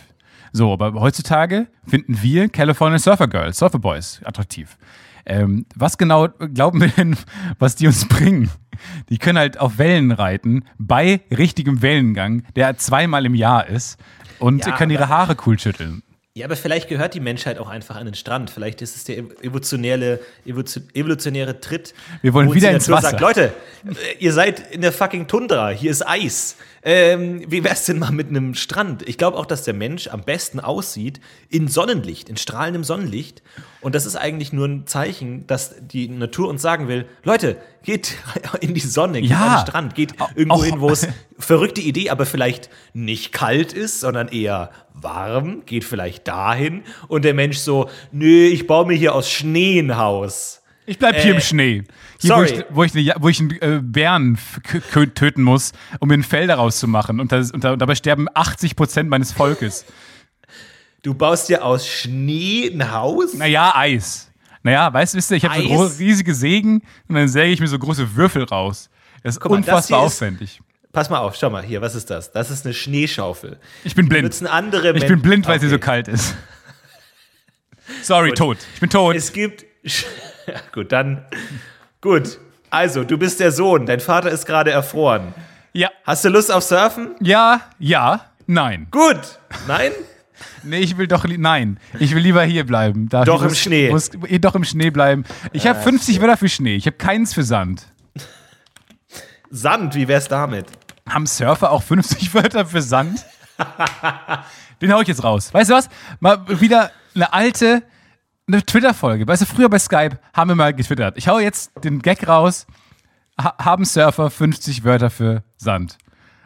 So, 0.52 0.74
aber 0.74 0.94
heutzutage 0.94 1.68
finden 1.88 2.22
wir 2.22 2.50
California 2.50 3.00
Surfer 3.00 3.28
Girls, 3.28 3.58
Surfer 3.58 3.80
Boys 3.80 4.22
attraktiv. 4.24 4.78
Ähm, 5.26 5.66
was 5.76 5.98
genau 5.98 6.28
glauben 6.54 6.82
wir 6.82 6.90
denn, 6.90 7.18
was 7.58 7.76
die 7.76 7.88
uns 7.88 8.08
bringen? 8.08 8.52
Die 9.10 9.18
können 9.18 9.40
halt 9.40 9.60
auf 9.60 9.78
Wellen 9.78 10.12
reiten, 10.12 10.66
bei 10.78 11.22
richtigem 11.36 11.82
Wellengang, 11.82 12.44
der 12.56 12.78
zweimal 12.78 13.26
im 13.26 13.34
Jahr 13.36 13.68
ist, 13.68 13.98
und 14.40 14.66
Ja, 14.66 14.76
können 14.76 14.92
ihre 14.92 15.10
Haare 15.10 15.36
cool 15.46 15.58
schütteln. 15.58 16.04
Ja, 16.38 16.48
aber 16.48 16.58
vielleicht 16.58 16.90
gehört 16.90 17.14
die 17.14 17.22
Menschheit 17.22 17.58
auch 17.60 17.70
einfach 17.70 17.96
an 17.96 18.04
den 18.04 18.14
Strand. 18.14 18.50
Vielleicht 18.50 18.82
ist 18.82 18.98
es 18.98 19.06
der 19.06 19.20
evolutionäre, 19.20 20.20
evolutionäre 20.46 21.62
Tritt. 21.62 21.94
Wir 22.22 22.34
wollen 22.34 22.54
wieder 22.54 22.72
ins 22.72 22.90
Natur 22.90 22.98
Wasser. 22.98 23.10
Sagt, 23.12 23.22
Leute, 23.22 23.54
äh, 23.86 24.18
ihr 24.20 24.34
seid 24.34 24.74
in 24.74 24.82
der 24.82 24.92
fucking 24.92 25.28
Tundra, 25.28 25.70
hier 25.70 25.92
ist 25.92 26.06
Eis. 26.06 26.58
Ähm, 26.88 27.44
wie 27.48 27.64
wär's 27.64 27.86
denn 27.86 27.98
mal 27.98 28.12
mit 28.12 28.30
einem 28.30 28.54
Strand? 28.54 29.02
Ich 29.10 29.18
glaube 29.18 29.38
auch, 29.38 29.48
dass 29.48 29.64
der 29.64 29.74
Mensch 29.74 30.08
am 30.08 30.22
besten 30.22 30.60
aussieht 30.60 31.20
in 31.50 31.68
Sonnenlicht, 31.68 32.30
in 32.30 32.38
strahlendem 32.38 32.84
Sonnenlicht. 32.84 33.42
Und 33.82 33.96
das 33.96 34.06
ist 34.06 34.16
eigentlich 34.16 34.54
nur 34.54 34.68
ein 34.68 34.86
Zeichen, 34.86 35.48
dass 35.48 35.74
die 35.82 36.08
Natur 36.08 36.48
uns 36.48 36.62
sagen 36.62 36.88
will, 36.88 37.08
Leute, 37.24 37.58
geht 37.82 38.16
in 38.62 38.76
die 38.76 38.80
Sonne, 38.82 39.20
geht 39.22 39.32
Ja. 39.32 39.38
an 39.48 39.58
den 39.58 39.68
Strand, 39.68 39.96
geht 39.96 40.14
irgendwo 40.36 40.64
hin, 40.64 40.80
wo 40.80 40.92
es 40.92 41.08
verrückte 41.40 41.82
Idee, 41.82 42.12
aber 42.12 42.28
vielleicht 42.28 42.70
nicht 42.94 43.32
kalt 43.32 43.74
ist, 43.74 44.00
sondern 44.02 44.28
eher 44.28 44.70
warm, 44.94 45.64
geht 45.66 45.86
vielleicht 45.86 46.28
dahin. 46.28 46.84
Und 47.08 47.26
der 47.26 47.34
Mensch 47.34 47.58
so, 47.58 47.90
nö, 48.12 48.46
ich 48.46 48.68
baue 48.68 48.86
mir 48.86 48.96
hier 48.96 49.16
aus 49.16 49.28
Schnee 49.28 49.80
ein 49.80 49.98
Haus. 49.98 50.62
Ich 50.86 51.00
bleib 51.00 51.16
hier 51.16 51.32
Äh, 51.34 51.36
im 51.36 51.42
Schnee. 51.42 51.84
Hier, 52.20 52.28
sorry. 52.28 52.64
Wo 52.70 52.84
ich, 52.84 52.94
wo, 52.94 53.00
ich 53.00 53.12
wo 53.20 53.30
ich 53.30 53.40
einen 53.40 53.52
äh, 53.62 53.80
Bären 53.82 54.38
töten 55.16 55.42
muss, 55.44 55.72
um 56.00 56.08
mir 56.10 56.14
ein 56.16 56.24
Fell 56.24 56.48
daraus 56.48 56.78
zu 56.80 56.88
machen. 56.88 57.20
Und, 57.20 57.32
das, 57.32 57.52
und, 57.52 57.64
da, 57.64 57.74
und 57.74 57.80
dabei 57.80 57.96
sterben 57.96 58.28
80 58.34 58.76
Prozent 58.76 59.10
meines 59.10 59.32
Volkes. 59.32 59.86
Du 61.02 61.14
baust 61.14 61.50
dir 61.50 61.64
aus 61.64 61.88
Schnee 61.88 62.70
ein 62.74 62.92
Haus? 62.92 63.34
Naja, 63.34 63.74
Eis. 63.76 64.32
Naja, 64.64 64.92
weißt 64.92 65.14
du, 65.14 65.18
wisst 65.18 65.30
ihr, 65.32 65.38
ich 65.38 65.46
habe 65.46 65.62
so 65.62 65.84
riesige 66.00 66.34
Sägen 66.34 66.82
und 67.08 67.16
dann 67.16 67.28
säge 67.28 67.52
ich 67.54 67.60
mir 67.60 67.68
so 67.68 67.78
große 67.78 68.16
Würfel 68.16 68.44
raus. 68.44 68.90
Das 69.22 69.36
ist 69.38 69.44
mal, 69.44 69.50
das 69.50 69.58
unfassbar 69.58 70.06
ist- 70.08 70.14
aufwendig. 70.14 70.60
Pass 70.92 71.10
mal 71.10 71.20
auf, 71.20 71.36
schau 71.36 71.50
mal, 71.50 71.62
hier, 71.62 71.82
was 71.82 71.94
ist 71.94 72.10
das? 72.10 72.32
Das 72.32 72.50
ist 72.50 72.66
eine 72.66 72.74
Schneeschaufel. 72.74 73.60
Ich 73.84 73.96
bin 73.96 74.08
blind. 74.08 74.24
Nutzen 74.24 74.48
andere 74.48 74.94
Ich 74.94 75.02
Men- 75.02 75.08
bin 75.10 75.22
blind, 75.22 75.48
weil 75.48 75.60
sie 75.60 75.66
Okay. 75.68 75.76
so 75.76 75.80
kalt 75.80 76.08
ist. 76.08 76.36
Sorry, 78.02 78.32
tot. 78.32 78.58
Ich 78.76 78.80
bin 78.80 78.90
tot. 78.90 79.16
Es 79.16 79.32
gibt. 79.34 79.66
Ja, 80.48 80.60
gut, 80.74 80.92
dann. 80.92 81.26
Gut. 82.02 82.40
Also, 82.70 83.04
du 83.04 83.18
bist 83.18 83.40
der 83.40 83.52
Sohn, 83.52 83.86
dein 83.86 84.00
Vater 84.00 84.30
ist 84.30 84.46
gerade 84.46 84.72
erfroren. 84.72 85.34
Ja, 85.74 85.90
Hast 86.06 86.24
du 86.26 86.30
Lust 86.30 86.52
auf 86.52 86.64
Surfen? 86.64 87.16
ja, 87.20 87.62
ja, 87.80 88.26
nein. 88.48 88.88
Gut. 88.92 89.40
Nein? 89.68 89.92
Nee, 90.64 90.80
ich 90.80 90.98
will 90.98 91.08
doch, 91.08 91.26
nein. 91.26 91.80
Ich 91.98 92.14
will 92.14 92.22
lieber 92.22 92.44
hier 92.44 92.66
bleiben. 92.66 93.08
Da 93.08 93.24
Doch 93.24 93.42
im 93.42 93.54
Schnee. 93.56 93.90
Muss, 93.90 94.10
eh, 94.28 94.38
doch 94.40 94.54
im 94.56 94.66
Schnee 94.66 94.90
bleiben. 94.90 95.24
Ich 95.54 95.66
habe 95.66 95.80
50 95.80 96.20
Wörter 96.20 96.36
für 96.36 96.50
Schnee. 96.50 96.76
Ich 96.76 96.88
habe 96.88 96.98
keins 96.98 97.34
für 97.34 97.44
Sand. 97.44 97.84
Sand, 99.50 99.96
wie 99.96 100.08
wär's 100.08 100.28
damit? 100.28 100.66
Haben 101.08 101.26
Surfer 101.26 101.72
auch 101.72 101.84
50 101.84 102.34
Wörter 102.34 102.66
für 102.66 102.82
Sand? 102.82 103.24
Den 104.82 104.92
hau 104.92 105.00
ich 105.02 105.08
jetzt 105.08 105.24
raus. 105.24 105.54
Weißt 105.54 105.70
du 105.70 105.76
was? 105.76 105.88
Mal 106.20 106.42
wieder 106.60 106.92
eine 107.16 107.32
alte 107.32 107.84
eine 108.48 108.66
Twitter-Folge. 108.66 109.28
Weißt 109.28 109.42
du, 109.42 109.46
früher 109.46 109.70
bei 109.70 109.80
Skype 109.80 110.20
haben 110.34 110.50
wir 110.50 110.56
mal 110.56 110.74
getwittert. 110.74 111.18
Ich 111.18 111.28
hau 111.28 111.40
jetzt 111.40 111.72
den 111.84 112.00
Gag 112.02 112.28
raus. 112.28 112.68
Ha 113.42 113.56
haben 113.58 113.84
Surfer 113.86 114.30
50 114.30 114.84
Wörter 114.84 115.10
für 115.10 115.44
Sand? 115.58 115.98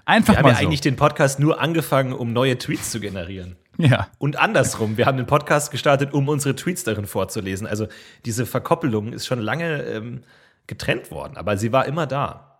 Einfach 0.05 0.33
Wir 0.33 0.37
haben 0.37 0.43
mal 0.43 0.49
ja 0.51 0.55
so. 0.55 0.65
eigentlich 0.65 0.81
den 0.81 0.95
Podcast 0.95 1.39
nur 1.39 1.61
angefangen, 1.61 2.13
um 2.13 2.33
neue 2.33 2.57
Tweets 2.57 2.89
zu 2.91 2.99
generieren. 2.99 3.57
ja. 3.77 4.07
Und 4.17 4.37
andersrum, 4.37 4.97
wir 4.97 5.05
haben 5.05 5.17
den 5.17 5.27
Podcast 5.27 5.71
gestartet, 5.71 6.13
um 6.13 6.27
unsere 6.27 6.55
Tweets 6.55 6.83
darin 6.83 7.05
vorzulesen. 7.05 7.67
Also 7.67 7.87
diese 8.25 8.45
Verkoppelung 8.47 9.13
ist 9.13 9.27
schon 9.27 9.39
lange 9.39 9.83
ähm, 9.83 10.23
getrennt 10.65 11.11
worden, 11.11 11.37
aber 11.37 11.57
sie 11.57 11.71
war 11.71 11.85
immer 11.85 12.07
da. 12.07 12.59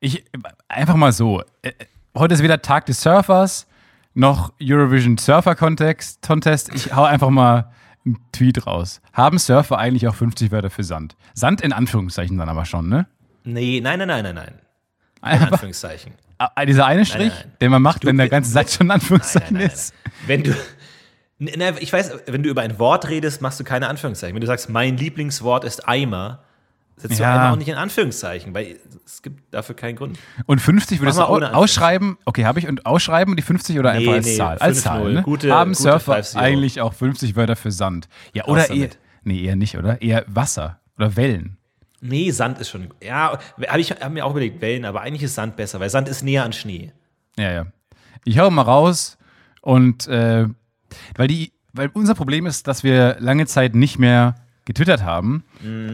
Ich, 0.00 0.24
einfach 0.68 0.96
mal 0.96 1.12
so. 1.12 1.42
Äh, 1.62 1.72
Heute 2.16 2.34
ist 2.34 2.44
weder 2.44 2.62
Tag 2.62 2.86
des 2.86 3.02
Surfers 3.02 3.66
noch 4.14 4.52
Eurovision 4.62 5.18
Surfer. 5.18 5.56
Contest. 5.56 6.72
Ich 6.72 6.94
hau 6.94 7.02
einfach 7.02 7.30
mal 7.30 7.72
einen 8.04 8.18
Tweet 8.32 8.66
raus. 8.66 9.00
Haben 9.12 9.38
Surfer 9.38 9.78
eigentlich 9.78 10.06
auch 10.08 10.14
50 10.14 10.50
Wörter 10.50 10.70
für 10.70 10.84
Sand? 10.84 11.16
Sand 11.34 11.60
in 11.60 11.72
Anführungszeichen 11.72 12.36
dann 12.36 12.48
aber 12.48 12.64
schon, 12.64 12.88
ne? 12.88 13.06
Nee, 13.44 13.80
nein, 13.82 13.98
nein, 13.98 14.08
nein, 14.08 14.24
nein, 14.24 14.34
nein. 14.34 14.54
In 15.40 15.42
Anführungszeichen. 15.48 16.12
äh, 16.54 16.66
dieser 16.66 16.84
eine 16.84 17.06
Strich, 17.06 17.32
nein. 17.32 17.52
den 17.60 17.70
man 17.70 17.80
macht, 17.80 18.04
wenn 18.04 18.18
der 18.18 18.28
ganze 18.28 18.50
Satz 18.50 18.76
schon 18.76 18.88
in 18.88 18.90
Anführungszeichen 18.90 19.56
Nein, 19.56 19.66
nein, 19.66 19.74
ist. 19.74 19.94
Wenn 20.26 20.42
du. 20.42 20.54
Na, 21.38 21.78
ich 21.80 21.90
weiß, 21.92 22.12
wenn 22.26 22.42
du 22.42 22.50
über 22.50 22.60
ein 22.60 22.78
Wort 22.78 23.08
redest, 23.08 23.40
machst 23.40 23.58
du 23.58 23.64
keine 23.64 23.88
Anführungszeichen. 23.88 24.34
Wenn 24.34 24.42
du 24.42 24.46
sagst, 24.46 24.68
mein 24.68 24.98
Lieblingswort 24.98 25.64
ist 25.64 25.88
Eimer, 25.88 26.44
setzt 26.96 27.18
Ja. 27.18 27.32
du 27.34 27.40
Eimer 27.40 27.52
auch 27.52 27.56
nicht 27.56 27.68
in 27.68 27.74
Anführungszeichen, 27.76 28.54
weil 28.54 28.76
es 29.04 29.22
gibt 29.22 29.52
dafür 29.52 29.74
keinen 29.74 29.96
Grund. 29.96 30.18
Und 30.46 30.60
50 30.60 31.00
würdest 31.00 31.18
du 31.18 31.22
ausschreiben? 31.24 32.16
Okay, 32.24 32.44
habe 32.44 32.58
ich. 32.58 32.68
Und 32.68 32.86
ausschreiben 32.86 33.36
die 33.36 33.42
50 33.42 33.78
oder 33.78 33.92
Nee, 33.92 33.98
einfach 34.00 34.12
als 34.14 34.26
nee, 34.26 34.36
Zahl? 34.36 34.58
Als 34.58 34.78
5-0. 34.78 34.82
Zahl, 34.82 35.12
ne? 35.12 35.22
Gute- 35.22 35.52
Haben 35.52 35.72
gute 35.72 35.82
Surfer 35.82 36.14
5-0. 36.16 36.36
eigentlich 36.36 36.80
auch 36.80 36.92
50 36.92 37.36
Wörter 37.36 37.56
für 37.56 37.70
Sand? 37.72 38.08
Ja, 38.32 38.44
oder 38.46 38.70
eher. 38.70 38.88
Nee, 39.22 39.42
eher 39.42 39.56
nicht, 39.56 39.76
oder? 39.76 40.00
Eher 40.02 40.24
Wasser 40.28 40.80
oder 40.96 41.16
Wellen. 41.16 41.56
Nee, 42.00 42.30
Sand 42.30 42.58
ist 42.58 42.68
schon. 42.68 42.88
Ja, 43.02 43.38
habe 43.68 43.80
ich 43.80 43.90
hab 43.90 44.12
mir 44.12 44.24
auch 44.26 44.32
überlegt, 44.32 44.60
Wellen, 44.60 44.84
aber 44.84 45.00
eigentlich 45.00 45.22
ist 45.22 45.34
Sand 45.34 45.56
besser, 45.56 45.80
weil 45.80 45.88
Sand 45.88 46.08
ist 46.08 46.22
näher 46.22 46.44
an 46.44 46.52
Schnee. 46.52 46.92
Ja, 47.38 47.50
ja. 47.50 47.66
Ich 48.24 48.38
hau 48.38 48.50
mal 48.50 48.62
raus 48.62 49.16
und 49.62 50.06
äh, 50.06 50.46
weil 51.16 51.28
die, 51.28 51.52
weil 51.72 51.90
unser 51.94 52.14
Problem 52.14 52.44
ist, 52.46 52.68
dass 52.68 52.84
wir 52.84 53.16
lange 53.20 53.46
Zeit 53.46 53.74
nicht 53.74 53.98
mehr 53.98 54.34
getwittert 54.64 55.02
haben 55.02 55.44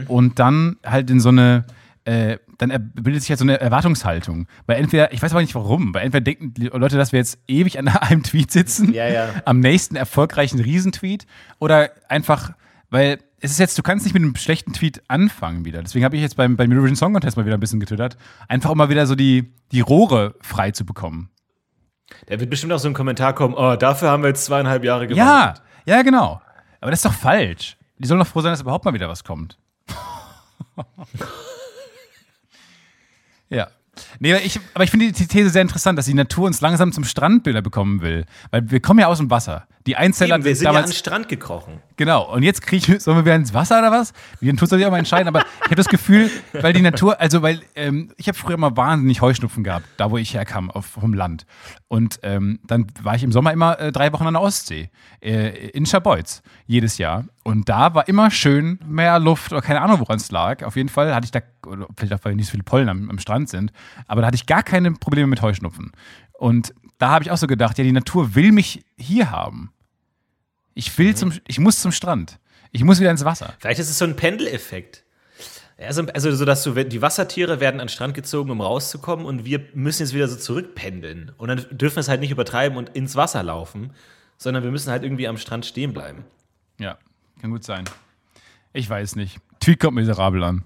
und 0.08 0.38
dann 0.38 0.76
halt 0.84 1.10
in 1.10 1.20
so 1.20 1.30
eine, 1.30 1.64
äh, 2.04 2.38
dann 2.58 2.92
bildet 2.94 3.22
sich 3.22 3.30
halt 3.30 3.38
so 3.38 3.44
eine 3.44 3.60
Erwartungshaltung. 3.60 4.46
Weil 4.66 4.76
entweder, 4.78 5.12
ich 5.12 5.22
weiß 5.22 5.32
aber 5.32 5.40
nicht 5.40 5.54
warum, 5.54 5.92
weil 5.94 6.02
entweder 6.04 6.20
denken 6.22 6.54
die 6.54 6.66
Leute, 6.66 6.96
dass 6.96 7.12
wir 7.12 7.18
jetzt 7.18 7.38
ewig 7.48 7.78
an 7.78 7.88
einem 7.88 8.22
Tweet 8.22 8.50
sitzen, 8.50 8.92
Ja, 8.92 9.08
ja. 9.08 9.28
am 9.44 9.60
nächsten 9.60 9.96
erfolgreichen 9.96 10.60
Riesentweet 10.60 11.26
oder 11.58 11.90
einfach, 12.08 12.52
weil 12.90 13.18
es 13.42 13.50
ist 13.52 13.58
jetzt, 13.58 13.78
du 13.78 13.82
kannst 13.82 14.04
nicht 14.04 14.12
mit 14.12 14.22
einem 14.22 14.36
schlechten 14.36 14.72
Tweet 14.74 15.02
anfangen 15.08 15.64
wieder. 15.64 15.80
Deswegen 15.82 16.04
habe 16.04 16.14
ich 16.16 16.22
jetzt 16.22 16.36
beim, 16.36 16.56
beim 16.58 16.70
Eurovision 16.70 16.96
Song 16.96 17.12
Contest 17.14 17.38
mal 17.38 17.46
wieder 17.46 17.56
ein 17.56 17.60
bisschen 17.60 17.80
getwittert. 17.80 18.18
Einfach 18.48 18.70
um 18.70 18.76
mal 18.78 18.90
wieder 18.90 19.06
so 19.06 19.14
die, 19.14 19.54
die 19.72 19.80
Rohre 19.80 20.34
frei 20.42 20.72
zu 20.72 20.84
bekommen. 20.84 21.30
Da 22.26 22.38
wird 22.38 22.50
bestimmt 22.50 22.72
auch 22.74 22.78
so 22.78 22.88
ein 22.88 22.94
Kommentar 22.94 23.34
kommen, 23.34 23.54
oh, 23.56 23.76
dafür 23.76 24.10
haben 24.10 24.22
wir 24.22 24.28
jetzt 24.28 24.44
zweieinhalb 24.44 24.84
Jahre 24.84 25.04
Ja, 25.06 25.08
gewartet. 25.52 25.62
ja, 25.86 26.02
genau. 26.02 26.42
Aber 26.82 26.90
das 26.90 26.98
ist 27.00 27.04
doch 27.06 27.14
falsch. 27.14 27.76
Die 28.00 28.08
sollen 28.08 28.18
doch 28.18 28.26
froh 28.26 28.40
sein, 28.40 28.52
dass 28.52 28.62
überhaupt 28.62 28.86
mal 28.86 28.94
wieder 28.94 29.10
was 29.10 29.24
kommt. 29.24 29.58
ja. 33.50 33.68
Nee, 34.18 34.32
aber 34.32 34.42
ich, 34.42 34.58
aber 34.72 34.84
ich 34.84 34.90
finde 34.90 35.12
die 35.12 35.26
These 35.26 35.50
sehr 35.50 35.60
interessant, 35.60 35.98
dass 35.98 36.06
die 36.06 36.14
Natur 36.14 36.46
uns 36.46 36.62
langsam 36.62 36.92
zum 36.92 37.04
Strandbilder 37.04 37.60
bekommen 37.60 38.00
will. 38.00 38.24
Weil 38.50 38.70
wir 38.70 38.80
kommen 38.80 39.00
ja 39.00 39.06
aus 39.08 39.18
dem 39.18 39.28
Wasser. 39.28 39.66
Die 39.86 39.96
Einzeller 39.96 40.36
Eben, 40.36 40.44
wir 40.44 40.56
sind 40.56 40.64
ja 40.64 40.70
an 40.70 40.76
damals, 40.76 40.92
den 40.92 40.96
Strand 40.96 41.28
gekrochen. 41.28 41.82
Genau, 42.00 42.32
und 42.32 42.42
jetzt 42.42 42.62
kriege 42.62 42.94
ich, 42.94 43.02
sollen 43.02 43.18
wir 43.18 43.26
wieder 43.26 43.34
ins 43.34 43.52
Wasser 43.52 43.78
oder 43.78 43.90
was? 43.90 44.14
Die 44.40 44.50
Natur 44.50 44.66
soll 44.66 44.78
sich 44.78 44.86
auch 44.86 44.90
mal 44.90 44.96
entscheiden, 44.96 45.28
aber 45.28 45.40
ich 45.40 45.64
habe 45.66 45.74
das 45.74 45.86
Gefühl, 45.86 46.30
weil 46.54 46.72
die 46.72 46.80
Natur, 46.80 47.20
also 47.20 47.42
weil 47.42 47.60
ähm, 47.74 48.10
ich 48.16 48.26
habe 48.26 48.38
früher 48.38 48.56
mal 48.56 48.74
wahnsinnig 48.74 49.20
Heuschnupfen 49.20 49.62
gehabt, 49.62 49.84
da 49.98 50.10
wo 50.10 50.16
ich 50.16 50.32
herkam, 50.32 50.70
auf, 50.70 50.86
vom 50.86 51.12
Land. 51.12 51.44
Und 51.88 52.18
ähm, 52.22 52.58
dann 52.66 52.86
war 53.02 53.16
ich 53.16 53.22
im 53.22 53.32
Sommer 53.32 53.52
immer 53.52 53.78
äh, 53.78 53.92
drei 53.92 54.14
Wochen 54.14 54.26
an 54.26 54.32
der 54.32 54.40
Ostsee, 54.40 54.88
äh, 55.20 55.68
in 55.72 55.84
Scharbeutz, 55.84 56.40
jedes 56.66 56.96
Jahr. 56.96 57.26
Und 57.44 57.68
da 57.68 57.92
war 57.92 58.08
immer 58.08 58.30
schön 58.30 58.78
mehr 58.86 59.18
Luft 59.18 59.52
oder 59.52 59.60
keine 59.60 59.82
Ahnung, 59.82 60.00
woran 60.00 60.16
es 60.16 60.30
lag. 60.30 60.64
Auf 60.64 60.76
jeden 60.76 60.88
Fall 60.88 61.14
hatte 61.14 61.26
ich 61.26 61.32
da, 61.32 61.40
oder 61.66 61.86
vielleicht 61.98 62.14
auch, 62.14 62.24
weil 62.24 62.34
nicht 62.34 62.46
so 62.46 62.52
viele 62.52 62.62
Pollen 62.62 62.88
am, 62.88 63.10
am 63.10 63.18
Strand 63.18 63.50
sind, 63.50 63.72
aber 64.06 64.22
da 64.22 64.28
hatte 64.28 64.36
ich 64.36 64.46
gar 64.46 64.62
keine 64.62 64.90
Probleme 64.92 65.26
mit 65.26 65.42
Heuschnupfen. 65.42 65.92
Und 66.38 66.72
da 66.96 67.10
habe 67.10 67.24
ich 67.24 67.30
auch 67.30 67.36
so 67.36 67.46
gedacht, 67.46 67.76
ja, 67.76 67.84
die 67.84 67.92
Natur 67.92 68.34
will 68.34 68.52
mich 68.52 68.86
hier 68.96 69.30
haben. 69.30 69.74
Ich 70.74 70.96
will 70.98 71.14
zum, 71.14 71.32
ich 71.46 71.58
muss 71.58 71.80
zum 71.80 71.92
Strand. 71.92 72.38
Ich 72.72 72.84
muss 72.84 73.00
wieder 73.00 73.10
ins 73.10 73.24
Wasser. 73.24 73.54
Vielleicht 73.58 73.80
ist 73.80 73.90
es 73.90 73.98
so 73.98 74.04
ein 74.04 74.16
Pendeleffekt. 74.16 75.04
Also, 75.78 76.04
also 76.06 76.34
so, 76.34 76.44
dass 76.44 76.62
du, 76.62 76.72
die 76.84 77.00
Wassertiere 77.00 77.58
werden 77.58 77.80
an 77.80 77.86
den 77.86 77.92
Strand 77.92 78.14
gezogen, 78.14 78.50
um 78.50 78.60
rauszukommen 78.60 79.24
und 79.24 79.46
wir 79.46 79.66
müssen 79.72 80.02
jetzt 80.02 80.14
wieder 80.14 80.28
so 80.28 80.36
zurückpendeln. 80.36 81.32
Und 81.38 81.48
dann 81.48 81.66
dürfen 81.70 81.96
wir 81.96 82.00
es 82.00 82.08
halt 82.08 82.20
nicht 82.20 82.30
übertreiben 82.30 82.76
und 82.76 82.90
ins 82.90 83.16
Wasser 83.16 83.42
laufen, 83.42 83.92
sondern 84.36 84.62
wir 84.62 84.70
müssen 84.70 84.90
halt 84.90 85.04
irgendwie 85.04 85.26
am 85.26 85.38
Strand 85.38 85.64
stehen 85.64 85.94
bleiben. 85.94 86.24
Ja, 86.78 86.98
kann 87.40 87.50
gut 87.50 87.64
sein. 87.64 87.84
Ich 88.72 88.88
weiß 88.88 89.16
nicht. 89.16 89.38
Tweet 89.60 89.80
kommt 89.80 89.96
miserabel 89.96 90.44
an. 90.44 90.64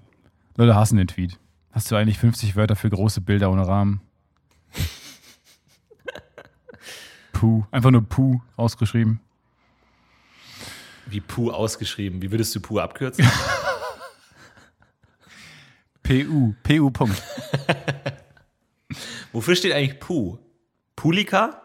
Leute 0.57 0.75
hassen 0.75 0.97
den 0.97 1.09
Tweet. 1.09 1.39
Hast 1.71 1.91
du 1.91 1.97
eigentlich 1.97 2.19
50 2.19 2.55
Wörter 2.57 2.77
für 2.77 2.91
große 2.91 3.21
Bilder 3.21 3.51
ohne 3.51 3.67
Rahmen? 3.67 4.01
Puh. 7.33 7.65
Einfach 7.71 7.91
nur 7.91 8.03
Puh 8.03 8.41
ausgeschrieben. 8.57 9.21
Wie 11.07 11.21
Puh 11.21 11.51
ausgeschrieben. 11.51 12.23
Wie 12.23 12.31
würdest 12.31 12.55
du 12.55 12.61
Puh 12.61 12.79
abkürzen? 12.79 13.27
PU. 16.03 16.55
PU. 16.63 16.91
Punkt. 16.91 17.23
Wofür 19.33 19.57
steht 19.57 19.73
eigentlich 19.73 20.01
Puh? 20.01 20.39
Pulika? 20.97 21.61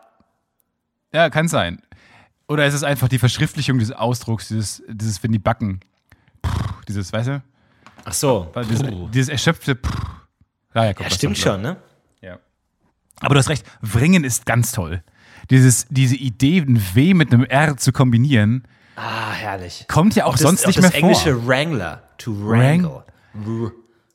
Ja, 1.13 1.30
kann 1.30 1.47
sein. 1.47 1.82
Oder 2.47 2.65
ist 2.65 2.73
es 2.73 2.84
einfach 2.84 3.08
die 3.08 3.19
Verschriftlichung 3.19 3.78
dieses 3.78 3.95
Ausdrucks, 3.95 4.47
dieses, 4.47 4.82
dieses 4.88 5.21
wenn 5.21 5.32
die 5.32 5.39
backen. 5.39 5.82
Puh, 6.41 6.52
dieses, 6.88 7.13
weißt 7.13 7.28
du? 7.28 7.43
Ach 8.06 8.13
so. 8.13 8.52
Dieses, 8.69 8.88
dieses 9.12 9.30
erschöpfte. 9.30 9.75
Puh. 9.75 9.91
Daher 10.73 10.93
kommt 10.93 11.10
Ja, 11.10 11.15
stimmt 11.15 11.38
schon, 11.38 11.62
ne? 11.62 11.78
Ja. 12.21 12.39
Aber 13.19 13.36
du 13.36 13.39
hast 13.39 13.49
recht, 13.49 13.65
Wringen 13.82 14.23
ist 14.23 14.45
ganz 14.45 14.71
toll. 14.71 15.04
Dieses, 15.49 15.88
diese 15.89 16.15
Idee, 16.15 16.62
ein 16.62 16.82
W 16.93 17.13
mit 17.13 17.34
einem 17.34 17.43
R 17.43 17.78
zu 17.78 17.91
kombinieren, 17.91 18.63
Ah, 19.02 19.32
herrlich. 19.32 19.86
kommt 19.88 20.16
ja 20.16 20.26
auch, 20.26 20.34
das, 20.34 20.42
sonst 20.42 20.64
auch 20.64 20.68
nicht 20.68 20.80
das 20.80 20.92
mehr 20.92 20.96
englische 20.96 21.34
vor. 21.36 21.48
Wrangler. 21.48 22.04
To 22.18 22.34
wrangle. 22.38 23.04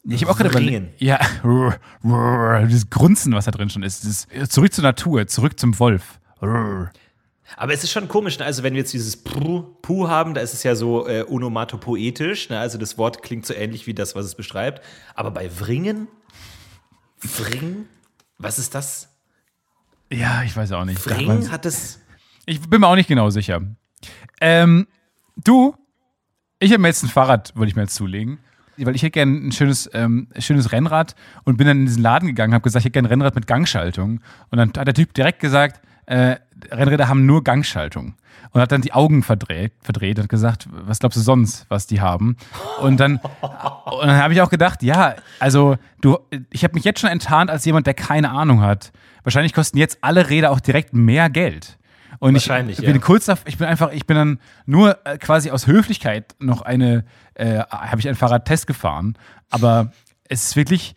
Ich 0.04 0.22
habe 0.22 0.32
auch 0.32 0.36
gerade 0.36 0.50
überlegt, 0.50 1.00
ja, 1.00 1.18
dieses 2.66 2.90
Grunzen, 2.90 3.32
was 3.32 3.46
da 3.46 3.50
drin 3.50 3.70
schon 3.70 3.82
ist, 3.82 4.04
dieses, 4.04 4.26
zurück 4.50 4.74
zur 4.74 4.84
Natur, 4.84 5.26
zurück 5.26 5.58
zum 5.58 5.78
Wolf. 5.78 6.20
Aber 6.40 7.72
es 7.72 7.82
ist 7.82 7.92
schon 7.92 8.08
komisch, 8.08 8.38
ne? 8.38 8.44
also 8.44 8.62
wenn 8.62 8.74
wir 8.74 8.80
jetzt 8.80 8.92
dieses 8.92 9.16
Puh, 9.16 9.62
Puh 9.80 10.08
haben, 10.08 10.34
da 10.34 10.42
ist 10.42 10.52
es 10.52 10.62
ja 10.62 10.74
so 10.74 11.08
äh, 11.08 11.24
onomatopoetisch, 11.26 12.50
ne? 12.50 12.58
also 12.58 12.76
das 12.76 12.98
Wort 12.98 13.22
klingt 13.22 13.46
so 13.46 13.54
ähnlich 13.54 13.86
wie 13.86 13.94
das, 13.94 14.14
was 14.14 14.26
es 14.26 14.34
beschreibt. 14.34 14.84
Aber 15.14 15.30
bei 15.30 15.50
Wringen? 15.60 16.08
Wring? 17.22 17.86
Was 18.36 18.58
ist 18.58 18.74
das? 18.74 19.08
Ja, 20.12 20.42
ich 20.42 20.54
weiß 20.54 20.72
auch 20.72 20.84
nicht. 20.84 21.06
Wring 21.06 21.50
hat 21.50 21.64
es. 21.64 22.00
Ich 22.44 22.60
bin 22.68 22.82
mir 22.82 22.88
auch 22.88 22.96
nicht 22.96 23.08
genau 23.08 23.30
sicher. 23.30 23.62
Ähm, 24.46 24.86
du, 25.42 25.74
ich 26.58 26.70
habe 26.70 26.82
mir 26.82 26.88
jetzt 26.88 27.02
ein 27.02 27.08
Fahrrad, 27.08 27.56
wollte 27.56 27.70
ich 27.70 27.76
mir 27.76 27.82
jetzt 27.82 27.94
zulegen. 27.94 28.38
Weil 28.76 28.94
ich 28.94 29.02
hätte 29.02 29.12
gerne 29.12 29.32
ein 29.32 29.52
schönes, 29.52 29.88
ähm, 29.94 30.28
schönes 30.38 30.70
Rennrad 30.70 31.14
und 31.44 31.56
bin 31.56 31.66
dann 31.66 31.78
in 31.78 31.86
diesen 31.86 32.02
Laden 32.02 32.26
gegangen, 32.26 32.52
habe 32.52 32.62
gesagt, 32.62 32.82
ich 32.82 32.84
hätte 32.84 32.92
gerne 32.92 33.08
ein 33.08 33.12
Rennrad 33.12 33.34
mit 33.36 33.46
Gangschaltung. 33.46 34.20
Und 34.50 34.58
dann 34.58 34.70
hat 34.76 34.86
der 34.86 34.92
Typ 34.92 35.14
direkt 35.14 35.38
gesagt, 35.38 35.80
äh, 36.04 36.36
Rennräder 36.70 37.08
haben 37.08 37.24
nur 37.24 37.42
Gangschaltung. 37.42 38.16
Und 38.50 38.60
hat 38.60 38.70
dann 38.70 38.82
die 38.82 38.92
Augen 38.92 39.22
verdreht, 39.22 39.72
verdreht 39.80 40.18
und 40.18 40.28
gesagt, 40.28 40.68
was 40.70 40.98
glaubst 40.98 41.16
du 41.16 41.22
sonst, 41.22 41.64
was 41.70 41.86
die 41.86 42.02
haben? 42.02 42.36
Und 42.82 43.00
dann, 43.00 43.16
und 43.40 44.06
dann 44.06 44.16
habe 44.16 44.34
ich 44.34 44.42
auch 44.42 44.50
gedacht, 44.50 44.82
ja, 44.82 45.14
also 45.40 45.76
du, 46.02 46.18
ich 46.50 46.64
habe 46.64 46.74
mich 46.74 46.84
jetzt 46.84 47.00
schon 47.00 47.10
enttarnt 47.10 47.50
als 47.50 47.64
jemand, 47.64 47.86
der 47.86 47.94
keine 47.94 48.30
Ahnung 48.30 48.60
hat. 48.60 48.92
Wahrscheinlich 49.22 49.54
kosten 49.54 49.78
jetzt 49.78 49.98
alle 50.02 50.28
Räder 50.28 50.50
auch 50.50 50.60
direkt 50.60 50.92
mehr 50.92 51.30
Geld. 51.30 51.78
Und 52.18 52.36
ich 52.36 52.46
bin 52.48 52.68
ja. 52.94 52.98
kurz 52.98 53.26
davor, 53.26 53.46
ich 53.46 53.58
bin 53.58 53.66
einfach, 53.66 53.92
ich 53.92 54.06
bin 54.06 54.16
dann 54.16 54.40
nur 54.66 54.98
äh, 55.04 55.18
quasi 55.18 55.50
aus 55.50 55.66
Höflichkeit 55.66 56.34
noch 56.38 56.62
eine, 56.62 57.04
äh, 57.34 57.58
habe 57.58 58.00
ich 58.00 58.08
ein 58.08 58.14
Fahrradtest 58.14 58.66
gefahren. 58.66 59.16
Aber 59.50 59.92
es 60.28 60.48
ist 60.48 60.56
wirklich 60.56 60.94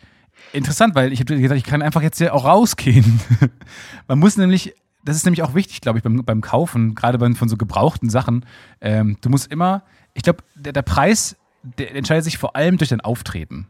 interessant, 0.53 0.95
weil 0.95 1.11
ich 1.11 1.19
habe 1.19 1.39
gedacht, 1.39 1.57
ich 1.57 1.63
kann 1.63 1.81
einfach 1.81 2.01
jetzt 2.01 2.17
hier 2.17 2.33
auch 2.33 2.45
rausgehen. 2.45 3.19
Man 4.07 4.19
muss 4.19 4.37
nämlich, 4.37 4.73
das 5.03 5.15
ist 5.15 5.25
nämlich 5.25 5.43
auch 5.43 5.53
wichtig, 5.53 5.81
glaube 5.81 5.99
ich, 5.99 6.03
beim, 6.03 6.23
beim 6.23 6.41
Kaufen, 6.41 6.95
gerade 6.95 7.17
bei, 7.17 7.31
von 7.33 7.49
so 7.49 7.57
gebrauchten 7.57 8.09
Sachen. 8.09 8.45
Ähm, 8.81 9.17
du 9.21 9.29
musst 9.29 9.51
immer, 9.51 9.83
ich 10.13 10.23
glaube, 10.23 10.43
der, 10.55 10.73
der 10.73 10.81
Preis, 10.81 11.35
der 11.63 11.95
entscheidet 11.95 12.23
sich 12.23 12.37
vor 12.37 12.55
allem 12.55 12.77
durch 12.77 12.89
dein 12.89 13.01
Auftreten. 13.01 13.67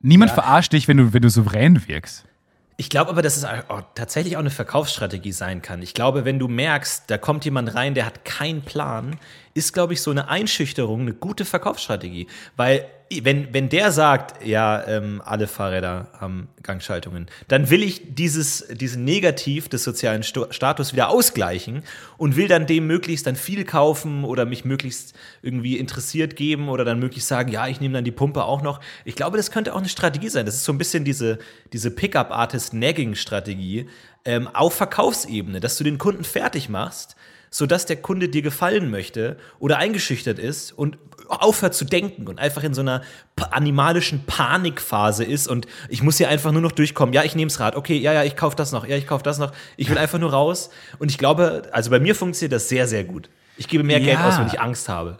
Niemand 0.00 0.30
Ja. 0.30 0.34
verarscht 0.34 0.72
dich, 0.72 0.88
wenn 0.88 0.98
du, 0.98 1.12
wenn 1.12 1.22
du 1.22 1.30
souverän 1.30 1.86
wirkst. 1.88 2.26
Ich 2.76 2.90
glaube 2.90 3.10
aber, 3.10 3.22
dass 3.22 3.36
es 3.36 3.44
auch 3.44 3.82
tatsächlich 3.94 4.36
auch 4.36 4.40
eine 4.40 4.50
Verkaufsstrategie 4.50 5.30
sein 5.30 5.62
kann. 5.62 5.80
Ich 5.80 5.94
glaube, 5.94 6.24
wenn 6.24 6.40
du 6.40 6.48
merkst, 6.48 7.04
da 7.06 7.18
kommt 7.18 7.44
jemand 7.44 7.74
rein, 7.74 7.94
der 7.94 8.04
hat 8.04 8.24
keinen 8.24 8.62
Plan, 8.62 9.16
ist, 9.54 9.72
glaube 9.72 9.92
ich, 9.92 10.02
so 10.02 10.10
eine 10.10 10.28
Einschüchterung 10.28 11.02
eine 11.02 11.14
gute 11.14 11.44
Verkaufsstrategie. 11.44 12.26
Weil, 12.56 12.86
wenn, 13.22 13.52
wenn 13.52 13.68
der 13.68 13.92
sagt, 13.92 14.44
ja, 14.44 14.86
ähm, 14.86 15.22
alle 15.24 15.46
Fahrräder 15.46 16.08
haben 16.18 16.48
Gangschaltungen, 16.62 17.28
dann 17.48 17.70
will 17.70 17.82
ich 17.82 18.14
dieses, 18.14 18.66
diesen 18.68 19.04
Negativ 19.04 19.68
des 19.68 19.84
sozialen 19.84 20.22
Sto 20.22 20.46
Status 20.50 20.92
wieder 20.92 21.10
ausgleichen 21.10 21.82
und 22.16 22.36
will 22.36 22.48
dann 22.48 22.66
dem 22.66 22.86
möglichst 22.86 23.26
dann 23.26 23.36
viel 23.36 23.64
kaufen 23.64 24.24
oder 24.24 24.46
mich 24.46 24.64
möglichst 24.64 25.14
irgendwie 25.42 25.76
interessiert 25.78 26.36
geben 26.36 26.68
oder 26.68 26.84
dann 26.84 26.98
möglichst 26.98 27.28
sagen, 27.28 27.52
ja, 27.52 27.68
ich 27.68 27.80
nehme 27.80 27.94
dann 27.94 28.04
die 28.04 28.12
Pumpe 28.12 28.44
auch 28.44 28.62
noch. 28.62 28.80
Ich 29.04 29.14
glaube, 29.14 29.36
das 29.36 29.50
könnte 29.50 29.74
auch 29.74 29.78
eine 29.78 29.88
Strategie 29.88 30.30
sein. 30.30 30.46
Das 30.46 30.54
ist 30.54 30.64
so 30.64 30.72
ein 30.72 30.78
bisschen 30.78 31.04
diese, 31.04 31.38
diese 31.72 31.90
Pickup-Artist-Nagging-Strategie 31.90 33.88
ähm, 34.24 34.48
auf 34.48 34.74
Verkaufsebene, 34.74 35.60
dass 35.60 35.76
du 35.76 35.84
den 35.84 35.98
Kunden 35.98 36.24
fertig 36.24 36.68
machst, 36.68 37.16
sodass 37.50 37.86
der 37.86 37.96
Kunde 37.96 38.28
dir 38.28 38.42
gefallen 38.42 38.90
möchte 38.90 39.36
oder 39.60 39.78
eingeschüchtert 39.78 40.38
ist 40.38 40.72
und 40.72 40.98
aufhört 41.28 41.74
zu 41.74 41.84
denken 41.84 42.26
und 42.28 42.38
einfach 42.38 42.62
in 42.62 42.74
so 42.74 42.80
einer 42.80 43.02
animalischen 43.50 44.24
Panikphase 44.26 45.24
ist 45.24 45.48
und 45.48 45.66
ich 45.88 46.02
muss 46.02 46.18
hier 46.18 46.28
einfach 46.28 46.52
nur 46.52 46.62
noch 46.62 46.72
durchkommen. 46.72 47.12
Ja, 47.14 47.22
ich 47.24 47.34
nehme 47.34 47.48
das 47.48 47.60
Rad. 47.60 47.76
Okay, 47.76 47.98
ja, 47.98 48.12
ja, 48.12 48.24
ich 48.24 48.36
kaufe 48.36 48.56
das 48.56 48.72
noch. 48.72 48.86
Ja, 48.86 48.96
ich 48.96 49.06
kaufe 49.06 49.22
das 49.24 49.38
noch. 49.38 49.52
Ich 49.76 49.90
will 49.90 49.98
einfach 49.98 50.18
nur 50.18 50.30
raus. 50.30 50.70
Und 50.98 51.10
ich 51.10 51.18
glaube, 51.18 51.62
also 51.72 51.90
bei 51.90 52.00
mir 52.00 52.14
funktioniert 52.14 52.52
das 52.52 52.68
sehr, 52.68 52.86
sehr 52.86 53.04
gut. 53.04 53.30
Ich 53.56 53.68
gebe 53.68 53.84
mehr 53.84 54.00
Geld 54.00 54.18
Ja. 54.18 54.28
aus, 54.28 54.38
wenn 54.38 54.46
ich 54.46 54.60
Angst 54.60 54.88
habe. 54.88 55.18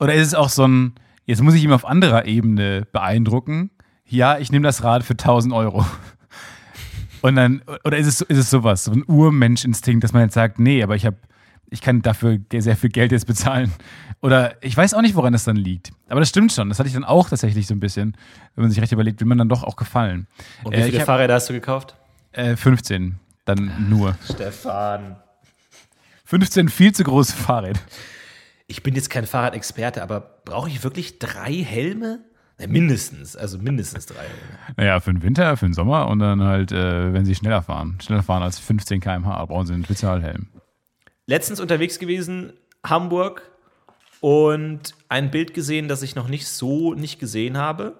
Oder 0.00 0.14
ist 0.14 0.26
es 0.28 0.34
auch 0.34 0.48
so 0.48 0.66
ein, 0.66 0.94
jetzt 1.26 1.42
muss 1.42 1.54
ich 1.54 1.64
ihn 1.64 1.72
auf 1.72 1.84
anderer 1.84 2.26
Ebene 2.26 2.86
beeindrucken. 2.92 3.70
Ja, 4.06 4.38
ich 4.38 4.52
nehme 4.52 4.66
das 4.66 4.82
Rad 4.84 5.02
für 5.02 5.14
1000 5.14 5.54
Euro. 5.54 5.84
Und 7.22 7.36
dann, 7.36 7.62
oder 7.84 7.96
ist 7.96 8.06
es, 8.06 8.20
ist 8.20 8.36
es 8.38 8.50
sowas, 8.50 8.84
so 8.84 8.92
ein 8.92 9.02
Urmenschinstinkt, 9.06 10.04
dass 10.04 10.12
man 10.12 10.22
jetzt 10.24 10.34
sagt, 10.34 10.58
nee, 10.58 10.82
aber 10.82 10.94
ich 10.94 11.06
habe, 11.06 11.16
ich 11.74 11.80
kann 11.82 12.00
dafür 12.02 12.38
sehr 12.56 12.76
viel 12.76 12.88
Geld 12.90 13.12
jetzt 13.12 13.26
bezahlen. 13.26 13.72
Oder 14.22 14.54
ich 14.62 14.76
weiß 14.76 14.94
auch 14.94 15.02
nicht, 15.02 15.14
woran 15.16 15.32
das 15.32 15.44
dann 15.44 15.56
liegt. 15.56 15.90
Aber 16.08 16.20
das 16.20 16.28
stimmt 16.30 16.52
schon. 16.52 16.68
Das 16.68 16.78
hatte 16.78 16.86
ich 16.88 16.94
dann 16.94 17.04
auch 17.04 17.28
tatsächlich 17.28 17.66
so 17.66 17.74
ein 17.74 17.80
bisschen, 17.80 18.16
wenn 18.54 18.62
man 18.62 18.70
sich 18.70 18.80
recht 18.80 18.92
überlegt, 18.92 19.20
will 19.20 19.26
man 19.26 19.36
dann 19.38 19.48
doch 19.48 19.64
auch 19.64 19.76
gefallen. 19.76 20.26
Und 20.62 20.72
wie 20.72 20.76
Äh, 20.76 20.84
viele 20.84 21.00
hab, 21.00 21.06
Fahrräder 21.06 21.34
hast 21.34 21.48
du 21.50 21.52
gekauft? 21.52 21.96
äh, 22.32 22.56
15, 22.56 23.18
dann 23.44 23.88
nur. 23.90 24.16
Stefan. 24.24 25.16
15 26.24 26.68
viel 26.68 26.92
zu 26.92 27.04
große 27.04 27.34
Fahrräder. 27.36 27.80
Ich 28.66 28.82
bin 28.82 28.94
jetzt 28.94 29.10
kein 29.10 29.26
Fahrradexperte, 29.26 30.02
aber 30.02 30.20
brauche 30.44 30.68
ich 30.70 30.82
wirklich 30.84 31.18
drei 31.18 31.52
Helme? 31.52 32.20
Na, 32.58 32.66
mindestens, 32.68 33.36
also 33.36 33.58
mindestens 33.58 34.06
drei 34.06 34.20
Helme. 34.22 34.74
Naja, 34.76 35.00
für 35.00 35.12
den 35.12 35.22
Winter, 35.22 35.56
für 35.56 35.66
den 35.66 35.74
Sommer 35.74 36.06
und 36.08 36.20
dann 36.20 36.40
halt, 36.42 36.70
äh, 36.72 37.12
wenn 37.12 37.24
sie 37.26 37.34
schneller 37.34 37.62
fahren. 37.62 37.98
Schneller 38.00 38.22
fahren 38.22 38.42
als 38.44 38.58
15 38.60 39.00
km/h, 39.00 39.44
brauchen 39.46 39.66
sie 39.66 39.74
einen 39.74 39.84
Spezialhelm. 39.84 40.46
Letztens 41.26 41.60
unterwegs 41.60 41.98
gewesen, 41.98 42.52
Hamburg, 42.84 43.50
und 44.24 44.94
ein 45.10 45.30
Bild 45.30 45.52
gesehen, 45.52 45.86
das 45.86 46.00
ich 46.00 46.14
noch 46.14 46.28
nicht 46.28 46.48
so 46.48 46.94
nicht 46.94 47.18
gesehen 47.18 47.58
habe. 47.58 47.98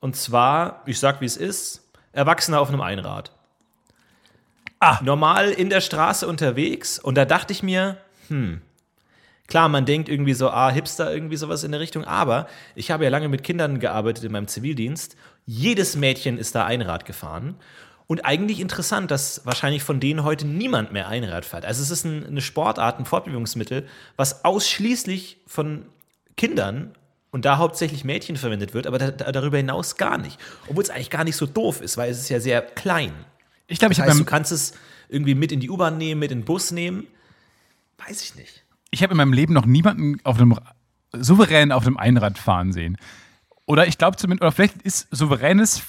Und 0.00 0.16
zwar, 0.16 0.82
ich 0.84 0.98
sag 0.98 1.20
wie 1.20 1.26
es 1.26 1.36
ist, 1.36 1.88
Erwachsener 2.10 2.60
auf 2.60 2.70
einem 2.70 2.80
Einrad. 2.80 3.30
Ah. 4.80 4.98
Normal 5.02 5.50
in 5.50 5.70
der 5.70 5.80
Straße 5.80 6.26
unterwegs 6.26 6.98
und 6.98 7.14
da 7.14 7.24
dachte 7.24 7.52
ich 7.52 7.62
mir, 7.62 7.98
hm, 8.26 8.62
klar, 9.46 9.68
man 9.68 9.86
denkt 9.86 10.08
irgendwie 10.08 10.34
so, 10.34 10.50
ah, 10.50 10.70
Hipster, 10.70 11.14
irgendwie 11.14 11.36
sowas 11.36 11.62
in 11.62 11.70
der 11.70 11.80
Richtung, 11.80 12.04
aber 12.04 12.48
ich 12.74 12.90
habe 12.90 13.04
ja 13.04 13.10
lange 13.10 13.28
mit 13.28 13.44
Kindern 13.44 13.78
gearbeitet 13.78 14.24
in 14.24 14.32
meinem 14.32 14.48
Zivildienst. 14.48 15.16
Jedes 15.46 15.94
Mädchen 15.94 16.36
ist 16.36 16.56
da 16.56 16.64
Einrad 16.64 17.04
gefahren. 17.04 17.54
Und 18.10 18.24
eigentlich 18.24 18.58
interessant, 18.58 19.12
dass 19.12 19.46
wahrscheinlich 19.46 19.84
von 19.84 20.00
denen 20.00 20.24
heute 20.24 20.44
niemand 20.44 20.92
mehr 20.92 21.06
Einrad 21.06 21.44
fährt. 21.44 21.64
Also 21.64 21.80
es 21.80 21.92
ist 21.92 22.04
ein, 22.04 22.26
eine 22.26 22.40
Sportart, 22.40 22.98
ein 22.98 23.04
Fortbewegungsmittel, 23.04 23.86
was 24.16 24.44
ausschließlich 24.44 25.36
von 25.46 25.86
Kindern 26.36 26.96
und 27.30 27.44
da 27.44 27.58
hauptsächlich 27.58 28.02
Mädchen 28.02 28.34
verwendet 28.34 28.74
wird, 28.74 28.88
aber 28.88 28.98
da, 28.98 29.12
da, 29.12 29.30
darüber 29.30 29.58
hinaus 29.58 29.96
gar 29.96 30.18
nicht. 30.18 30.40
Obwohl 30.66 30.82
es 30.82 30.90
eigentlich 30.90 31.10
gar 31.10 31.22
nicht 31.22 31.36
so 31.36 31.46
doof 31.46 31.80
ist, 31.80 31.98
weil 31.98 32.10
es 32.10 32.18
ist 32.18 32.30
ja 32.30 32.40
sehr 32.40 32.62
klein. 32.62 33.12
Ich 33.68 33.78
glaube, 33.78 33.92
ich 33.92 33.98
Das 33.98 34.08
heißt, 34.08 34.18
du 34.18 34.24
kannst 34.24 34.50
es 34.50 34.72
irgendwie 35.08 35.36
mit 35.36 35.52
in 35.52 35.60
die 35.60 35.70
U-Bahn 35.70 35.96
nehmen, 35.96 36.18
mit 36.18 36.32
in 36.32 36.40
den 36.40 36.44
Bus 36.44 36.72
nehmen. 36.72 37.06
Weiß 38.04 38.24
ich 38.24 38.34
nicht. 38.34 38.64
ich 38.90 39.04
habe 39.04 39.12
in 39.12 39.18
meinem 39.18 39.32
Leben 39.32 39.54
noch 39.54 39.66
niemanden 39.66 40.16
auf 40.24 40.36
einem 40.36 40.58
souverän 41.12 41.70
auf 41.70 41.86
einem 41.86 41.96
Einrad 41.96 42.38
fahren 42.38 42.72
sehen. 42.72 42.96
Oder 43.70 43.86
ich 43.86 43.98
glaube 43.98 44.16
zumindest, 44.16 44.42
oder 44.42 44.50
vielleicht 44.50 44.82
ist 44.82 45.06
souveränes, 45.12 45.80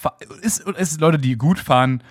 ist, 0.43 0.67
oder 0.67 0.77
ist 0.77 0.91
es 0.91 0.99
Leute, 0.99 1.17
die 1.17 1.35
gut 1.35 1.57
fahren, 1.57 2.03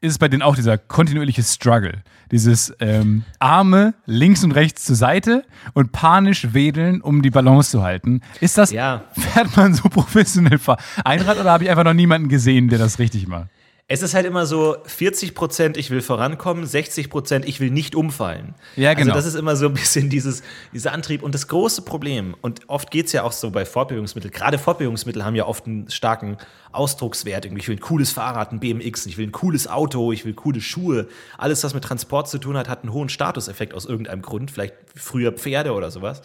ist 0.00 0.12
es 0.12 0.18
bei 0.18 0.28
denen 0.28 0.40
auch 0.40 0.56
dieser 0.56 0.78
kontinuierliche 0.78 1.42
Struggle. 1.42 2.02
Dieses 2.30 2.72
ähm, 2.80 3.24
Arme 3.38 3.92
links 4.06 4.42
und 4.42 4.52
rechts 4.52 4.86
zur 4.86 4.96
Seite 4.96 5.44
und 5.74 5.92
panisch 5.92 6.54
wedeln, 6.54 7.02
um 7.02 7.20
die 7.20 7.28
Balance 7.28 7.70
zu 7.72 7.82
halten. 7.82 8.22
Ist 8.40 8.56
das, 8.56 8.70
Ja. 8.70 9.04
fährt 9.12 9.54
man 9.54 9.74
so 9.74 9.88
professionell 9.90 10.58
Einrad 11.04 11.38
oder 11.38 11.50
habe 11.52 11.64
ich 11.64 11.70
einfach 11.70 11.84
noch 11.84 11.92
niemanden 11.92 12.28
gesehen, 12.30 12.68
der 12.68 12.78
das 12.78 12.98
richtig 12.98 13.26
macht? 13.28 13.48
Es 13.90 14.02
ist 14.02 14.12
halt 14.12 14.26
immer 14.26 14.44
so 14.44 14.76
40 14.84 15.34
Prozent, 15.34 15.78
ich 15.78 15.88
will 15.88 16.02
vorankommen, 16.02 16.66
60 16.66 17.08
Prozent, 17.08 17.48
ich 17.48 17.58
will 17.58 17.70
nicht 17.70 17.94
umfallen. 17.94 18.54
Ja, 18.76 18.92
genau. 18.92 19.14
Also 19.14 19.18
das 19.18 19.34
ist 19.34 19.40
immer 19.40 19.56
so 19.56 19.64
ein 19.64 19.72
bisschen 19.72 20.10
dieses, 20.10 20.42
dieser 20.74 20.92
Antrieb. 20.92 21.22
Und 21.22 21.34
das 21.34 21.48
große 21.48 21.80
Problem, 21.80 22.36
und 22.42 22.68
oft 22.68 22.90
geht 22.90 23.06
es 23.06 23.12
ja 23.12 23.22
auch 23.22 23.32
so 23.32 23.50
bei 23.50 23.64
Fortbewegungsmitteln, 23.64 24.30
gerade 24.30 24.58
Fortbewegungsmittel 24.58 25.24
haben 25.24 25.34
ja 25.34 25.46
oft 25.46 25.66
einen 25.66 25.90
starken 25.90 26.36
Ausdruckswert. 26.70 27.46
Irgendwie, 27.46 27.62
ich 27.62 27.68
will 27.68 27.76
ein 27.76 27.80
cooles 27.80 28.12
Fahrrad, 28.12 28.52
ein 28.52 28.60
BMX, 28.60 29.06
ich 29.06 29.16
will 29.16 29.26
ein 29.26 29.32
cooles 29.32 29.68
Auto, 29.68 30.12
ich 30.12 30.26
will 30.26 30.34
coole 30.34 30.60
Schuhe. 30.60 31.08
Alles, 31.38 31.64
was 31.64 31.72
mit 31.72 31.82
Transport 31.82 32.28
zu 32.28 32.36
tun 32.36 32.58
hat, 32.58 32.68
hat 32.68 32.82
einen 32.82 32.92
hohen 32.92 33.08
Statuseffekt 33.08 33.72
aus 33.72 33.86
irgendeinem 33.86 34.20
Grund. 34.20 34.50
Vielleicht 34.50 34.74
früher 34.94 35.32
Pferde 35.32 35.72
oder 35.72 35.90
sowas. 35.90 36.20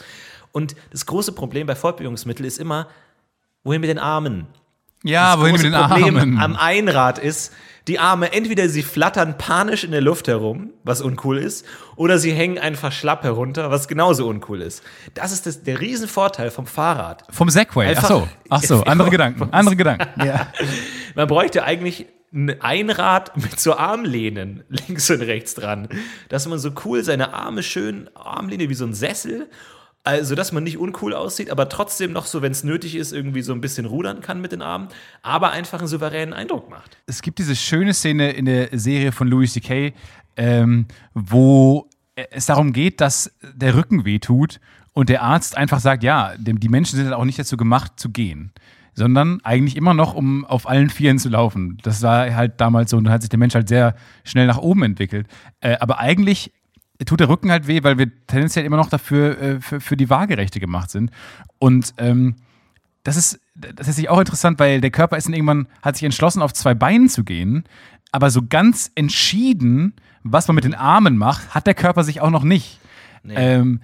Und 0.51 0.75
das 0.91 1.05
große 1.05 1.31
Problem 1.31 1.65
bei 1.65 1.75
Fortbewegungsmitteln 1.75 2.45
ist 2.45 2.59
immer, 2.59 2.89
wohin 3.63 3.79
mit 3.79 3.89
den 3.89 3.99
Armen? 3.99 4.47
Ja, 5.03 5.33
Das 5.33 5.41
wohin 5.41 5.53
mit 5.53 5.63
den 5.63 5.73
Problem 5.73 6.17
Armen? 6.17 6.39
am 6.39 6.55
Einrad 6.55 7.19
ist, 7.19 7.53
die 7.89 7.99
Arme, 7.99 8.31
entweder 8.31 8.69
sie 8.69 8.81
flattern 8.81 9.37
panisch 9.37 9.83
in 9.83 9.91
der 9.91 9.99
Luft 9.99 10.29
herum, 10.29 10.69
was 10.85 11.01
uncool 11.01 11.37
ist, 11.37 11.65
oder 11.97 12.17
sie 12.17 12.31
hängen 12.31 12.57
einfach 12.57 12.93
schlapp 12.93 13.23
herunter, 13.23 13.69
was 13.71 13.89
genauso 13.89 14.27
uncool 14.27 14.61
ist. 14.61 14.81
Das 15.15 15.33
ist 15.33 15.45
das, 15.45 15.63
der 15.63 15.81
Riesenvorteil 15.81 16.49
vom 16.49 16.65
Fahrrad. 16.65 17.23
Vom 17.29 17.49
Segway. 17.49 17.87
Ach 17.87 17.89
Einfach- 17.97 18.07
so, 18.07 18.29
ach 18.49 18.63
so, 18.63 18.83
andere 18.85 19.09
Gedanken, 19.09 19.49
andere 19.51 19.75
Gedanken. 19.75 20.07
Ja. 20.25 20.47
Man 21.15 21.27
bräuchte 21.27 21.63
eigentlich 21.65 22.05
ein 22.33 22.61
Einrad 22.61 23.35
mit 23.37 23.59
so 23.59 23.75
Armlehnen 23.75 24.63
links 24.69 25.09
und 25.11 25.21
rechts 25.21 25.53
dran, 25.53 25.89
dass 26.29 26.47
man 26.47 26.59
so 26.59 26.71
cool 26.85 27.03
seine 27.03 27.33
Arme 27.33 27.61
schön 27.63 28.09
Armlehne 28.15 28.69
wie 28.69 28.73
so 28.75 28.85
ein 28.85 28.93
Sessel, 28.93 29.49
also 30.03 30.35
dass 30.35 30.51
man 30.51 30.63
nicht 30.63 30.77
uncool 30.77 31.13
aussieht, 31.13 31.49
aber 31.49 31.69
trotzdem 31.69 32.11
noch 32.11 32.25
so, 32.25 32.41
wenn 32.41 32.51
es 32.51 32.63
nötig 32.63 32.95
ist, 32.95 33.13
irgendwie 33.13 33.41
so 33.41 33.53
ein 33.53 33.61
bisschen 33.61 33.85
rudern 33.85 34.21
kann 34.21 34.41
mit 34.41 34.51
den 34.51 34.61
Armen, 34.61 34.89
aber 35.21 35.51
einfach 35.51 35.79
einen 35.79 35.87
souveränen 35.87 36.33
Eindruck 36.33 36.69
macht. 36.69 36.97
Es 37.05 37.21
gibt 37.21 37.39
diese 37.39 37.55
schöne 37.55 37.93
Szene 37.93 38.31
in 38.31 38.45
der 38.45 38.69
Serie 38.77 39.11
von 39.11 39.27
Louis 39.27 39.53
C.K., 39.53 39.93
ähm, 40.35 40.87
wo 41.13 41.87
es 42.15 42.45
darum 42.45 42.73
geht, 42.73 43.01
dass 43.01 43.31
der 43.41 43.75
Rücken 43.75 44.05
wehtut 44.05 44.59
und 44.93 45.09
der 45.09 45.23
Arzt 45.23 45.57
einfach 45.57 45.79
sagt, 45.79 46.03
ja, 46.03 46.33
die 46.37 46.69
Menschen 46.69 46.97
sind 46.97 47.05
halt 47.05 47.15
auch 47.15 47.25
nicht 47.25 47.39
dazu 47.39 47.57
gemacht 47.57 47.93
zu 47.97 48.09
gehen 48.09 48.51
sondern 48.95 49.39
eigentlich 49.43 49.75
immer 49.75 49.93
noch, 49.93 50.13
um 50.13 50.45
auf 50.45 50.67
allen 50.69 50.89
Vieren 50.89 51.19
zu 51.19 51.29
laufen. 51.29 51.77
Das 51.83 52.01
war 52.01 52.33
halt 52.33 52.61
damals 52.61 52.91
so 52.91 52.97
und 52.97 53.05
dann 53.05 53.13
hat 53.13 53.21
sich 53.21 53.29
der 53.29 53.39
Mensch 53.39 53.55
halt 53.55 53.67
sehr 53.67 53.95
schnell 54.23 54.47
nach 54.47 54.57
oben 54.57 54.83
entwickelt. 54.83 55.27
Äh, 55.61 55.77
aber 55.79 55.99
eigentlich 55.99 56.53
tut 57.05 57.19
der 57.19 57.29
Rücken 57.29 57.51
halt 57.51 57.67
weh, 57.67 57.83
weil 57.83 57.97
wir 57.97 58.11
tendenziell 58.27 58.65
immer 58.65 58.77
noch 58.77 58.89
dafür 58.89 59.39
äh, 59.39 59.61
für, 59.61 59.79
für 59.79 59.97
die 59.97 60.09
Waagerechte 60.09 60.59
gemacht 60.59 60.89
sind. 60.91 61.11
Und 61.59 61.93
ähm, 61.97 62.35
das 63.03 63.17
ist 63.17 63.39
das 63.55 63.87
ist 63.87 64.07
auch 64.09 64.19
interessant, 64.19 64.59
weil 64.59 64.81
der 64.81 64.91
Körper 64.91 65.17
ist 65.17 65.27
dann 65.27 65.33
irgendwann, 65.33 65.67
hat 65.81 65.95
sich 65.95 66.03
entschlossen, 66.03 66.41
auf 66.41 66.53
zwei 66.53 66.73
Beinen 66.73 67.07
zu 67.07 67.23
gehen, 67.23 67.65
aber 68.11 68.29
so 68.29 68.41
ganz 68.47 68.91
entschieden, 68.95 69.93
was 70.23 70.47
man 70.47 70.55
mit 70.55 70.63
den 70.63 70.75
Armen 70.75 71.17
macht, 71.17 71.53
hat 71.53 71.67
der 71.67 71.73
Körper 71.73 72.03
sich 72.03 72.21
auch 72.21 72.29
noch 72.29 72.43
nicht. 72.43 72.79
Nee. 73.23 73.35
Ähm, 73.35 73.81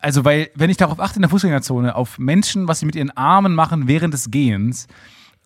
also, 0.00 0.24
weil, 0.24 0.50
wenn 0.54 0.70
ich 0.70 0.76
darauf 0.76 1.00
achte 1.00 1.16
in 1.16 1.22
der 1.22 1.30
Fußgängerzone, 1.30 1.94
auf 1.94 2.18
Menschen, 2.18 2.68
was 2.68 2.80
sie 2.80 2.86
mit 2.86 2.94
ihren 2.94 3.10
Armen 3.10 3.54
machen 3.54 3.88
während 3.88 4.14
des 4.14 4.30
Gehens, 4.30 4.86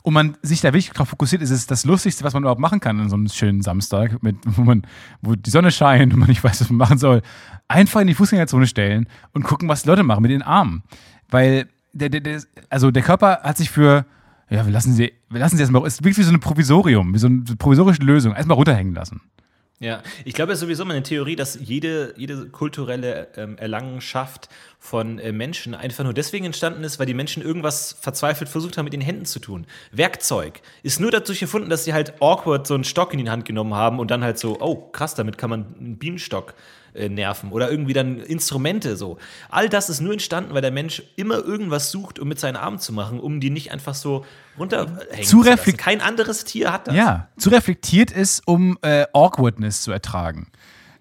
und 0.03 0.15
man 0.15 0.37
sich 0.43 0.61
da 0.61 0.69
wirklich 0.69 0.91
darauf 0.91 1.09
fokussiert, 1.09 1.43
ist 1.43 1.51
es 1.51 1.67
das 1.67 1.85
Lustigste, 1.85 2.25
was 2.25 2.33
man 2.33 2.43
überhaupt 2.43 2.61
machen 2.61 2.81
kann 2.81 3.01
an 3.01 3.09
so 3.09 3.17
einem 3.17 3.29
schönen 3.29 3.63
Samstag, 3.63 4.23
mit, 4.23 4.37
wo, 4.45 4.63
man, 4.63 4.83
wo 5.21 5.35
die 5.35 5.51
Sonne 5.51 5.71
scheint 5.71 6.13
und 6.13 6.19
man 6.19 6.29
nicht 6.29 6.43
weiß, 6.45 6.61
was 6.61 6.71
man 6.71 6.79
machen 6.79 6.99
soll. 6.99 7.23
Einfach 7.69 8.01
in 8.01 8.07
die 8.07 8.15
Fußgängerzone 8.15 8.67
stellen 8.67 9.07
und 9.33 9.43
gucken, 9.43 9.69
was 9.69 9.83
die 9.83 9.89
Leute 9.89 10.03
machen 10.03 10.23
mit 10.23 10.31
den 10.31 10.43
Armen. 10.43 10.83
Weil 11.29 11.69
der, 11.93 12.09
der, 12.09 12.21
der, 12.21 12.43
also 12.69 12.91
der 12.91 13.03
Körper 13.03 13.41
hat 13.43 13.57
sich 13.57 13.71
für, 13.71 14.07
ja, 14.49 14.65
wir 14.65 14.73
lassen 14.73 14.95
sie, 14.95 15.13
wir 15.29 15.41
lassen 15.41 15.57
sie 15.57 15.63
erstmal, 15.63 15.87
es 15.87 15.95
ist 15.95 16.05
wirklich 16.05 16.19
wie 16.19 16.23
so 16.23 16.33
ein 16.33 16.41
Provisorium, 16.41 17.15
wie 17.15 17.19
so 17.19 17.27
eine 17.27 17.43
provisorische 17.59 18.03
Lösung, 18.03 18.35
erstmal 18.35 18.57
runterhängen 18.57 18.95
lassen. 18.95 19.21
Ja, 19.83 20.03
ich 20.27 20.35
glaube, 20.35 20.53
es 20.53 20.59
ist 20.59 20.61
sowieso 20.61 20.85
meine 20.85 21.03
Theorie, 21.03 21.37
dass 21.37 21.59
jede, 21.59 22.13
jede 22.19 22.51
kulturelle 22.51 23.29
ähm, 23.37 23.57
Erlangenschaft 23.57 24.51
von 24.79 25.19
äh, 25.19 25.33
Menschen 25.33 25.75
einfach 25.75 26.05
nur 26.05 26.13
deswegen 26.13 26.45
entstanden 26.45 26.85
ist, 26.85 26.99
weil 26.99 27.07
die 27.07 27.15
Menschen 27.15 27.43
irgendwas 27.43 27.97
verzweifelt 27.99 28.51
versucht 28.51 28.77
haben, 28.77 28.85
mit 28.85 28.93
den 28.93 29.01
Händen 29.01 29.25
zu 29.25 29.39
tun. 29.39 29.67
Werkzeug 29.91 30.61
ist 30.83 31.01
nur 31.01 31.11
dadurch 31.11 31.41
erfunden, 31.41 31.71
dass 31.71 31.85
sie 31.85 31.95
halt 31.95 32.21
awkward 32.21 32.67
so 32.67 32.75
einen 32.75 32.85
Stock 32.85 33.15
in 33.15 33.25
die 33.25 33.31
Hand 33.31 33.47
genommen 33.47 33.73
haben 33.73 34.01
und 34.01 34.11
dann 34.11 34.23
halt 34.23 34.39
so, 34.39 34.61
oh 34.61 34.77
krass, 34.77 35.15
damit 35.15 35.39
kann 35.39 35.49
man 35.49 35.75
einen 35.79 35.97
Bienenstock 35.97 36.53
äh, 36.95 37.09
nerven 37.09 37.53
oder 37.53 37.71
irgendwie 37.71 37.93
dann 37.93 38.19
Instrumente 38.21 38.97
so. 38.97 39.19
All 39.49 39.69
das 39.69 39.89
ist 39.91 40.01
nur 40.01 40.13
entstanden, 40.13 40.55
weil 40.55 40.63
der 40.63 40.71
Mensch 40.71 41.03
immer 41.17 41.39
irgendwas 41.39 41.91
sucht, 41.91 42.19
um 42.19 42.29
mit 42.29 42.41
seinen 42.41 42.57
Armen 42.57 42.79
zu 42.79 42.93
machen, 42.93 43.21
um 43.21 43.41
die 43.41 43.51
nicht 43.51 43.73
einfach 43.73 43.95
so 43.95 44.25
runterhängen 44.59 45.25
zu, 45.25 45.43
lassen. 45.43 45.77
Kein 45.77 46.01
anderes 46.01 46.45
Tier 46.45 46.73
hat 46.73 46.89
das. 46.89 46.95
Ja, 46.95 47.29
zu 47.37 47.51
reflektiert 47.51 48.11
ist, 48.11 48.47
um 48.47 48.79
äh, 48.83 49.07
Awkwardness 49.13 49.83
zu 49.83 49.93
ertragen. 49.93 50.49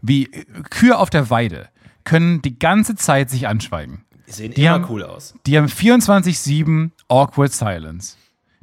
Wie 0.02 0.25
äh, 0.25 0.45
Kühe 0.69 0.97
auf 0.97 1.10
der 1.10 1.30
Weide 1.30 1.69
können 2.04 2.41
die 2.41 2.58
ganze 2.58 2.95
Zeit 2.95 3.30
sich 3.30 3.47
anschweigen. 3.47 4.06
Die 4.28 4.32
sehen 4.32 4.54
die 4.54 4.62
immer 4.62 4.71
haben, 4.71 4.86
cool 4.89 5.04
aus. 5.04 5.34
Die 5.45 5.58
haben 5.58 5.67
24-7 5.67 6.91
Awkward 7.08 7.52
Silence. 7.52 8.15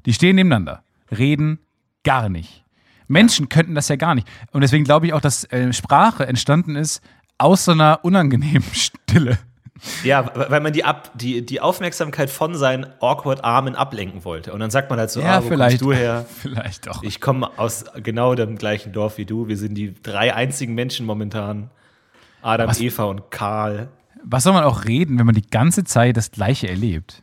Die 0.07 0.12
stehen 0.12 0.37
nebeneinander, 0.37 0.85
reden 1.11 1.59
gar 2.05 2.29
nicht. 2.29 2.65
Menschen 3.09 3.49
könnten 3.49 3.75
das 3.75 3.89
ja 3.89 3.97
gar 3.97 4.15
nicht. 4.15 4.29
Und 4.53 4.62
deswegen 4.62 4.85
glaube 4.85 5.07
ich 5.07 5.12
auch, 5.12 5.21
dass 5.21 5.45
äh, 5.45 5.73
Sprache 5.73 6.27
entstanden 6.27 6.77
ist 6.77 7.03
aus 7.38 7.64
so 7.64 7.72
einer 7.72 8.01
unangenehmen 8.03 8.64
Stille. 8.72 9.38
Ja, 10.05 10.31
weil 10.35 10.61
man 10.61 10.72
die, 10.72 10.85
ab, 10.85 11.11
die, 11.14 11.44
die 11.44 11.61
Aufmerksamkeit 11.61 12.31
von 12.31 12.55
seinen 12.55 12.87
awkward 13.01 13.44
Armen 13.44 13.77
ablenken 13.77 14.25
wollte. 14.25 14.53
Und 14.53 14.61
dann 14.61 14.70
sagt 14.70 14.88
man 14.88 14.99
halt 14.99 15.11
so, 15.11 15.20
ja, 15.20 15.38
ah, 15.38 15.44
wo 15.44 15.49
vielleicht, 15.49 15.81
kommst 15.81 15.94
du 15.94 15.99
her? 15.99 16.25
Vielleicht 16.40 16.87
doch. 16.87 17.03
Ich 17.03 17.20
komme 17.20 17.51
aus 17.59 17.85
genau 18.03 18.35
dem 18.35 18.57
gleichen 18.57 18.92
Dorf 18.92 19.18
wie 19.18 19.27
du. 19.27 19.49
Wir 19.49 19.57
sind 19.59 19.75
die 19.75 19.94
drei 20.03 20.35
einzigen 20.35 20.75
Menschen 20.75 21.05
momentan. 21.05 21.70
Adam, 22.40 22.68
was, 22.68 22.81
Eva 22.81 23.05
und 23.05 23.31
Karl. 23.31 23.88
Was 24.25 24.44
soll 24.44 24.55
man 24.55 24.64
auch 24.64 24.85
reden, 24.85 25.18
wenn 25.18 25.27
man 25.27 25.35
die 25.35 25.49
ganze 25.49 25.85
Zeit 25.85 26.16
das 26.16 26.31
Gleiche 26.31 26.68
erlebt? 26.68 27.22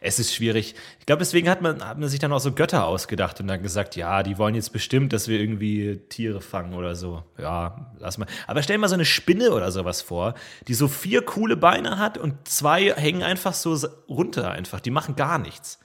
Es 0.00 0.18
ist 0.18 0.34
schwierig. 0.34 0.74
Ich 1.00 1.06
glaube, 1.06 1.20
deswegen 1.20 1.48
hat 1.48 1.62
man, 1.62 1.84
hat 1.84 1.98
man 1.98 2.08
sich 2.08 2.20
dann 2.20 2.32
auch 2.32 2.40
so 2.40 2.52
Götter 2.52 2.86
ausgedacht 2.86 3.40
und 3.40 3.48
dann 3.48 3.62
gesagt, 3.62 3.96
ja, 3.96 4.22
die 4.22 4.38
wollen 4.38 4.54
jetzt 4.54 4.72
bestimmt, 4.72 5.12
dass 5.12 5.28
wir 5.28 5.40
irgendwie 5.40 6.00
Tiere 6.08 6.40
fangen 6.40 6.74
oder 6.74 6.94
so. 6.94 7.24
Ja, 7.38 7.92
lass 7.98 8.18
mal. 8.18 8.26
Aber 8.46 8.62
stell 8.62 8.78
mal 8.78 8.88
so 8.88 8.94
eine 8.94 9.04
Spinne 9.04 9.52
oder 9.52 9.70
sowas 9.72 10.02
vor, 10.02 10.34
die 10.66 10.74
so 10.74 10.88
vier 10.88 11.22
coole 11.22 11.56
Beine 11.56 11.98
hat 11.98 12.18
und 12.18 12.48
zwei 12.48 12.92
hängen 12.92 13.22
einfach 13.22 13.54
so 13.54 13.76
runter 14.08 14.50
einfach. 14.50 14.80
Die 14.80 14.90
machen 14.90 15.16
gar 15.16 15.38
nichts. 15.38 15.78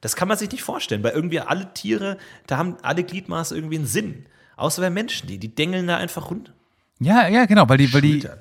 Das 0.00 0.14
kann 0.14 0.28
man 0.28 0.36
sich 0.36 0.50
nicht 0.50 0.62
vorstellen, 0.62 1.02
weil 1.02 1.12
irgendwie 1.12 1.40
alle 1.40 1.72
Tiere, 1.72 2.18
da 2.46 2.58
haben 2.58 2.76
alle 2.82 3.02
Gliedmaße 3.02 3.56
irgendwie 3.56 3.76
einen 3.76 3.86
Sinn. 3.86 4.26
Außer 4.56 4.82
bei 4.82 4.90
Menschen, 4.90 5.26
die, 5.28 5.38
die 5.38 5.54
dengeln 5.54 5.86
da 5.86 5.96
einfach 5.96 6.30
runter. 6.30 6.52
Ja, 7.00 7.28
ja, 7.28 7.44
genau, 7.44 7.68
weil 7.68 7.78
die, 7.78 7.92
weil 7.92 8.00
die, 8.00 8.20
Schultern, 8.20 8.38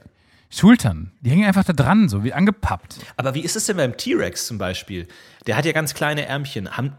die 0.62 1.30
hängen 1.30 1.46
einfach 1.46 1.63
da 1.63 1.74
dran, 1.74 2.10
so 2.10 2.24
wie 2.24 2.34
angepappt. 2.34 2.98
Aber 3.18 3.36
wie 3.36 3.41
ist 3.41 3.56
es 3.56 3.65
denn 3.65 3.78
beim 3.78 3.98
T-Rex 3.98 4.48
zum 4.48 4.58
Beispiel? 4.58 5.08
Der 5.48 5.58
hat 5.58 5.65
ja 5.65 5.72
ganz 5.72 5.94
kleine 5.94 6.26
Ärmchen. 6.26 6.78
Haben, 6.78 6.94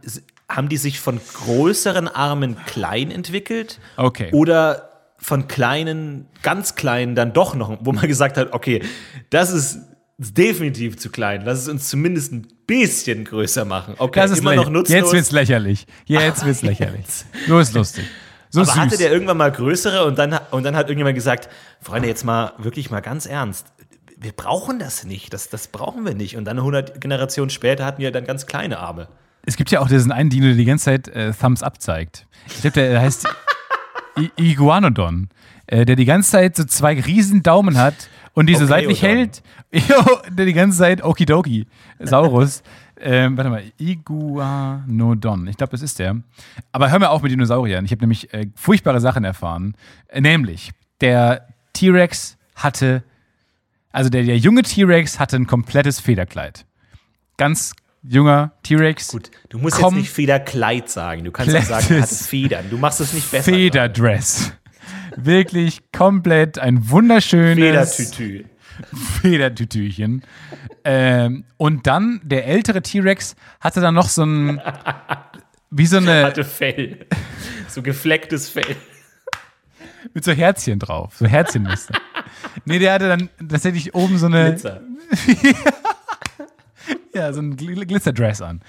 haben 0.48 0.68
die 0.68 0.76
sich 0.76 1.00
von 1.00 1.20
größeren 1.34 2.08
Armen 2.08 2.56
klein 2.66 3.10
entwickelt? 3.10 3.80
Okay. 3.96 4.30
Oder 4.32 4.90
von 5.18 5.48
kleinen, 5.48 6.26
ganz 6.42 6.74
kleinen 6.74 7.14
dann 7.14 7.32
doch 7.32 7.54
noch, 7.54 7.78
wo 7.80 7.92
man 7.92 8.06
gesagt 8.06 8.36
hat, 8.36 8.52
okay, 8.52 8.82
das 9.30 9.50
ist 9.50 9.78
definitiv 10.18 10.98
zu 10.98 11.10
klein. 11.10 11.42
Lass 11.44 11.60
es 11.60 11.68
uns 11.68 11.88
zumindest 11.88 12.32
ein 12.32 12.46
bisschen 12.66 13.24
größer 13.24 13.64
machen. 13.64 13.94
Okay, 13.98 14.20
das 14.20 14.30
ist 14.32 14.38
immer 14.40 14.54
noch 14.54 14.70
nutzlos. 14.70 14.94
Jetzt 14.94 15.12
wird's 15.12 15.30
lächerlich. 15.30 15.86
Jetzt 16.06 16.44
wird's 16.44 16.62
lächerlich. 16.62 17.04
Nur 17.46 17.60
ist 17.60 17.74
lustig. 17.74 18.04
So 18.50 18.60
Aber 18.60 18.70
süß. 18.70 18.76
hatte 18.76 18.98
der 18.98 19.12
irgendwann 19.12 19.36
mal 19.36 19.50
größere 19.52 20.04
und 20.04 20.18
dann, 20.18 20.38
und 20.50 20.64
dann 20.64 20.76
hat 20.76 20.86
irgendjemand 20.88 21.14
gesagt, 21.14 21.48
Freunde, 21.80 22.08
jetzt 22.08 22.24
mal 22.24 22.52
wirklich 22.58 22.90
mal 22.90 23.00
ganz 23.00 23.26
ernst. 23.26 23.66
Wir 24.18 24.32
brauchen 24.32 24.78
das 24.78 25.04
nicht, 25.04 25.32
das, 25.32 25.50
das 25.50 25.68
brauchen 25.68 26.06
wir 26.06 26.14
nicht. 26.14 26.36
Und 26.36 26.44
dann 26.46 26.58
100 26.58 27.00
Generationen 27.00 27.50
später 27.50 27.84
hatten 27.84 28.00
wir 28.00 28.10
dann 28.10 28.24
ganz 28.24 28.46
kleine 28.46 28.78
Arme. 28.78 29.08
Es 29.44 29.56
gibt 29.56 29.70
ja 29.70 29.80
auch 29.80 29.88
diesen 29.88 30.10
einen 30.10 30.30
Dino, 30.30 30.46
der 30.46 30.54
die 30.54 30.64
ganze 30.64 30.86
Zeit 30.86 31.08
äh, 31.08 31.32
Thumbs 31.32 31.62
Up 31.62 31.80
zeigt. 31.80 32.26
Ich 32.48 32.62
glaube, 32.62 32.80
der 32.80 33.00
heißt 33.00 33.28
I 34.18 34.30
Iguanodon, 34.36 35.28
äh, 35.66 35.84
der 35.84 35.96
die 35.96 36.04
ganze 36.04 36.30
Zeit 36.30 36.56
so 36.56 36.64
zwei 36.64 36.98
riesen 36.98 37.42
Daumen 37.42 37.76
hat 37.78 38.08
und 38.32 38.46
diese 38.46 38.64
okay, 38.64 38.68
seitlich 38.68 39.02
hält, 39.02 39.42
der 40.30 40.46
die 40.46 40.52
ganze 40.52 40.78
Zeit 40.78 41.02
Okidoki, 41.04 41.66
Saurus. 42.00 42.62
Ähm, 42.98 43.36
warte 43.36 43.50
mal, 43.50 43.62
Iguanodon. 43.78 45.46
Ich 45.48 45.56
glaube, 45.56 45.72
das 45.72 45.82
ist 45.82 45.98
der. 45.98 46.16
Aber 46.72 46.90
hör 46.90 46.98
mir 46.98 47.10
auf 47.10 47.22
mit 47.22 47.30
Dinosauriern. 47.30 47.84
Ich 47.84 47.90
habe 47.90 48.00
nämlich 48.00 48.32
äh, 48.32 48.46
furchtbare 48.54 49.00
Sachen 49.00 49.24
erfahren. 49.24 49.74
Äh, 50.08 50.20
nämlich, 50.20 50.72
der 51.00 51.46
T-Rex 51.74 52.38
hatte, 52.54 53.02
also 53.92 54.08
der, 54.08 54.22
der 54.22 54.38
junge 54.38 54.62
T-Rex 54.62 55.20
hatte 55.20 55.36
ein 55.36 55.46
komplettes 55.46 56.00
Federkleid. 56.00 56.64
Ganz 57.36 57.74
junger 58.02 58.52
T-Rex. 58.62 59.08
Gut, 59.08 59.30
du 59.50 59.58
musst 59.58 59.78
jetzt 59.78 59.92
nicht 59.92 60.10
Federkleid 60.10 60.88
sagen. 60.88 61.24
Du 61.24 61.32
kannst 61.32 61.54
auch 61.54 61.62
sagen, 61.62 61.86
er 61.90 62.02
hatte 62.02 62.14
Federn. 62.14 62.70
Du 62.70 62.78
machst 62.78 63.00
es 63.00 63.12
nicht 63.12 63.30
besser. 63.30 63.52
Federdress. 63.52 64.52
Wirklich 65.16 65.80
komplett 65.92 66.58
ein 66.58 66.88
wunderschönes. 66.88 67.96
Federtütü. 67.96 68.44
Federtütüchen. 69.22 70.22
ähm, 70.84 71.44
und 71.56 71.86
dann 71.86 72.20
der 72.22 72.46
ältere 72.46 72.82
T-Rex 72.82 73.36
hatte 73.60 73.80
dann 73.80 73.94
noch 73.94 74.08
so 74.08 74.24
ein. 74.24 74.60
Wie 75.70 75.86
so 75.86 75.98
eine. 75.98 76.24
Hatte 76.24 76.44
Fell. 76.44 77.06
So 77.68 77.82
geflecktes 77.82 78.48
Fell. 78.48 78.76
Mit 80.14 80.24
so 80.24 80.32
Herzchen 80.32 80.78
drauf. 80.78 81.14
So 81.16 81.26
Herzchenmuster. 81.26 81.94
nee, 82.64 82.78
der 82.78 82.92
hatte 82.92 83.08
dann 83.08 83.28
tatsächlich 83.48 83.94
oben 83.94 84.18
so 84.18 84.26
eine. 84.26 84.50
Glitzer. 84.50 84.82
ja, 87.14 87.32
so 87.32 87.40
ein 87.40 87.56
Glitzerdress 87.56 88.40
an. 88.42 88.60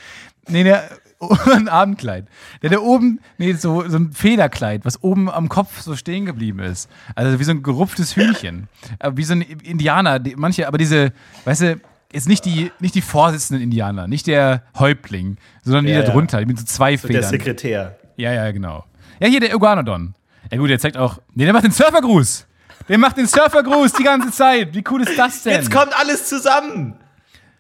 Nee, 0.48 0.64
der 0.64 0.90
ein 1.52 1.68
Abendkleid. 1.68 2.26
Der 2.62 2.70
da 2.70 2.80
oben, 2.80 3.20
nee, 3.38 3.54
so, 3.54 3.88
so 3.88 3.98
ein 3.98 4.12
Federkleid, 4.12 4.86
was 4.86 5.04
oben 5.04 5.30
am 5.30 5.50
Kopf 5.50 5.82
so 5.82 5.96
stehen 5.96 6.26
geblieben 6.26 6.60
ist. 6.60 6.90
Also 7.16 7.40
wie 7.40 7.44
so 7.44 7.52
ein 7.52 7.64
gerupftes 7.64 8.16
Hühnchen. 8.16 8.68
Äh, 9.00 9.12
wie 9.16 9.24
so 9.24 9.34
ein 9.34 9.42
Indianer, 9.42 10.20
die, 10.20 10.36
manche, 10.36 10.68
aber 10.68 10.78
diese, 10.78 11.12
weißt 11.46 11.62
du, 11.62 11.82
jetzt 12.14 12.28
nicht 12.28 12.46
die, 12.46 12.72
nicht 12.80 12.96
die 12.96 13.02
Vorsitzenden 13.02 13.64
Indianer, 13.64 14.08
nicht 14.08 14.28
der 14.28 14.64
Häuptling, 14.78 15.38
sondern 15.64 15.88
ja, 15.88 16.02
die 16.02 16.06
da 16.06 16.12
drunter, 16.12 16.40
die 16.40 16.46
mit 16.46 16.60
so 16.60 16.66
zwei 16.66 16.96
so 16.96 17.08
Federn. 17.08 17.22
Der 17.22 17.30
Sekretär. 17.30 17.98
Ja, 18.16 18.32
ja, 18.34 18.52
genau. 18.52 18.86
Ja, 19.20 19.28
hier 19.28 19.40
der 19.40 19.54
Iguanodon. 19.54 20.14
Ja 20.52 20.58
gut, 20.58 20.70
der 20.70 20.80
zeigt 20.80 20.98
auch, 20.98 21.20
nee, 21.34 21.46
der 21.46 21.54
macht 21.54 21.66
den 21.66 21.72
Surfergruß. 21.72 22.46
Der 22.88 22.98
macht 22.98 23.18
den 23.18 23.28
Surfergruß 23.28 23.94
die 23.94 24.04
ganze 24.04 24.32
Zeit. 24.32 24.74
Wie 24.74 24.84
cool 24.90 25.02
ist 25.02 25.18
das 25.18 25.44
denn? 25.44 25.54
Jetzt 25.54 25.72
kommt 25.72 25.98
alles 26.00 26.30
zusammen. 26.30 26.96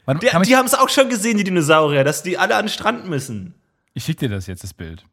Wann, 0.07 0.19
die, 0.19 0.29
die 0.47 0.55
haben 0.55 0.65
es 0.65 0.73
auch 0.73 0.87
schon 0.87 1.09
gesehen, 1.09 1.37
die 1.37 1.43
Dinosaurier, 1.43 2.05
dass 2.05 2.23
die 2.23 2.37
alle 2.37 2.55
an 2.55 2.65
den 2.65 2.69
Strand 2.69 3.09
müssen. 3.09 3.53
Ich 3.93 4.05
schicke 4.05 4.27
dir 4.27 4.29
das 4.29 4.47
jetzt, 4.47 4.63
das 4.63 4.73
Bild. 4.73 5.03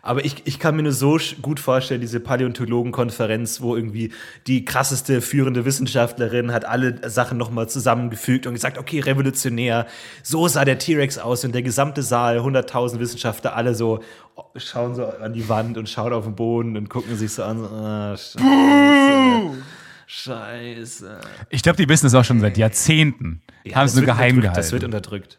Aber 0.00 0.24
ich, 0.24 0.46
ich 0.46 0.60
kann 0.60 0.76
mir 0.76 0.84
nur 0.84 0.92
so 0.92 1.18
gut 1.42 1.58
vorstellen, 1.58 2.00
diese 2.00 2.20
Paläontologenkonferenz, 2.20 3.60
wo 3.60 3.74
irgendwie 3.74 4.12
die 4.46 4.64
krasseste 4.64 5.20
führende 5.20 5.64
Wissenschaftlerin 5.64 6.52
hat 6.52 6.64
alle 6.64 7.10
Sachen 7.10 7.36
nochmal 7.36 7.68
zusammengefügt 7.68 8.46
und 8.46 8.54
gesagt, 8.54 8.78
okay, 8.78 9.00
revolutionär, 9.00 9.86
so 10.22 10.46
sah 10.46 10.64
der 10.64 10.78
T-Rex 10.78 11.18
aus 11.18 11.44
und 11.44 11.52
der 11.52 11.62
gesamte 11.62 12.02
Saal, 12.02 12.38
100.000 12.38 13.00
Wissenschaftler, 13.00 13.56
alle 13.56 13.74
so 13.74 14.00
oh, 14.36 14.44
schauen 14.56 14.94
so 14.94 15.04
an 15.04 15.32
die 15.32 15.48
Wand 15.48 15.76
und 15.76 15.88
schauen 15.88 16.12
auf 16.12 16.24
den 16.24 16.36
Boden 16.36 16.76
und 16.76 16.88
gucken 16.88 17.16
sich 17.16 17.32
so 17.32 17.42
an, 17.42 17.58
so, 17.58 17.66
ah, 17.66 18.16
scheiße. 20.10 21.20
Ich 21.50 21.62
glaube, 21.62 21.76
die 21.76 21.88
wissen 21.88 22.06
es 22.06 22.14
auch 22.14 22.24
schon 22.24 22.40
seit 22.40 22.56
Jahrzehnten. 22.58 23.42
Ja, 23.64 23.76
haben 23.76 23.86
es 23.86 23.94
nur 23.94 24.04
geheim 24.04 24.36
unterdrückt, 24.36 24.56
Das 24.58 24.72
wird 24.72 24.82
gehalten. 24.82 24.96
unterdrückt. 24.96 25.38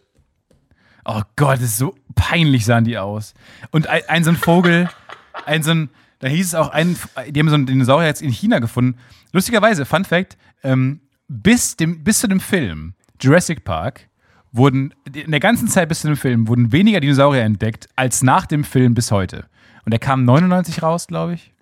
Oh 1.04 1.22
Gott, 1.36 1.58
das 1.58 1.64
ist 1.64 1.78
so 1.78 1.96
peinlich 2.16 2.66
sahen 2.66 2.84
die 2.86 2.98
aus. 2.98 3.34
Und 3.72 3.88
ein, 3.88 4.02
ein 4.08 4.24
so 4.24 4.30
ein 4.32 4.38
Vogel, 4.38 4.90
ein 5.46 5.64
so 5.64 5.72
ein, 5.72 5.90
da 6.20 6.28
hieß 6.28 6.48
es 6.48 6.56
auch, 6.56 6.70
ein, 6.70 6.96
die 7.30 7.40
haben 7.40 7.50
so 7.50 7.56
einen 7.56 7.66
Dinosaurier 7.66 8.08
jetzt 8.08 8.22
in 8.22 8.30
China 8.32 8.60
gefunden. 8.60 8.98
Lustigerweise, 9.34 9.86
Fun 9.86 10.06
Fact, 10.06 10.38
ähm, 10.64 11.02
bis, 11.28 11.76
dem, 11.76 12.04
bis 12.04 12.20
zu 12.20 12.28
dem 12.28 12.40
Film 12.40 12.94
Jurassic 13.20 13.64
Park 13.64 14.08
wurden, 14.52 14.94
in 15.14 15.32
der 15.32 15.40
ganzen 15.40 15.68
Zeit 15.68 15.90
bis 15.90 16.02
zu 16.02 16.08
dem 16.08 16.18
Film, 16.18 16.48
wurden 16.48 16.72
weniger 16.72 17.00
Dinosaurier 17.00 17.44
entdeckt 17.44 17.88
als 17.96 18.22
nach 18.22 18.46
dem 18.46 18.64
Film 18.64 18.94
bis 18.94 19.12
heute. 19.12 19.46
Und 19.86 19.92
der 19.92 20.00
kam 20.00 20.26
99 20.26 20.84
raus, 20.84 21.08
glaube 21.08 21.34
ich. 21.34 21.54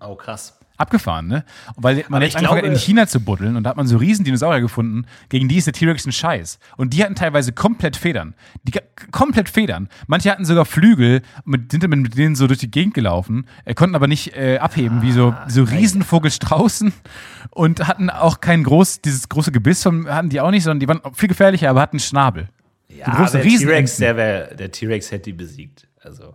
Oh, 0.00 0.14
krass. 0.16 0.58
Abgefahren, 0.76 1.28
ne? 1.28 1.44
Weil 1.76 2.04
man 2.08 2.20
jetzt 2.22 2.36
angefangen 2.36 2.62
hat, 2.62 2.64
in 2.70 2.76
China 2.76 3.06
zu 3.06 3.20
buddeln 3.20 3.54
und 3.56 3.62
da 3.62 3.70
hat 3.70 3.76
man 3.76 3.86
so 3.86 3.96
riesen 3.96 4.24
Dinosaurier 4.24 4.60
gefunden, 4.60 5.06
gegen 5.28 5.46
die 5.48 5.56
ist 5.56 5.66
der 5.66 5.72
T-Rex 5.72 6.04
ein 6.04 6.10
Scheiß. 6.12 6.58
Und 6.76 6.92
die 6.94 7.04
hatten 7.04 7.14
teilweise 7.14 7.52
komplett 7.52 7.96
Federn. 7.96 8.34
Die 8.64 8.72
komplett 9.12 9.48
Federn. 9.48 9.88
Manche 10.08 10.30
hatten 10.32 10.44
sogar 10.44 10.64
Flügel, 10.64 11.22
mit, 11.44 11.70
sind 11.70 11.86
mit 11.88 12.16
denen 12.16 12.34
so 12.34 12.48
durch 12.48 12.58
die 12.58 12.70
Gegend 12.70 12.94
gelaufen, 12.94 13.46
äh, 13.64 13.74
konnten 13.74 13.94
aber 13.94 14.08
nicht 14.08 14.36
äh, 14.36 14.58
abheben, 14.58 15.00
wie 15.02 15.12
so, 15.12 15.28
Ah, 15.30 15.48
so 15.48 15.62
Riesenvogelstraußen 15.62 16.92
und 17.50 17.86
hatten 17.86 18.10
auch 18.10 18.40
kein 18.40 18.64
groß, 18.64 19.00
dieses 19.00 19.28
große 19.28 19.52
Gebiss 19.52 19.82
von, 19.82 20.08
hatten 20.08 20.28
die 20.28 20.40
auch 20.40 20.50
nicht, 20.50 20.64
sondern 20.64 20.80
die 20.80 20.88
waren 20.88 21.00
viel 21.14 21.28
gefährlicher, 21.28 21.70
aber 21.70 21.80
hatten 21.82 21.98
Schnabel. 22.00 22.48
Ja, 24.00 24.16
wär- 24.16 24.54
der 24.54 24.70
T-Rex 24.72 25.10
hätte 25.12 25.24
die 25.24 25.32
besiegt. 25.32 25.86
Also. 26.00 26.34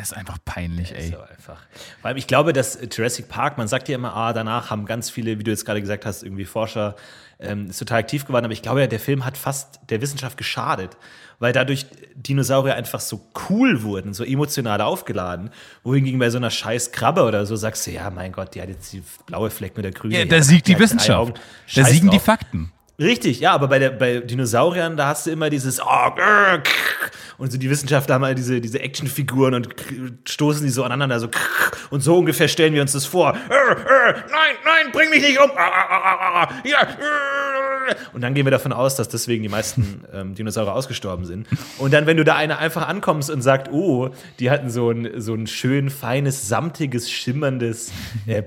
Ist 0.00 0.16
einfach 0.16 0.38
peinlich, 0.44 0.94
ey. 0.94 1.10
So 1.10 1.20
einfach. 1.20 1.60
Weil 2.02 2.16
ich 2.16 2.28
glaube, 2.28 2.52
dass 2.52 2.78
Jurassic 2.92 3.28
Park, 3.28 3.58
man 3.58 3.66
sagt 3.66 3.88
ja 3.88 3.96
immer, 3.96 4.14
ah, 4.14 4.32
danach 4.32 4.70
haben 4.70 4.86
ganz 4.86 5.10
viele, 5.10 5.40
wie 5.40 5.42
du 5.42 5.50
jetzt 5.50 5.64
gerade 5.64 5.80
gesagt 5.80 6.06
hast, 6.06 6.22
irgendwie 6.22 6.44
Forscher, 6.44 6.94
ähm, 7.40 7.68
ist 7.70 7.78
total 7.78 7.98
aktiv 7.98 8.24
geworden, 8.24 8.44
aber 8.44 8.52
ich 8.52 8.62
glaube 8.62 8.80
ja, 8.80 8.86
der 8.86 9.00
Film 9.00 9.24
hat 9.24 9.36
fast 9.36 9.80
der 9.90 10.00
Wissenschaft 10.00 10.36
geschadet, 10.36 10.96
weil 11.40 11.52
dadurch 11.52 11.86
Dinosaurier 12.14 12.76
einfach 12.76 13.00
so 13.00 13.28
cool 13.48 13.82
wurden, 13.82 14.14
so 14.14 14.22
emotional 14.22 14.80
aufgeladen, 14.80 15.50
wohingegen 15.82 16.20
bei 16.20 16.30
so 16.30 16.38
einer 16.38 16.50
scheiß 16.50 16.92
Krabbe 16.92 17.24
oder 17.24 17.44
so 17.44 17.56
sagst 17.56 17.84
du, 17.86 17.90
ja, 17.90 18.08
mein 18.10 18.30
Gott, 18.30 18.54
die 18.54 18.62
hat 18.62 18.68
jetzt 18.68 18.92
die 18.92 19.02
blaue 19.26 19.50
Flecken 19.50 19.80
oder 19.80 19.90
grüne. 19.90 20.16
Ja, 20.16 20.22
die 20.22 20.30
da 20.30 20.42
siegt 20.42 20.68
die 20.68 20.78
Wissenschaft. 20.78 21.40
Da 21.74 21.84
siegen 21.84 22.10
die 22.10 22.18
drauf. 22.18 22.24
Fakten. 22.24 22.72
Richtig, 23.00 23.38
ja, 23.38 23.52
aber 23.52 23.68
bei, 23.68 23.78
der, 23.78 23.90
bei 23.90 24.18
Dinosauriern, 24.18 24.96
da 24.96 25.06
hast 25.06 25.24
du 25.26 25.30
immer 25.30 25.50
dieses 25.50 25.80
oh, 25.80 25.84
grr, 25.84 26.58
krr. 26.58 27.10
und 27.38 27.52
so 27.52 27.56
die 27.56 27.70
Wissenschaftler 27.70 28.16
haben 28.16 28.24
halt 28.24 28.38
diese, 28.38 28.60
diese 28.60 28.80
Actionfiguren 28.80 29.54
und 29.54 29.76
krr, 29.76 30.10
stoßen 30.26 30.64
die 30.64 30.70
so 30.70 30.82
aneinander, 30.82 31.20
so 31.20 31.28
krr. 31.28 31.70
und 31.90 32.00
so 32.00 32.18
ungefähr 32.18 32.48
stellen 32.48 32.74
wir 32.74 32.82
uns 32.82 32.90
das 32.90 33.06
vor. 33.06 33.34
Äh, 33.34 33.72
äh, 33.72 34.12
nein, 34.12 34.56
nein, 34.64 34.92
bring 34.92 35.10
mich 35.10 35.22
nicht 35.22 35.38
um. 35.38 35.48
Ah, 35.54 35.60
ah, 35.60 35.86
ah, 35.88 36.18
ah, 36.20 36.42
ah, 36.42 36.54
ja, 36.64 36.82
äh. 36.82 37.94
Und 38.12 38.22
dann 38.22 38.34
gehen 38.34 38.44
wir 38.44 38.50
davon 38.50 38.72
aus, 38.72 38.96
dass 38.96 39.08
deswegen 39.08 39.44
die 39.44 39.48
meisten 39.48 40.02
ähm, 40.12 40.34
Dinosaurier 40.34 40.74
ausgestorben 40.74 41.24
sind. 41.24 41.46
Und 41.78 41.94
dann, 41.94 42.06
wenn 42.06 42.16
du 42.16 42.24
da 42.24 42.34
eine 42.34 42.58
einfach 42.58 42.88
ankommst 42.88 43.30
und 43.30 43.42
sagst, 43.42 43.72
oh, 43.72 44.10
die 44.40 44.50
hatten 44.50 44.70
so 44.70 44.90
ein, 44.90 45.20
so 45.20 45.34
ein 45.34 45.46
schön 45.46 45.90
feines, 45.90 46.48
samtiges, 46.48 47.08
schimmerndes 47.08 47.92
äh, 48.26 48.42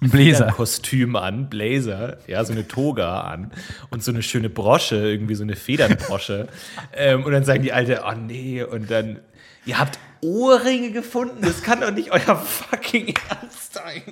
Bl- 0.00 0.04
Ein 0.04 0.10
Bläser. 0.10 0.46
Kostüm 0.52 1.14
an, 1.16 1.50
Blazer, 1.50 2.18
ja, 2.26 2.42
so 2.44 2.52
eine 2.52 2.66
Toga 2.66 3.20
an 3.20 3.50
und 3.90 4.02
so 4.02 4.10
eine 4.10 4.22
schöne 4.22 4.48
Brosche, 4.48 4.96
irgendwie 4.96 5.34
so 5.34 5.42
eine 5.42 5.56
Federnbrosche. 5.56 6.48
ähm, 6.94 7.24
und 7.24 7.32
dann 7.32 7.44
sagen 7.44 7.62
die 7.62 7.72
Alte, 7.72 8.02
oh 8.06 8.12
nee, 8.14 8.62
und 8.62 8.90
dann, 8.90 9.20
ihr 9.66 9.78
habt 9.78 9.98
Ohrringe 10.22 10.90
gefunden, 10.92 11.42
das 11.42 11.62
kann 11.62 11.80
doch 11.80 11.90
nicht 11.92 12.12
euer 12.12 12.36
fucking 12.36 13.14
Ernst 13.28 13.74
sein. 13.74 14.02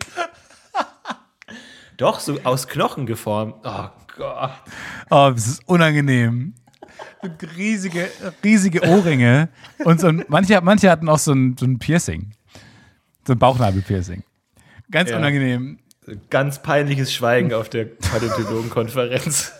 doch, 1.96 2.20
so 2.20 2.38
aus 2.44 2.68
Knochen 2.68 3.06
geformt. 3.06 3.54
Oh 3.64 3.88
Gott. 4.16 4.50
Oh, 5.10 5.30
das 5.32 5.46
ist 5.46 5.68
unangenehm. 5.68 6.54
Riesige, 7.56 8.08
riesige 8.44 8.82
Ohrringe. 8.82 9.48
Und 9.84 10.00
so 10.00 10.08
ein, 10.08 10.24
manche, 10.28 10.60
manche 10.60 10.90
hatten 10.90 11.08
auch 11.08 11.18
so 11.18 11.32
ein, 11.32 11.56
so 11.58 11.64
ein 11.66 11.78
Piercing. 11.78 12.32
So 13.26 13.32
ein 13.32 13.38
Bauchnabelpiercing. 13.38 14.22
Ganz 14.90 15.10
Ja. 15.10 15.18
unangenehm. 15.18 15.78
Ganz 16.30 16.62
peinliches 16.62 17.12
Schweigen 17.12 17.52
auf 17.52 17.68
der 17.68 17.84
Paläontologenkonferenz. 17.84 19.52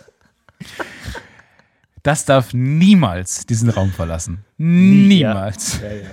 Das 2.01 2.25
darf 2.25 2.53
niemals 2.53 3.45
diesen 3.45 3.69
Raum 3.69 3.91
verlassen. 3.91 4.45
Niemals. 4.57 5.79
Ja, 5.81 5.91
ja. 5.93 6.09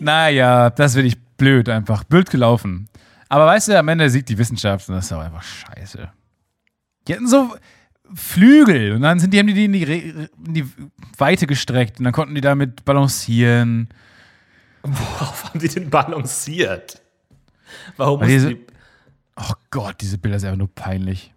Naja, 0.00 0.70
das 0.70 0.94
finde 0.94 1.08
ich 1.08 1.20
blöd 1.36 1.68
einfach. 1.68 2.04
Blöd 2.04 2.30
gelaufen. 2.30 2.88
Aber 3.28 3.46
weißt 3.46 3.68
du, 3.68 3.78
am 3.78 3.88
Ende 3.88 4.08
siegt 4.10 4.28
die 4.28 4.38
Wissenschaft 4.38 4.88
und 4.88 4.94
das 4.94 5.06
ist 5.06 5.12
auch 5.12 5.20
einfach 5.20 5.42
scheiße. 5.42 6.10
Die 7.06 7.12
hatten 7.14 7.28
so 7.28 7.54
Flügel 8.14 8.92
und 8.92 9.02
dann 9.02 9.20
sind 9.20 9.32
die, 9.34 9.38
haben 9.38 9.46
die 9.46 9.54
die 9.54 9.64
in 9.66 9.72
die, 9.72 9.82
in 9.82 10.54
die 10.54 10.66
Weite 11.18 11.46
gestreckt 11.46 11.98
und 11.98 12.04
dann 12.04 12.12
konnten 12.12 12.34
die 12.34 12.40
damit 12.40 12.84
balancieren. 12.84 13.88
Worauf 14.82 15.44
haben 15.44 15.60
die 15.60 15.68
denn 15.68 15.90
balanciert? 15.90 17.02
Warum 17.96 18.20
diese- 18.26 18.54
die 18.54 18.66
Oh 19.36 19.54
Gott, 19.70 19.96
diese 20.00 20.18
Bilder 20.18 20.38
sind 20.38 20.48
einfach 20.48 20.58
nur 20.58 20.74
peinlich. 20.74 21.32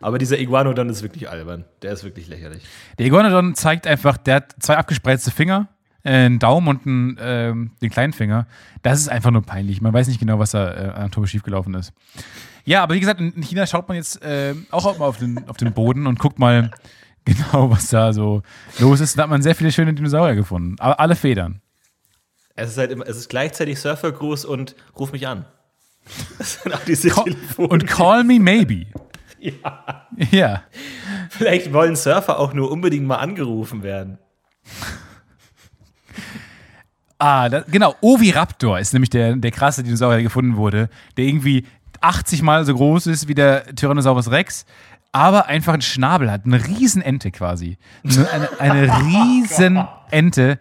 Aber 0.00 0.18
dieser 0.18 0.38
Iguanodon 0.40 0.88
ist 0.88 1.02
wirklich 1.02 1.28
albern. 1.30 1.64
Der 1.82 1.92
ist 1.92 2.02
wirklich 2.04 2.26
lächerlich. 2.28 2.62
Der 2.98 3.06
Iguanodon 3.06 3.54
zeigt 3.54 3.86
einfach, 3.86 4.16
der 4.16 4.36
hat 4.36 4.54
zwei 4.58 4.76
abgespreizte 4.76 5.30
Finger, 5.30 5.68
äh, 6.02 6.10
einen 6.10 6.38
Daumen 6.38 6.68
und 6.68 6.86
einen, 6.86 7.16
ähm, 7.20 7.70
den 7.80 7.90
kleinen 7.90 8.12
Finger. 8.12 8.46
Das 8.82 8.98
ist 8.98 9.08
einfach 9.08 9.30
nur 9.30 9.42
peinlich. 9.42 9.80
Man 9.80 9.92
weiß 9.92 10.08
nicht 10.08 10.18
genau, 10.18 10.38
was 10.40 10.50
da 10.52 10.72
äh, 10.72 10.88
anatomisch 10.90 11.30
schiefgelaufen 11.30 11.74
ist. 11.74 11.92
Ja, 12.64 12.82
aber 12.82 12.94
wie 12.94 13.00
gesagt, 13.00 13.20
in 13.20 13.32
in 13.32 13.42
China 13.42 13.66
schaut 13.66 13.86
man 13.88 13.96
jetzt 13.96 14.22
äh, 14.22 14.54
auch 14.70 14.98
mal 14.98 15.06
auf 15.06 15.18
den, 15.18 15.48
auf 15.48 15.56
den 15.56 15.72
Boden 15.72 16.06
und 16.06 16.18
guckt 16.18 16.38
mal 16.38 16.70
genau, 17.24 17.70
was 17.70 17.88
da 17.88 18.12
so 18.12 18.42
los 18.80 19.00
ist. 19.00 19.16
Da 19.18 19.24
hat 19.24 19.30
man 19.30 19.42
sehr 19.42 19.54
viele 19.54 19.70
schöne 19.70 19.94
Dinosaurier 19.94 20.34
gefunden. 20.34 20.76
Aber 20.80 20.98
alle 20.98 21.14
Federn. 21.14 21.60
Es 22.54 22.70
ist 22.70 22.78
halt 22.78 22.90
immer, 22.90 23.06
es 23.06 23.16
ist 23.16 23.28
gleichzeitig 23.28 23.78
Surfergruß 23.80 24.44
und 24.44 24.74
ruf 24.98 25.12
mich 25.12 25.26
an. 25.26 25.44
Das 26.38 26.60
sind 26.62 26.74
auch 26.74 26.84
diese 26.84 27.10
Ca- 27.10 27.22
Telefone. 27.22 27.68
Und 27.68 27.86
call 27.86 28.24
me 28.24 28.38
maybe. 28.40 28.86
Ja. 29.40 30.06
Ja. 30.30 30.62
Vielleicht 31.30 31.72
wollen 31.72 31.96
Surfer 31.96 32.38
auch 32.38 32.52
nur 32.52 32.70
unbedingt 32.70 33.04
mal 33.06 33.16
angerufen 33.16 33.82
werden. 33.82 34.18
Ah, 37.18 37.48
da, 37.48 37.60
genau. 37.68 37.94
Oviraptor 38.00 38.78
ist 38.78 38.92
nämlich 38.92 39.10
der, 39.10 39.36
der 39.36 39.50
krasse 39.50 39.82
Dinosaurier, 39.82 40.16
der 40.18 40.22
gefunden 40.24 40.56
wurde, 40.56 40.88
der 41.16 41.24
irgendwie 41.24 41.66
80 42.00 42.42
Mal 42.42 42.64
so 42.64 42.74
groß 42.74 43.06
ist 43.08 43.28
wie 43.28 43.34
der 43.34 43.64
Tyrannosaurus 43.74 44.30
Rex, 44.30 44.64
aber 45.12 45.46
einfach 45.46 45.72
einen 45.72 45.82
Schnabel 45.82 46.30
hat. 46.30 46.42
Eine 46.44 46.64
Riesenente 46.66 47.30
quasi. 47.30 47.78
Eine, 48.04 48.28
eine, 48.58 48.60
eine 48.60 48.96
Riesenente 49.06 50.58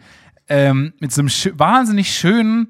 ähm, 0.52 0.94
mit 1.00 1.12
so 1.12 1.22
einem 1.22 1.30
schö- 1.30 1.58
wahnsinnig 1.58 2.14
schönen 2.14 2.68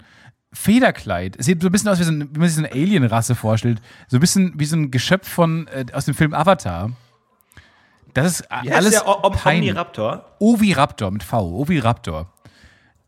Federkleid. 0.54 1.36
Es 1.40 1.46
sieht 1.46 1.62
so 1.62 1.68
ein 1.70 1.72
bisschen 1.72 1.90
aus, 1.90 2.00
wie, 2.00 2.04
so 2.04 2.12
ein, 2.12 2.30
wie 2.34 2.40
man 2.40 2.48
sich 2.48 2.58
so 2.58 2.64
eine 2.64 2.72
Alien-Rasse 2.74 3.36
vorstellt. 3.36 3.82
So 4.08 4.18
ein 4.18 4.20
bisschen 4.20 4.54
wie 4.58 4.66
so 4.66 4.76
ein 4.76 4.92
Geschöpf 4.92 5.28
von, 5.28 5.68
äh, 5.68 5.86
aus 5.94 6.06
dem 6.06 6.14
Film 6.14 6.34
Avatar. 6.34 6.92
Das 8.14 8.26
ist 8.42 8.44
Wie 8.64 8.70
heißt 8.70 8.74
alles 8.78 8.92
der 8.92 9.08
O- 9.08 9.24
Om- 9.24 9.34
peinlich. 9.34 9.70
Omniraptor? 9.72 10.26
Oviraptor 10.40 11.12
mit 11.12 11.24
V, 11.24 11.40
Oviraptor. 11.62 12.32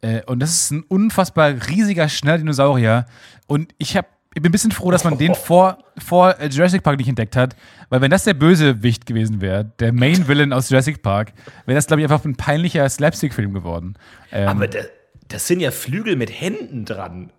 Äh, 0.01 0.21
und 0.25 0.39
das 0.39 0.51
ist 0.51 0.71
ein 0.71 0.83
unfassbar 0.83 1.49
riesiger, 1.69 2.07
schneller 2.09 2.37
Dinosaurier. 2.37 3.05
Und 3.47 3.75
ich, 3.77 3.97
hab, 3.97 4.07
ich 4.35 4.41
bin 4.41 4.49
ein 4.49 4.51
bisschen 4.51 4.71
froh, 4.71 4.89
dass 4.91 5.03
man 5.03 5.17
den 5.17 5.35
vor, 5.35 5.77
vor 5.97 6.39
äh, 6.39 6.47
Jurassic 6.47 6.81
Park 6.83 6.97
nicht 6.97 7.07
entdeckt 7.07 7.35
hat. 7.35 7.55
Weil 7.89 8.01
wenn 8.01 8.09
das 8.11 8.23
der 8.23 8.33
Bösewicht 8.33 9.05
gewesen 9.05 9.41
wäre, 9.41 9.65
der 9.79 9.93
Main 9.93 10.27
Villain 10.27 10.51
aus 10.53 10.69
Jurassic 10.69 11.01
Park, 11.03 11.33
wäre 11.65 11.75
das, 11.75 11.87
glaube 11.87 12.01
ich, 12.01 12.09
einfach 12.11 12.25
ein 12.25 12.35
peinlicher 12.35 12.87
Slapstick-Film 12.89 13.53
geworden. 13.53 13.95
Ähm, 14.31 14.47
Aber 14.47 14.67
da, 14.67 14.79
das 15.27 15.47
sind 15.47 15.59
ja 15.59 15.71
Flügel 15.71 16.15
mit 16.15 16.29
Händen 16.31 16.85
dran. 16.85 17.31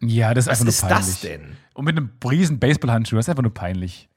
ja, 0.00 0.34
das 0.34 0.44
ist 0.46 0.50
Was 0.50 0.60
einfach 0.60 0.68
ist 0.72 0.82
nur 0.82 0.90
peinlich. 0.90 1.06
das 1.08 1.20
denn? 1.20 1.56
Und 1.74 1.84
mit 1.86 1.96
einem 1.96 2.10
riesen 2.28 2.58
Baseballhandschuh, 2.58 3.16
das 3.16 3.24
ist 3.26 3.30
einfach 3.30 3.42
nur 3.42 3.54
peinlich. 3.54 4.08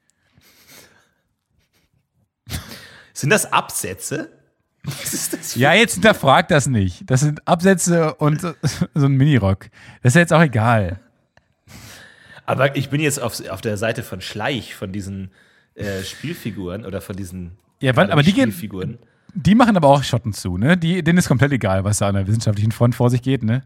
Sind 3.14 3.30
das 3.30 3.52
Absätze? 3.52 4.30
Was 4.84 5.14
ist 5.14 5.32
das 5.32 5.54
Ja, 5.54 5.72
jetzt 5.74 5.94
hinterfragt 5.94 6.50
das 6.50 6.66
nicht. 6.66 7.08
Das 7.08 7.20
sind 7.20 7.46
Absätze 7.46 8.14
und 8.14 8.40
so 8.40 8.52
so 8.94 9.06
ein 9.06 9.12
Minirock. 9.12 9.66
Das 10.02 10.12
ist 10.12 10.16
jetzt 10.16 10.32
auch 10.32 10.42
egal. 10.42 10.98
Aber 12.46 12.76
ich 12.76 12.90
bin 12.90 13.00
jetzt 13.00 13.20
auf, 13.20 13.46
auf 13.48 13.60
der 13.60 13.76
Seite 13.76 14.02
von 14.02 14.20
Schleich, 14.20 14.74
von 14.74 14.92
diesen 14.92 15.30
äh, 15.74 16.02
Spielfiguren 16.02 16.84
oder 16.84 17.00
von 17.00 17.16
diesen 17.16 17.52
Ja, 17.80 17.94
wann- 17.96 18.10
aber 18.10 18.22
die 18.22 18.32
gehen-. 18.32 18.98
Die 19.34 19.54
machen 19.54 19.76
aber 19.76 19.88
auch 19.88 20.02
Schotten 20.02 20.32
zu, 20.34 20.58
ne? 20.58 20.76
Die, 20.76 21.02
denen 21.02 21.18
ist 21.18 21.28
komplett 21.28 21.52
egal, 21.52 21.84
was 21.84 21.98
da 21.98 22.08
an 22.08 22.14
der 22.16 22.26
wissenschaftlichen 22.26 22.72
Front 22.72 22.94
vor 22.94 23.08
sich 23.08 23.22
geht, 23.22 23.42
ne? 23.42 23.62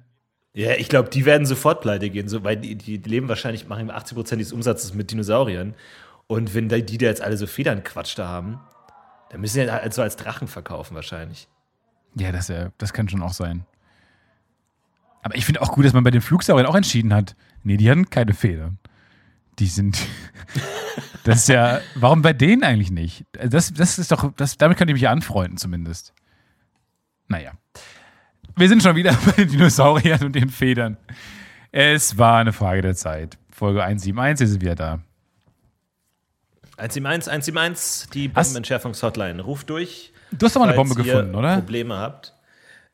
Ja, 0.55 0.73
ich 0.77 0.89
glaube, 0.89 1.11
die 1.11 1.25
werden 1.27 1.45
sofort 1.47 1.81
pleite 1.81 2.09
gehen, 2.09 2.29
so, 2.29 2.45
weil 2.45 2.57
die, 2.57 2.77
die 2.77 2.97
leben 2.99 3.29
wahrscheinlich, 3.29 3.67
machen 3.69 3.91
80 3.91 4.15
Prozent 4.17 4.41
des 4.41 4.53
Umsatzes 4.53 4.95
mit 4.95 5.11
Dinosauriern. 5.11 5.75
Und 6.29 6.55
wenn 6.55 6.69
die, 6.69 6.85
die 6.85 6.99
da 6.99 7.07
jetzt 7.07 7.21
alle 7.21 7.37
so 7.37 7.47
Federnquatsch 7.47 8.17
da 8.17 8.29
haben, 8.29 8.61
dann 9.31 9.41
müssen 9.41 9.55
sie 9.55 9.65
ja 9.65 9.73
halt 9.73 9.93
so 9.93 10.03
als 10.03 10.17
Drachen 10.17 10.47
verkaufen 10.49 10.95
wahrscheinlich. 10.95 11.49
Ja, 12.15 12.31
das, 12.33 12.49
äh, 12.49 12.71
das 12.79 12.93
kann 12.93 13.09
schon 13.09 13.23
auch 13.23 13.33
sein. 13.33 13.67
Aber 15.23 15.35
ich 15.37 15.45
finde 15.45 15.61
auch 15.63 15.73
gut, 15.73 15.85
dass 15.85 15.93
man 15.93 16.05
bei 16.05 16.11
den 16.11 16.21
Flugsauriern 16.21 16.67
auch 16.67 16.75
entschieden 16.77 17.13
hat, 17.13 17.35
nee, 17.67 17.77
die 17.77 17.91
hatten 17.91 18.09
keine 18.09 18.33
Federn. 18.33 18.79
Die 19.59 19.67
sind. 19.67 19.99
das 21.25 21.41
ist 21.41 21.49
ja. 21.49 21.81
Warum 21.95 22.23
bei 22.23 22.33
denen 22.33 22.63
eigentlich 22.63 22.91
nicht? 22.91 23.25
Das, 23.33 23.73
das 23.73 23.99
ist 23.99 24.13
doch. 24.13 24.33
Das, 24.37 24.57
damit 24.57 24.79
könnte 24.79 24.93
ich 24.93 24.95
mich 24.95 25.03
ja 25.03 25.11
anfreunden, 25.11 25.59
zumindest. 25.59 26.15
Naja. 27.29 27.53
Wir 28.55 28.69
sind 28.69 28.83
schon 28.83 28.97
wieder 28.97 29.13
bei 29.27 29.33
den 29.33 29.51
Dinosauriern 29.51 30.25
und 30.25 30.35
den 30.35 30.49
Federn. 30.49 30.97
Es 31.73 32.17
war 32.17 32.39
eine 32.39 32.53
Frage 32.53 32.83
der 32.83 32.95
Zeit. 32.95 33.37
Folge 33.51 33.83
171, 33.83 34.41
wir 34.41 34.49
sind 34.49 34.61
wieder 34.63 34.75
da. 34.75 35.01
171, 36.79 37.33
171, 37.33 38.11
die 38.11 38.29
Bombenentschärfungs-Hotline. 38.29 39.43
Ruft 39.43 39.71
durch. 39.71 40.13
Du 40.31 40.47
hast 40.47 40.57
doch 40.57 40.61
mal 40.61 40.69
eine 40.69 40.77
Bombe 40.77 40.95
gefunden, 40.95 41.35
oder? 41.35 41.57
Probleme 41.57 41.97
habt. 41.97 42.36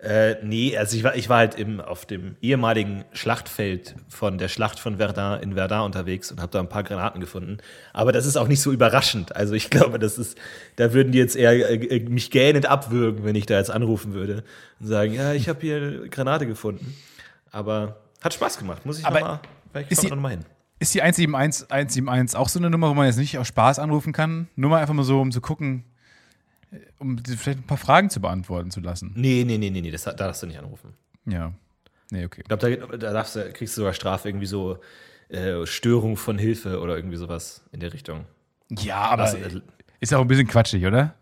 Äh, 0.02 0.36
nee, 0.42 0.76
also 0.76 0.96
ich 0.96 1.04
war, 1.04 1.14
ich 1.14 1.28
war 1.28 1.38
halt 1.38 1.54
im, 1.54 1.80
auf 1.80 2.06
dem 2.06 2.34
ehemaligen 2.40 3.04
Schlachtfeld 3.12 3.94
von 4.08 4.36
der 4.36 4.48
Schlacht 4.48 4.80
von 4.80 4.96
Verdun 4.96 5.40
in 5.40 5.54
Verdun 5.54 5.82
unterwegs 5.82 6.32
und 6.32 6.40
habe 6.40 6.50
da 6.50 6.58
ein 6.58 6.68
paar 6.68 6.82
Granaten 6.82 7.20
gefunden. 7.20 7.58
Aber 7.92 8.10
das 8.10 8.26
ist 8.26 8.36
auch 8.36 8.48
nicht 8.48 8.60
so 8.60 8.72
überraschend. 8.72 9.36
Also 9.36 9.54
ich 9.54 9.70
glaube, 9.70 10.00
das 10.00 10.18
ist, 10.18 10.36
da 10.74 10.92
würden 10.92 11.12
die 11.12 11.18
jetzt 11.18 11.36
eher 11.36 11.70
äh, 11.70 12.00
mich 12.00 12.32
gähnend 12.32 12.66
abwürgen, 12.66 13.24
wenn 13.24 13.36
ich 13.36 13.46
da 13.46 13.56
jetzt 13.58 13.70
anrufen 13.70 14.12
würde 14.12 14.42
und 14.80 14.86
sagen, 14.88 15.14
ja, 15.14 15.34
ich 15.34 15.48
habe 15.48 15.60
hier 15.60 15.76
eine 15.76 16.08
Granate 16.08 16.46
gefunden. 16.48 16.96
Aber 17.52 18.00
hat 18.22 18.34
Spaß 18.34 18.58
gemacht, 18.58 18.84
muss 18.84 18.98
ich 18.98 19.06
Aber 19.06 19.20
nochmal, 19.20 19.40
vielleicht 19.70 19.92
ist 19.92 20.02
die- 20.02 20.08
noch 20.08 20.16
mal 20.16 20.30
hin. 20.30 20.44
Ist 20.80 20.94
die 20.94 21.02
171, 21.02 21.68
171 21.68 22.36
auch 22.36 22.48
so 22.48 22.58
eine 22.58 22.68
Nummer, 22.70 22.88
wo 22.90 22.94
man 22.94 23.06
jetzt 23.06 23.18
nicht 23.18 23.38
aus 23.38 23.46
Spaß 23.46 23.78
anrufen 23.78 24.12
kann? 24.12 24.48
Nur 24.56 24.70
mal 24.70 24.80
einfach 24.80 24.94
mal 24.94 25.04
so, 25.04 25.20
um 25.20 25.30
zu 25.30 25.40
gucken, 25.40 25.84
äh, 25.84 25.91
um 26.98 27.18
vielleicht 27.18 27.58
ein 27.60 27.66
paar 27.66 27.76
Fragen 27.76 28.10
zu 28.10 28.20
beantworten 28.20 28.70
zu 28.70 28.80
lassen. 28.80 29.12
Nee, 29.16 29.44
nee, 29.46 29.58
nee, 29.58 29.70
nee, 29.70 29.80
nee, 29.80 29.90
das, 29.90 30.04
da 30.04 30.12
darfst 30.12 30.42
du 30.42 30.46
nicht 30.46 30.58
anrufen. 30.58 30.94
Ja. 31.26 31.52
Nee, 32.10 32.24
okay. 32.24 32.42
Ich 32.42 32.48
glaube, 32.48 32.76
da, 32.88 32.96
da 32.96 33.12
darfst 33.12 33.36
du, 33.36 33.52
kriegst 33.52 33.76
du 33.76 33.80
sogar 33.82 33.92
Strafe, 33.94 34.28
irgendwie 34.28 34.46
so 34.46 34.78
äh, 35.28 35.64
Störung 35.66 36.16
von 36.16 36.38
Hilfe 36.38 36.80
oder 36.80 36.96
irgendwie 36.96 37.16
sowas 37.16 37.64
in 37.72 37.80
der 37.80 37.92
Richtung. 37.92 38.26
Ja, 38.70 39.02
aber 39.02 39.22
Also, 39.24 39.36
äh, 39.38 39.60
ist 40.00 40.12
auch 40.14 40.20
ein 40.20 40.26
bisschen 40.28 40.46
quatschig, 40.48 40.84
oder? 40.86 41.14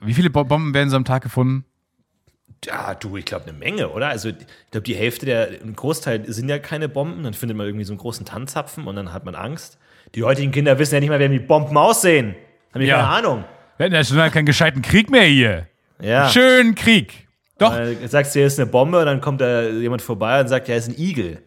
Wie 0.00 0.14
viele 0.14 0.30
Bo- 0.30 0.44
Bomben 0.44 0.74
werden 0.74 0.88
so 0.90 0.96
am 0.96 1.04
Tag 1.04 1.22
gefunden? 1.22 1.64
ja, 2.64 2.94
du, 2.94 3.16
ich 3.16 3.24
glaube, 3.24 3.46
eine 3.48 3.58
Menge, 3.58 3.88
oder? 3.90 4.08
Also, 4.08 4.28
ich 4.28 4.36
glaube, 4.70 4.84
die 4.84 4.94
Hälfte 4.94 5.26
der, 5.26 5.48
ein 5.62 5.74
Großteil 5.74 6.30
sind 6.32 6.48
ja 6.48 6.58
keine 6.60 6.88
Bomben. 6.88 7.24
Dann 7.24 7.34
findet 7.34 7.56
man 7.56 7.66
irgendwie 7.66 7.84
so 7.84 7.92
einen 7.92 7.98
großen 7.98 8.24
Tanzapfen 8.24 8.86
und 8.86 8.94
dann 8.94 9.12
hat 9.12 9.24
man 9.24 9.34
Angst. 9.34 9.78
Die 10.14 10.22
heutigen 10.22 10.52
Kinder 10.52 10.78
wissen 10.78 10.94
ja 10.94 11.00
nicht 11.00 11.08
mal, 11.08 11.18
wie 11.18 11.38
Bomben 11.40 11.76
aussehen. 11.76 12.36
Haben 12.72 12.80
die 12.80 12.86
Ja. 12.86 12.96
keine 12.96 13.08
Ahnung. 13.08 13.44
Wir 13.76 13.86
hatten 13.86 13.94
ja 13.94 14.04
schon 14.04 14.16
lange 14.16 14.30
keinen 14.30 14.46
gescheiten 14.46 14.82
Krieg 14.82 15.10
mehr 15.10 15.24
hier. 15.24 15.66
Ja. 16.00 16.28
Schönen 16.28 16.74
Krieg. 16.74 17.28
Doch, 17.58 17.76
Äh, 17.76 18.06
sagst 18.08 18.34
du, 18.34 18.40
hier 18.40 18.46
ist 18.46 18.58
eine 18.58 18.70
Bombe 18.70 18.98
und 18.98 19.06
dann 19.06 19.20
kommt 19.20 19.40
da 19.40 19.62
jemand 19.62 20.02
vorbei 20.02 20.40
und 20.40 20.48
sagt, 20.48 20.68
ja, 20.68 20.76
ist 20.76 20.88
ein 20.88 20.98
Igel. 20.98 21.42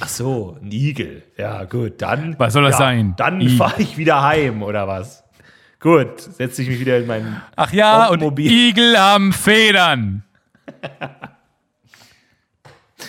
Ach 0.00 0.08
so, 0.08 0.58
ein 0.60 0.70
Igel. 0.70 1.22
Ja, 1.36 1.64
gut, 1.64 2.02
dann. 2.02 2.34
Was 2.38 2.52
soll 2.52 2.64
das 2.64 2.72
ja, 2.72 2.78
sein? 2.78 3.14
Dann 3.16 3.46
fahre 3.50 3.80
ich 3.80 3.96
wieder 3.96 4.22
heim, 4.22 4.62
oder 4.62 4.86
was? 4.86 5.24
Gut, 5.80 6.20
setze 6.20 6.62
ich 6.62 6.68
mich 6.68 6.80
wieder 6.80 6.98
in 6.98 7.06
meinen. 7.06 7.40
ach 7.56 7.72
ja, 7.72 8.08
und 8.08 8.20
Bombenmobil. 8.20 8.50
Igel 8.50 8.98
haben 8.98 9.32
Federn. 9.32 10.24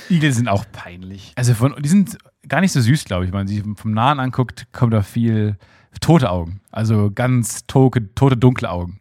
Igel 0.10 0.32
sind 0.32 0.48
auch 0.48 0.66
peinlich. 0.72 1.34
Also 1.36 1.54
von, 1.56 1.76
die 1.80 1.90
sind 1.90 2.18
gar 2.48 2.62
nicht 2.62 2.72
so 2.72 2.80
süß, 2.80 3.06
glaube 3.06 3.26
ich. 3.26 3.32
Wenn 3.32 3.40
man 3.40 3.48
sie 3.48 3.64
vom 3.76 3.92
Nahen 3.92 4.20
anguckt, 4.20 4.68
kommt 4.72 4.94
da 4.94 5.02
viel 5.02 5.58
tote 6.02 6.30
Augen. 6.30 6.62
Also 6.72 7.12
ganz 7.14 7.66
tote, 7.68 8.14
tote 8.16 8.38
dunkle 8.38 8.70
Augen. 8.70 9.00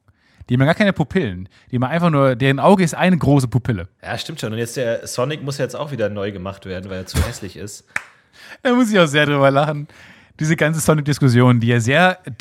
Die 0.49 0.55
haben 0.55 0.61
ja 0.61 0.67
gar 0.67 0.75
keine 0.75 0.93
Pupillen. 0.95 1.49
Die 1.71 1.77
haben 1.77 1.85
einfach 1.85 2.09
nur, 2.11 2.35
deren 2.35 2.59
Auge 2.59 2.83
ist 2.83 2.95
eine 2.95 3.19
große 3.19 3.49
Pupille. 3.49 3.89
Ja, 4.03 4.17
stimmt 4.17 4.41
schon. 4.41 4.53
Und 4.53 4.59
jetzt 4.59 4.77
der 4.77 5.07
Sonic 5.07 5.43
muss 5.43 5.59
jetzt 5.59 5.77
auch 5.77 5.91
wieder 5.93 6.09
neu 6.09 6.33
gemacht 6.33 6.65
werden, 6.65 6.89
weil 6.91 6.99
er 7.01 7.07
zu 7.07 7.19
hässlich 7.27 7.57
ist. 7.57 7.85
Da 8.63 8.73
muss 8.75 8.91
ich 8.91 8.99
auch 8.99 9.07
sehr 9.07 9.27
drüber 9.27 9.51
lachen. 9.51 9.89
Diese 10.41 10.57
ganze 10.57 10.81
Sonic-Diskussion, 10.81 11.61
die 11.61 11.67
ja 11.67 11.81
sehr 11.81 12.19
äh, 12.25 12.33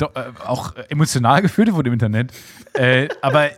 auch 0.46 0.74
emotional 0.88 1.42
geführt 1.42 1.72
wurde 1.72 1.88
im 1.88 1.94
Internet. 1.94 2.32
äh, 2.74 3.08
aber 3.22 3.50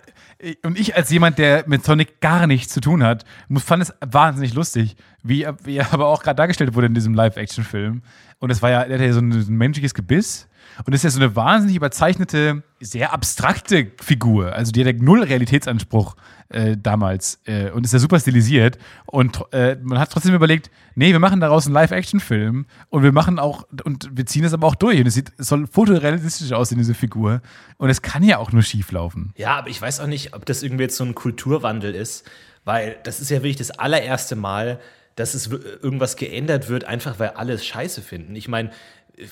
und 0.65 0.81
ich 0.81 0.97
als 0.97 1.11
jemand, 1.11 1.37
der 1.39 1.65
mit 1.67 1.85
Sonic 1.85 2.19
gar 2.23 2.47
nichts 2.47 2.73
zu 2.73 2.81
tun 2.81 3.03
hat, 3.03 3.27
fand 3.59 3.83
es 3.83 3.93
wahnsinnig 4.01 4.55
lustig, 4.55 4.97
wie, 5.23 5.43
er- 5.43 5.57
wie 5.65 5.77
er 5.77 5.93
aber 5.93 6.07
auch 6.07 6.23
gerade 6.23 6.37
dargestellt 6.37 6.75
wurde 6.75 6.87
in 6.87 6.95
diesem 6.95 7.13
Live-Action-Film. 7.13 8.03
Und 8.39 8.51
es 8.51 8.63
war 8.63 8.71
ja, 8.71 8.85
der 8.87 8.99
hat 8.99 9.05
ja 9.07 9.13
so 9.13 9.21
ein, 9.21 9.31
so 9.33 9.53
ein 9.53 9.57
menschliches 9.57 9.93
Gebiss. 9.93 10.49
Und 10.85 10.93
ist 10.93 11.05
ja 11.05 11.11
so 11.11 11.21
eine 11.21 11.37
wahnsinnig 11.37 11.77
überzeichnete, 11.77 12.63
sehr 12.81 13.13
abstrakte 13.13 13.93
Figur. 14.01 14.53
Also 14.55 14.73
die 14.73 14.85
hat 14.85 14.97
null 14.97 15.23
Realitätsanspruch 15.23 16.17
äh, 16.49 16.77
damals 16.77 17.41
äh, 17.45 17.71
und 17.71 17.85
ist 17.85 17.93
ja 17.93 17.99
super 17.99 18.19
stilisiert. 18.19 18.79
Und 19.07 19.41
äh, 19.53 19.77
man 19.83 19.99
hat 19.99 20.11
trotzdem 20.11 20.35
überlegt, 20.35 20.71
nee, 20.95 21.13
wir 21.13 21.19
machen 21.19 21.41
daraus 21.41 21.67
einen 21.67 21.75
Live-Action-Film 21.75 22.67
und 22.89 23.03
wir 23.03 23.13
machen 23.13 23.39
auch, 23.39 23.67
und 23.85 24.09
wir 24.13 24.27
ziehen 24.27 24.45
es 24.45 24.53
aber 24.53 24.67
auch 24.67 24.75
durch. 24.75 24.99
Und 24.99 25.07
es, 25.07 25.15
sieht, 25.15 25.33
es 25.39 25.49
soll 25.49 25.67
fotorealistisch 25.67 26.53
aussehen, 26.53 26.79
diese 26.79 26.95
Figur. 26.95 27.43
Und 27.77 27.91
es 27.91 28.03
kann 28.03 28.23
ja 28.23 28.39
auch 28.39 28.53
nur 28.53 28.63
schief 28.63 28.93
laufen. 28.93 29.33
Ja, 29.37 29.57
aber 29.57 29.69
ich 29.69 29.81
weiß 29.81 30.01
auch 30.01 30.07
nicht, 30.07 30.35
ob 30.35 30.47
das 30.47 30.63
irgendwie 30.63 30.85
jetzt 30.85 30.97
so 30.97 31.05
ein 31.05 31.15
Kulturwandel 31.15 31.95
ist, 31.95 32.29
weil 32.65 32.97
das 33.05 33.21
ist 33.21 33.31
ja 33.31 33.39
wirklich 33.39 33.57
das 33.57 33.71
allererste 33.71 34.37
Mal, 34.37 34.81
dass 35.17 35.35
es 35.35 35.49
irgendwas 35.49 36.17
geändert 36.17 36.69
wird, 36.69 36.85
einfach 36.85 37.19
weil 37.19 37.31
alle 37.31 37.53
es 37.53 37.67
scheiße 37.67 38.01
finden. 38.01 38.35
Ich 38.37 38.49
meine, 38.49 38.71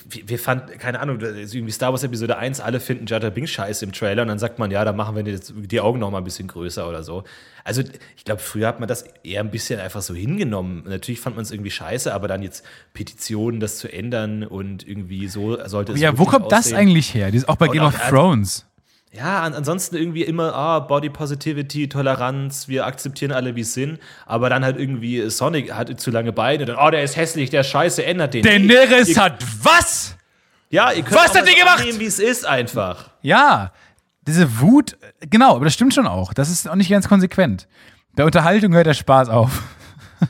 wir, 0.09 0.29
wir 0.29 0.39
fanden, 0.39 0.77
keine 0.77 0.99
Ahnung, 0.99 1.19
das 1.19 1.31
ist 1.31 1.53
irgendwie 1.55 1.71
Star 1.71 1.91
Wars 1.91 2.03
Episode 2.03 2.37
1, 2.37 2.59
alle 2.59 2.79
finden 2.79 3.05
Jar 3.05 3.19
Binks 3.19 3.51
scheiße 3.51 3.85
im 3.85 3.91
Trailer 3.91 4.21
und 4.21 4.27
dann 4.27 4.39
sagt 4.39 4.59
man, 4.59 4.71
ja, 4.71 4.83
da 4.85 4.93
machen 4.93 5.15
wir 5.15 5.23
jetzt 5.23 5.53
die 5.55 5.81
Augen 5.81 5.99
noch 5.99 6.11
mal 6.11 6.19
ein 6.19 6.23
bisschen 6.23 6.47
größer 6.47 6.87
oder 6.87 7.03
so. 7.03 7.23
Also 7.63 7.83
ich 8.15 8.23
glaube, 8.23 8.41
früher 8.41 8.67
hat 8.67 8.79
man 8.79 8.87
das 8.87 9.03
eher 9.23 9.41
ein 9.41 9.51
bisschen 9.51 9.79
einfach 9.79 10.01
so 10.01 10.13
hingenommen. 10.13 10.83
Natürlich 10.87 11.19
fand 11.19 11.35
man 11.35 11.43
es 11.43 11.51
irgendwie 11.51 11.71
scheiße, 11.71 12.13
aber 12.13 12.27
dann 12.27 12.41
jetzt 12.41 12.65
Petitionen, 12.93 13.59
das 13.59 13.77
zu 13.77 13.91
ändern 13.91 14.43
und 14.43 14.87
irgendwie 14.87 15.27
so 15.27 15.57
sollte 15.67 15.93
es 15.93 15.99
Ja, 15.99 16.17
wo 16.17 16.25
kommt 16.25 16.51
das 16.51 16.67
aussehen. 16.67 16.77
eigentlich 16.77 17.13
her? 17.13 17.27
Das 17.27 17.43
ist 17.43 17.49
auch 17.49 17.57
bei 17.57 17.67
Game 17.67 17.83
of 17.83 17.95
Thrones. 18.09 18.65
Ja, 19.11 19.41
an, 19.41 19.55
ansonsten 19.55 19.95
irgendwie 19.95 20.21
immer, 20.21 20.53
ah, 20.53 20.79
Body 20.79 21.09
Positivity, 21.09 21.89
Toleranz, 21.89 22.67
wir 22.67 22.85
akzeptieren 22.85 23.31
alle, 23.31 23.55
wie 23.55 23.61
es 23.61 23.73
sind. 23.73 23.99
Aber 24.25 24.49
dann 24.49 24.63
halt 24.63 24.77
irgendwie, 24.77 25.29
Sonic 25.29 25.73
hat 25.73 25.99
zu 25.99 26.11
lange 26.11 26.31
Beine, 26.31 26.65
dann, 26.65 26.77
oh, 26.77 26.89
der 26.91 27.03
ist 27.03 27.15
hässlich, 27.15 27.49
der 27.49 27.61
ist 27.61 27.67
scheiße, 27.69 28.05
ändert 28.05 28.35
den. 28.35 28.43
Daenerys 28.43 29.09
ihr, 29.09 29.17
hat 29.17 29.43
was? 29.63 30.15
Ja, 30.69 30.91
ihr 30.91 31.01
könnt 31.01 31.15
Was 31.15 31.33
hat 31.33 31.47
die 31.47 31.55
gemacht? 31.55 31.83
wie 31.99 32.05
es 32.05 32.19
ist 32.19 32.45
einfach. 32.45 33.09
Ja, 33.21 33.71
diese 34.27 34.59
Wut, 34.59 34.95
genau, 35.21 35.55
aber 35.55 35.65
das 35.65 35.73
stimmt 35.73 35.95
schon 35.95 36.05
auch. 36.05 36.33
Das 36.33 36.51
ist 36.51 36.69
auch 36.69 36.75
nicht 36.75 36.91
ganz 36.91 37.07
konsequent. 37.07 37.67
Bei 38.13 38.25
Unterhaltung 38.25 38.73
hört 38.73 38.85
der 38.85 38.93
Spaß 38.93 39.29
auf. 39.29 39.63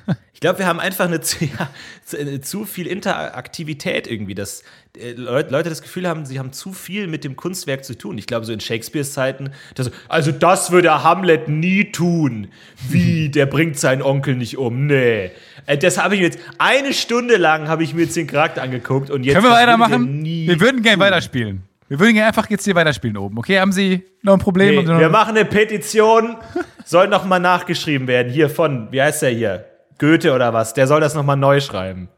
Ich 0.40 0.42
glaube, 0.42 0.60
wir 0.60 0.68
haben 0.68 0.80
einfach 0.80 1.04
eine 1.04 1.20
zu, 1.20 1.36
ja, 1.44 2.40
zu, 2.40 2.64
viel 2.64 2.88
Interaktivität 2.88 4.08
irgendwie, 4.10 4.36
dass 4.36 4.64
äh, 4.98 5.12
Leut- 5.12 5.52
Leute 5.52 5.68
das 5.68 5.82
Gefühl 5.82 6.08
haben, 6.08 6.26
sie 6.26 6.40
haben 6.40 6.54
zu 6.54 6.72
viel 6.72 7.08
mit 7.08 7.26
dem 7.26 7.36
Kunstwerk 7.36 7.84
zu 7.84 7.98
tun. 7.98 8.18
Ich 8.18 8.26
glaube, 8.26 8.46
so 8.46 8.54
in 8.54 8.62
Shakespeares 8.62 9.12
Zeiten, 9.12 9.50
das, 9.76 9.92
also 10.08 10.32
das 10.32 10.72
würde 10.72 11.04
Hamlet 11.04 11.50
nie 11.50 11.92
tun. 11.92 12.48
Wie, 12.88 13.28
der 13.34 13.48
bringt 13.48 13.78
seinen 13.78 14.02
Onkel 14.02 14.38
nicht 14.38 14.58
um. 14.58 14.88
Nee. 14.88 15.32
Äh, 15.66 15.78
Das 15.78 15.98
habe 16.02 16.16
ich 16.16 16.22
mir 16.22 16.28
jetzt, 16.28 16.40
eine 16.58 16.94
Stunde 16.94 17.36
lang 17.36 17.68
habe 17.68 17.84
ich 17.84 17.94
mir 17.94 18.04
jetzt 18.04 18.16
den 18.16 18.28
Charakter 18.28 18.62
angeguckt 18.62 19.10
und 19.10 19.26
jetzt. 19.26 19.36
Können 19.36 19.46
wir 19.48 19.52
weitermachen? 19.52 20.24
Wir 20.24 20.62
würden 20.62 20.82
gerne 20.84 21.00
weiterspielen. 21.04 21.64
Wir 21.90 22.00
würden 22.00 22.14
gerne 22.14 22.30
einfach 22.30 22.50
jetzt 22.50 22.64
hier 22.64 22.76
weiterspielen 22.76 23.18
oben. 23.18 23.38
Okay, 23.40 23.60
haben 23.60 23.74
Sie 23.74 24.06
noch 24.22 24.36
ein 24.36 24.40
Problem? 24.40 24.86
Nee, 24.86 25.00
wir 25.00 25.10
machen 25.10 25.36
eine 25.36 25.44
Petition, 25.44 26.38
soll 26.86 27.10
noch 27.10 27.26
mal 27.26 27.40
nachgeschrieben 27.40 28.08
werden. 28.08 28.32
Hier 28.32 28.50
von, 28.50 28.88
wie 28.94 29.02
heißt 29.02 29.22
der 29.24 29.32
hier? 29.32 29.66
Goethe 30.00 30.34
oder 30.34 30.54
was? 30.54 30.74
Der 30.74 30.88
soll 30.88 31.02
das 31.02 31.14
noch 31.14 31.24
mal 31.24 31.36
neu 31.36 31.60
schreiben. 31.60 32.10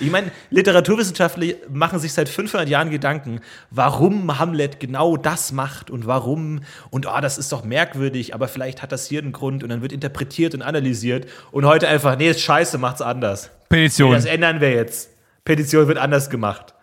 Ich 0.00 0.10
meine, 0.10 0.30
Literaturwissenschaftler 0.50 1.54
machen 1.70 1.98
sich 1.98 2.12
seit 2.12 2.28
500 2.28 2.68
Jahren 2.68 2.90
Gedanken, 2.90 3.40
warum 3.70 4.38
Hamlet 4.38 4.80
genau 4.80 5.16
das 5.16 5.52
macht 5.52 5.90
und 5.90 6.06
warum 6.06 6.60
und 6.90 7.06
oh, 7.06 7.20
das 7.22 7.38
ist 7.38 7.52
doch 7.52 7.64
merkwürdig, 7.64 8.34
aber 8.34 8.48
vielleicht 8.48 8.82
hat 8.82 8.92
das 8.92 9.06
hier 9.06 9.22
einen 9.22 9.32
Grund 9.32 9.62
und 9.62 9.70
dann 9.70 9.80
wird 9.80 9.92
interpretiert 9.92 10.54
und 10.54 10.60
analysiert 10.60 11.26
und 11.52 11.64
heute 11.64 11.88
einfach, 11.88 12.18
nee, 12.18 12.28
ist 12.28 12.40
scheiße, 12.40 12.76
macht's 12.76 13.00
anders. 13.00 13.50
Nee, 13.70 13.78
Petition. 13.78 14.12
das 14.12 14.26
ändern 14.26 14.60
wir 14.60 14.72
jetzt. 14.72 15.10
Petition 15.44 15.88
wird 15.88 15.98
anders 15.98 16.28
gemacht. 16.28 16.74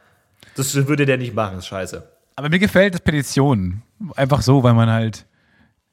Das 0.56 0.76
würde 0.88 1.06
der 1.06 1.18
nicht 1.18 1.36
machen, 1.36 1.60
ist 1.60 1.68
scheiße. 1.68 2.10
Aber 2.36 2.50
mir 2.50 2.60
gefällt 2.60 2.96
das 2.96 3.02
Petitionen. 3.02 3.84
Einfach 4.16 4.42
so, 4.42 4.64
weil 4.64 4.74
man 4.74 4.90
halt. 4.90 5.26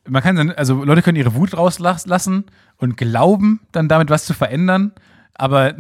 Man 0.09 0.23
kann 0.23 0.37
dann, 0.37 0.51
also 0.53 0.85
Leute 0.85 1.03
können 1.03 1.17
ihre 1.17 1.35
Wut 1.35 1.57
rauslassen 1.57 2.45
und 2.77 2.97
glauben, 2.97 3.61
dann 3.73 3.89
damit 3.89 4.11
was 4.11 4.25
zu 4.25 4.35
verändern. 4.35 4.93
Aber 5.35 5.75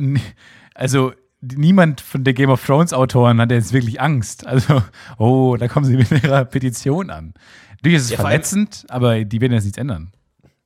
also 0.74 1.12
niemand 1.40 2.00
von 2.00 2.24
der 2.24 2.34
Game 2.34 2.50
of 2.50 2.64
Thrones 2.64 2.92
Autoren 2.92 3.40
hat 3.40 3.50
jetzt 3.50 3.72
wirklich 3.72 4.00
Angst. 4.00 4.46
Also, 4.46 4.82
oh, 5.18 5.56
da 5.58 5.68
kommen 5.68 5.86
sie 5.86 5.96
mit 5.96 6.10
ihrer 6.10 6.44
Petition 6.44 7.10
an. 7.10 7.34
Natürlich 7.72 7.98
ist 7.98 8.04
es 8.04 8.10
Ja, 8.10 8.16
verletzend, 8.18 8.86
aber 8.88 9.24
die 9.24 9.40
werden 9.40 9.52
jetzt 9.52 9.64
nichts 9.64 9.78
ändern. 9.78 10.12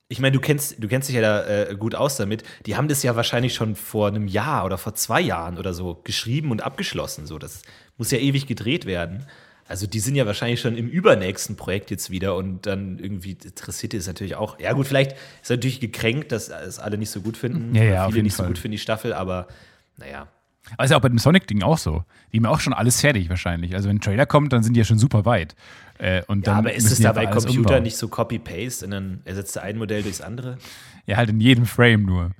Ich 0.07 0.19
meine, 0.19 0.33
du 0.33 0.41
kennst, 0.41 0.83
du 0.83 0.87
kennst 0.89 1.07
dich 1.07 1.15
ja 1.15 1.21
da 1.21 1.45
äh, 1.45 1.75
gut 1.75 1.95
aus 1.95 2.17
damit. 2.17 2.43
Die 2.65 2.75
haben 2.75 2.89
das 2.89 3.01
ja 3.01 3.15
wahrscheinlich 3.15 3.53
schon 3.53 3.75
vor 3.75 4.09
einem 4.09 4.27
Jahr 4.27 4.65
oder 4.65 4.77
vor 4.77 4.93
zwei 4.93 5.21
Jahren 5.21 5.57
oder 5.57 5.73
so 5.73 6.01
geschrieben 6.03 6.51
und 6.51 6.61
abgeschlossen. 6.61 7.25
So, 7.25 7.37
das 7.39 7.61
muss 7.97 8.11
ja 8.11 8.17
ewig 8.17 8.45
gedreht 8.45 8.85
werden. 8.85 9.25
Also 9.71 9.87
die 9.87 10.01
sind 10.01 10.15
ja 10.15 10.25
wahrscheinlich 10.25 10.59
schon 10.59 10.75
im 10.75 10.89
übernächsten 10.89 11.55
Projekt 11.55 11.91
jetzt 11.91 12.09
wieder 12.11 12.35
und 12.35 12.65
dann 12.65 12.99
irgendwie 12.99 13.37
interessiert 13.41 13.93
die 13.93 13.97
es 13.97 14.05
natürlich 14.05 14.35
auch. 14.35 14.59
Ja 14.59 14.73
gut, 14.73 14.85
vielleicht 14.85 15.15
ist 15.41 15.49
natürlich 15.49 15.79
gekränkt, 15.79 16.33
dass 16.33 16.49
es 16.49 16.77
alle 16.77 16.97
nicht 16.97 17.09
so 17.09 17.21
gut 17.21 17.37
finden. 17.37 17.73
Ja, 17.73 17.83
ja, 17.83 18.09
viele 18.09 18.23
nicht 18.23 18.35
so 18.35 18.43
Fall. 18.43 18.47
gut 18.47 18.57
finden 18.57 18.73
die 18.73 18.79
Staffel, 18.79 19.13
aber 19.13 19.47
naja. 19.95 20.27
Aber 20.75 20.83
ist 20.83 20.91
ja 20.91 20.97
auch 20.97 21.01
bei 21.01 21.07
dem 21.07 21.17
Sonic-Ding 21.19 21.63
auch 21.63 21.77
so. 21.77 22.03
Die 22.33 22.37
haben 22.37 22.43
ja 22.43 22.49
auch 22.49 22.59
schon 22.59 22.73
alles 22.73 22.99
fertig 22.99 23.29
wahrscheinlich. 23.29 23.73
Also 23.73 23.87
wenn 23.87 23.95
ein 23.95 24.01
Trailer 24.01 24.25
kommt, 24.25 24.51
dann 24.51 24.61
sind 24.61 24.73
die 24.73 24.79
ja 24.79 24.83
schon 24.83 24.99
super 24.99 25.23
weit. 25.23 25.55
Äh, 25.99 26.21
und 26.27 26.45
Ja, 26.45 26.51
dann 26.53 26.65
aber 26.65 26.73
ist 26.73 26.91
es 26.91 26.99
da 26.99 27.13
bei 27.13 27.25
Computer 27.27 27.57
umbauen. 27.59 27.83
nicht 27.83 27.95
so 27.95 28.09
Copy-Paste 28.09 28.85
und 28.85 28.91
dann 28.91 29.21
ersetzt 29.23 29.55
er 29.55 29.63
ein 29.63 29.77
Modell 29.77 30.03
durchs 30.03 30.19
andere? 30.19 30.57
Ja, 31.05 31.15
halt 31.15 31.29
in 31.29 31.39
jedem 31.39 31.65
Frame 31.65 32.03
nur. 32.03 32.31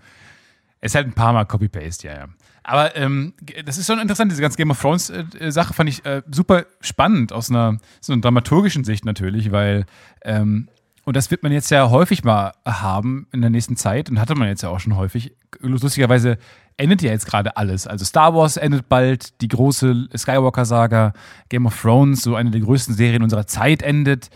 Es 0.82 0.92
ist 0.92 0.96
halt 0.96 1.08
ein 1.08 1.14
paar 1.14 1.32
Mal 1.34 1.46
Copy-Paste, 1.46 2.08
ja, 2.08 2.14
ja. 2.16 2.26
Aber 2.64 2.96
ähm, 2.96 3.34
das 3.66 3.78
ist 3.78 3.88
schon 3.88 4.00
interessant, 4.00 4.32
diese 4.32 4.42
ganze 4.42 4.58
Game 4.58 4.72
of 4.72 4.80
Thrones-Sache 4.80 5.74
fand 5.74 5.90
ich 5.90 6.06
äh, 6.06 6.22
super 6.30 6.66
spannend 6.80 7.34
aus 7.34 7.50
einer, 7.50 7.78
so 8.02 8.14
einer 8.14 8.22
dramaturgischen 8.22 8.84
Sicht 8.84 9.04
natürlich, 9.04 9.52
weil, 9.52 9.86
ähm, 10.24 10.68
und 11.04 11.16
das 11.16 11.32
wird 11.32 11.42
man 11.42 11.52
jetzt 11.52 11.72
ja 11.72 11.90
häufig 11.90 12.24
mal 12.24 12.54
haben 12.66 13.28
in 13.32 13.42
der 13.42 13.50
nächsten 13.50 13.78
Zeit 13.78 14.10
und 14.10 14.20
hatte 14.20 14.36
man 14.36 14.48
jetzt 14.48 14.62
ja 14.62 14.70
auch 14.70 14.80
schon 14.80 14.96
häufig. 14.96 15.34
Lustigerweise 15.60 16.38
endet 16.78 17.02
ja 17.02 17.12
jetzt 17.12 17.26
gerade 17.26 17.58
alles. 17.58 17.88
Also 17.88 18.06
Star 18.06 18.36
Wars 18.36 18.58
endet 18.58 18.88
bald, 18.88 19.42
die 19.42 19.48
große 19.48 20.10
Skywalker-Saga, 20.16 21.14
Game 21.50 21.66
of 21.66 21.80
Thrones, 21.80 22.22
so 22.22 22.36
eine 22.36 22.52
der 22.52 22.62
größten 22.62 22.96
Serien 22.96 23.24
unserer 23.24 23.48
Zeit 23.48 23.82
endet. 23.82 24.30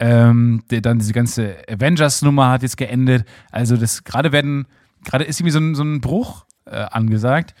Ähm, 0.00 0.62
dann 0.68 0.98
diese 0.98 1.12
ganze 1.12 1.56
Avengers-Nummer 1.68 2.50
hat 2.50 2.62
jetzt 2.62 2.76
geendet. 2.76 3.24
Also 3.50 3.76
das 3.76 4.04
gerade 4.04 4.32
werden, 4.32 4.66
gerade 5.08 5.24
ist 5.24 5.40
irgendwie 5.40 5.52
so 5.52 5.58
ein, 5.58 5.74
so 5.74 5.82
ein 5.82 6.00
Bruch 6.00 6.44
äh, 6.66 6.76
angesagt. 6.76 7.54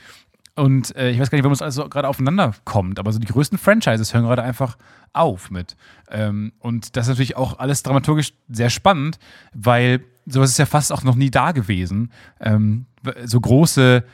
Und 0.54 0.94
äh, 0.96 1.10
ich 1.10 1.20
weiß 1.20 1.30
gar 1.30 1.36
nicht, 1.36 1.44
warum 1.44 1.52
es 1.52 1.62
alles 1.62 1.76
so 1.76 1.88
gerade 1.88 2.08
aufeinander 2.08 2.52
kommt, 2.64 2.98
aber 2.98 3.12
so 3.12 3.20
die 3.20 3.28
größten 3.28 3.58
Franchises 3.58 4.12
hören 4.12 4.24
gerade 4.24 4.42
einfach 4.42 4.76
auf 5.12 5.50
mit. 5.50 5.76
Ähm, 6.10 6.52
und 6.58 6.96
das 6.96 7.06
ist 7.06 7.10
natürlich 7.10 7.36
auch 7.36 7.58
alles 7.60 7.84
dramaturgisch 7.84 8.34
sehr 8.48 8.68
spannend, 8.68 9.18
weil 9.54 10.04
sowas 10.26 10.50
ist 10.50 10.58
ja 10.58 10.66
fast 10.66 10.92
auch 10.92 11.04
noch 11.04 11.14
nie 11.14 11.30
da 11.30 11.52
gewesen. 11.52 12.12
Ähm, 12.40 12.86
so 13.24 13.40
große, 13.40 14.04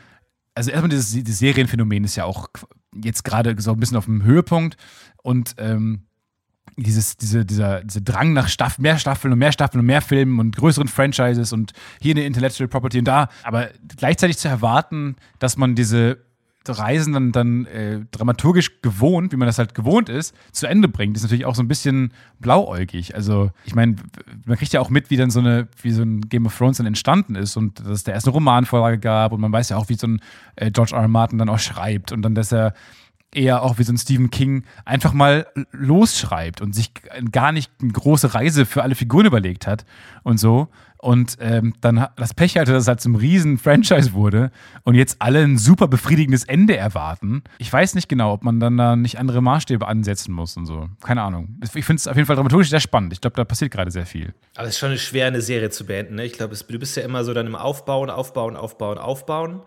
also 0.54 0.70
erstmal 0.70 0.90
dieses, 0.90 1.12
dieses 1.12 1.38
Serienphänomen 1.38 2.04
ist 2.04 2.16
ja 2.16 2.24
auch 2.24 2.48
jetzt 2.94 3.24
gerade 3.24 3.60
so 3.60 3.72
ein 3.72 3.80
bisschen 3.80 3.96
auf 3.96 4.04
dem 4.04 4.22
Höhepunkt 4.22 4.76
und 5.22 5.54
ähm, 5.58 6.02
dieses, 6.76 7.16
diese, 7.16 7.44
dieser, 7.44 7.82
dieser 7.84 8.00
Drang 8.00 8.32
nach 8.32 8.48
Staff, 8.48 8.78
mehr 8.78 8.98
Staffeln 8.98 9.32
und 9.32 9.38
mehr 9.38 9.52
Staffeln 9.52 9.80
und 9.80 9.86
mehr 9.86 10.02
Filmen 10.02 10.40
und 10.40 10.56
größeren 10.56 10.88
Franchises 10.88 11.52
und 11.52 11.72
hier 12.00 12.14
eine 12.14 12.24
Intellectual 12.24 12.68
Property 12.68 12.98
und 12.98 13.06
da, 13.06 13.28
aber 13.42 13.68
gleichzeitig 13.96 14.38
zu 14.38 14.48
erwarten, 14.48 15.16
dass 15.38 15.56
man 15.56 15.74
diese 15.74 16.18
Reisen 16.66 17.12
dann, 17.12 17.32
dann 17.32 17.66
äh, 17.66 18.00
dramaturgisch 18.10 18.80
gewohnt, 18.80 19.32
wie 19.32 19.36
man 19.36 19.46
das 19.46 19.58
halt 19.58 19.74
gewohnt 19.74 20.08
ist, 20.08 20.34
zu 20.52 20.66
Ende 20.66 20.88
bringt, 20.88 21.16
ist 21.16 21.22
natürlich 21.22 21.44
auch 21.44 21.54
so 21.54 21.62
ein 21.62 21.68
bisschen 21.68 22.12
blauäugig. 22.40 23.14
Also, 23.14 23.50
ich 23.64 23.74
meine, 23.74 23.96
man 24.46 24.56
kriegt 24.56 24.72
ja 24.72 24.80
auch 24.80 24.90
mit, 24.90 25.10
wie 25.10 25.16
dann 25.16 25.30
so 25.30 25.40
eine, 25.40 25.68
wie 25.82 25.90
so 25.90 26.02
ein 26.02 26.22
Game 26.22 26.46
of 26.46 26.56
Thrones 26.56 26.78
dann 26.78 26.86
entstanden 26.86 27.34
ist 27.34 27.56
und 27.56 27.80
dass 27.80 27.88
es 27.88 28.04
da 28.04 28.12
erst 28.12 28.26
eine 28.26 28.32
Romanvorlage 28.32 28.98
gab 28.98 29.32
und 29.32 29.40
man 29.40 29.52
weiß 29.52 29.68
ja 29.68 29.76
auch, 29.76 29.88
wie 29.88 29.94
so 29.94 30.06
ein 30.06 30.20
äh, 30.56 30.70
George 30.70 30.94
R. 30.94 31.02
R. 31.02 31.08
Martin 31.08 31.38
dann 31.38 31.48
auch 31.48 31.58
schreibt 31.58 32.12
und 32.12 32.22
dann, 32.22 32.34
dass 32.34 32.52
er 32.52 32.72
eher 33.34 33.62
auch 33.62 33.78
wie 33.78 33.84
so 33.84 33.92
ein 33.92 33.98
Stephen 33.98 34.30
King 34.30 34.64
einfach 34.84 35.12
mal 35.12 35.46
losschreibt 35.72 36.60
und 36.60 36.74
sich 36.74 36.92
gar 37.30 37.52
nicht 37.52 37.70
eine 37.80 37.92
große 37.92 38.34
Reise 38.34 38.66
für 38.66 38.82
alle 38.82 38.94
Figuren 38.94 39.26
überlegt 39.26 39.66
hat 39.66 39.84
und 40.22 40.38
so. 40.38 40.68
Und 40.98 41.36
ähm, 41.38 41.74
dann 41.82 42.06
das 42.16 42.32
Pech 42.32 42.56
hatte, 42.56 42.72
dass 42.72 42.84
es 42.84 42.88
halt 42.88 43.00
zum 43.00 43.14
riesen 43.14 43.58
Franchise 43.58 44.14
wurde 44.14 44.50
und 44.84 44.94
jetzt 44.94 45.20
alle 45.20 45.42
ein 45.42 45.58
super 45.58 45.86
befriedigendes 45.86 46.44
Ende 46.44 46.78
erwarten. 46.78 47.42
Ich 47.58 47.70
weiß 47.70 47.94
nicht 47.94 48.08
genau, 48.08 48.32
ob 48.32 48.42
man 48.42 48.58
dann 48.58 48.78
da 48.78 48.96
nicht 48.96 49.18
andere 49.18 49.42
Maßstäbe 49.42 49.86
ansetzen 49.86 50.32
muss 50.32 50.56
und 50.56 50.64
so. 50.64 50.88
Keine 51.02 51.20
Ahnung. 51.20 51.58
Ich 51.62 51.84
finde 51.84 52.00
es 52.00 52.08
auf 52.08 52.16
jeden 52.16 52.26
Fall 52.26 52.36
dramaturgisch 52.36 52.70
sehr 52.70 52.80
spannend. 52.80 53.12
Ich 53.12 53.20
glaube, 53.20 53.36
da 53.36 53.44
passiert 53.44 53.70
gerade 53.70 53.90
sehr 53.90 54.06
viel. 54.06 54.32
Aber 54.56 54.66
es 54.66 54.74
ist 54.74 54.78
schon 54.78 54.96
schwer, 54.96 55.26
eine 55.26 55.42
Serie 55.42 55.68
zu 55.68 55.84
beenden. 55.84 56.14
Ne? 56.14 56.24
Ich 56.24 56.32
glaube, 56.32 56.56
du 56.56 56.78
bist 56.78 56.96
ja 56.96 57.02
immer 57.02 57.22
so 57.22 57.34
dann 57.34 57.48
im 57.48 57.56
Aufbauen, 57.56 58.08
Aufbauen, 58.08 58.56
Aufbauen, 58.56 58.96
Aufbauen. 58.96 59.60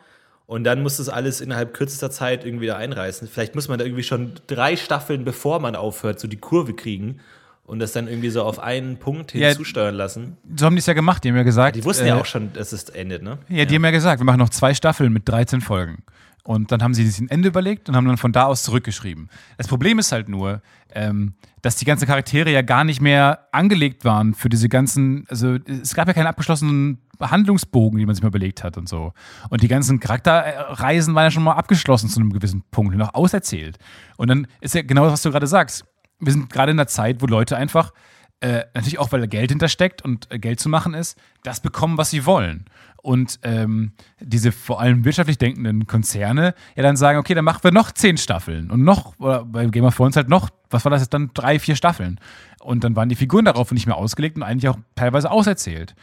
Und 0.47 0.63
dann 0.63 0.81
muss 0.81 0.97
das 0.97 1.09
alles 1.09 1.41
innerhalb 1.41 1.73
kürzester 1.73 2.09
Zeit 2.09 2.45
irgendwie 2.45 2.63
wieder 2.63 2.77
einreißen. 2.77 3.27
Vielleicht 3.27 3.53
muss 3.53 3.67
man 3.67 3.77
da 3.77 3.85
irgendwie 3.85 4.03
schon 4.03 4.31
drei 4.47 4.77
Staffeln, 4.77 5.25
bevor 5.25 5.59
man 5.59 5.75
aufhört, 5.75 6.19
so 6.21 6.27
die 6.29 6.37
Kurve 6.37 6.73
kriegen 6.73 7.19
und 7.65 7.79
das 7.79 7.91
dann 7.91 8.07
irgendwie 8.07 8.29
so 8.29 8.43
auf 8.43 8.57
einen 8.59 8.97
Punkt 8.97 9.33
Ja. 9.33 9.49
hinzusteuern 9.49 9.93
lassen. 9.93 10.37
So 10.55 10.65
haben 10.65 10.75
die 10.75 10.79
es 10.79 10.85
ja 10.85 10.93
gemacht. 10.93 11.23
Die 11.25 11.29
haben 11.29 11.35
ja 11.35 11.43
gesagt. 11.43 11.75
Die 11.75 11.83
wussten 11.83 12.05
äh, 12.05 12.09
ja 12.09 12.15
auch 12.15 12.25
schon, 12.25 12.53
dass 12.53 12.71
es 12.71 12.85
endet, 12.87 13.23
ne? 13.23 13.39
Ja, 13.49 13.65
die 13.65 13.75
haben 13.75 13.83
ja 13.83 13.91
gesagt, 13.91 14.21
wir 14.21 14.25
machen 14.25 14.39
noch 14.39 14.49
zwei 14.49 14.73
Staffeln 14.73 15.11
mit 15.11 15.27
13 15.27 15.59
Folgen. 15.59 16.03
Und 16.45 16.71
dann 16.71 16.81
haben 16.81 16.93
sie 16.93 17.05
sich 17.05 17.19
ein 17.19 17.29
Ende 17.29 17.49
überlegt 17.49 17.89
und 17.89 17.97
haben 17.97 18.07
dann 18.07 18.15
von 18.15 18.31
da 18.31 18.45
aus 18.45 18.63
zurückgeschrieben. 18.63 19.29
Das 19.57 19.67
Problem 19.67 19.99
ist 19.99 20.13
halt 20.13 20.29
nur, 20.29 20.61
ähm, 20.95 21.33
dass 21.61 21.75
die 21.75 21.83
ganzen 21.83 22.07
Charaktere 22.07 22.49
ja 22.51 22.61
gar 22.61 22.85
nicht 22.85 23.01
mehr 23.01 23.49
angelegt 23.51 24.05
waren 24.05 24.33
für 24.33 24.47
diese 24.47 24.69
ganzen, 24.69 25.25
also 25.27 25.57
es 25.67 25.93
gab 25.93 26.07
ja 26.07 26.13
keinen 26.13 26.27
abgeschlossenen 26.27 26.99
Handlungsbogen, 27.19 27.97
den 27.97 28.07
man 28.07 28.15
sich 28.15 28.23
mal 28.23 28.29
überlegt 28.29 28.63
hat 28.63 28.77
und 28.77 28.87
so. 28.87 29.13
Und 29.49 29.63
die 29.63 29.67
ganzen 29.67 29.99
Charakterreisen 29.99 31.15
waren 31.15 31.25
ja 31.25 31.31
schon 31.31 31.43
mal 31.43 31.53
abgeschlossen 31.53 32.09
zu 32.09 32.19
einem 32.19 32.33
gewissen 32.33 32.63
Punkt, 32.71 32.95
noch 32.95 33.13
auserzählt. 33.13 33.77
Und 34.17 34.29
dann 34.29 34.47
ist 34.61 34.75
ja 34.75 34.81
genau 34.81 35.03
das, 35.03 35.13
was 35.13 35.21
du 35.21 35.31
gerade 35.31 35.47
sagst. 35.47 35.85
Wir 36.19 36.31
sind 36.31 36.49
gerade 36.49 36.71
in 36.71 36.79
einer 36.79 36.87
Zeit, 36.87 37.21
wo 37.21 37.27
Leute 37.27 37.57
einfach 37.57 37.91
äh, 38.39 38.65
natürlich 38.73 38.99
auch, 38.99 39.11
weil 39.11 39.21
da 39.21 39.25
Geld 39.25 39.49
hintersteckt 39.49 40.03
und 40.03 40.31
äh, 40.31 40.37
Geld 40.37 40.59
zu 40.59 40.69
machen 40.69 40.93
ist, 40.93 41.17
das 41.43 41.59
bekommen, 41.59 41.97
was 41.97 42.11
sie 42.11 42.25
wollen. 42.25 42.65
Und 43.01 43.39
ähm, 43.43 43.93
diese 44.19 44.51
vor 44.51 44.79
allem 44.79 45.05
wirtschaftlich 45.05 45.37
denkenden 45.37 45.87
Konzerne 45.87 46.53
ja 46.75 46.83
dann 46.83 46.97
sagen, 46.97 47.19
okay, 47.19 47.33
dann 47.33 47.45
machen 47.45 47.63
wir 47.63 47.71
noch 47.71 47.91
zehn 47.91 48.17
Staffeln 48.17 48.69
und 48.69 48.83
noch, 48.83 49.17
oder 49.19 49.45
bei 49.45 49.65
Game 49.67 49.85
of 49.85 49.95
Thrones 49.95 50.15
halt 50.17 50.29
noch, 50.29 50.49
was 50.69 50.83
war 50.83 50.91
das 50.91 51.01
jetzt 51.01 51.13
dann, 51.13 51.31
drei, 51.33 51.57
vier 51.57 51.75
Staffeln. 51.75 52.19
Und 52.59 52.83
dann 52.83 52.95
waren 52.95 53.09
die 53.09 53.15
Figuren 53.15 53.45
darauf 53.45 53.71
nicht 53.71 53.87
mehr 53.87 53.95
ausgelegt 53.95 54.35
und 54.35 54.43
eigentlich 54.43 54.69
auch 54.69 54.77
teilweise 54.95 55.31
auserzählt. 55.31 55.95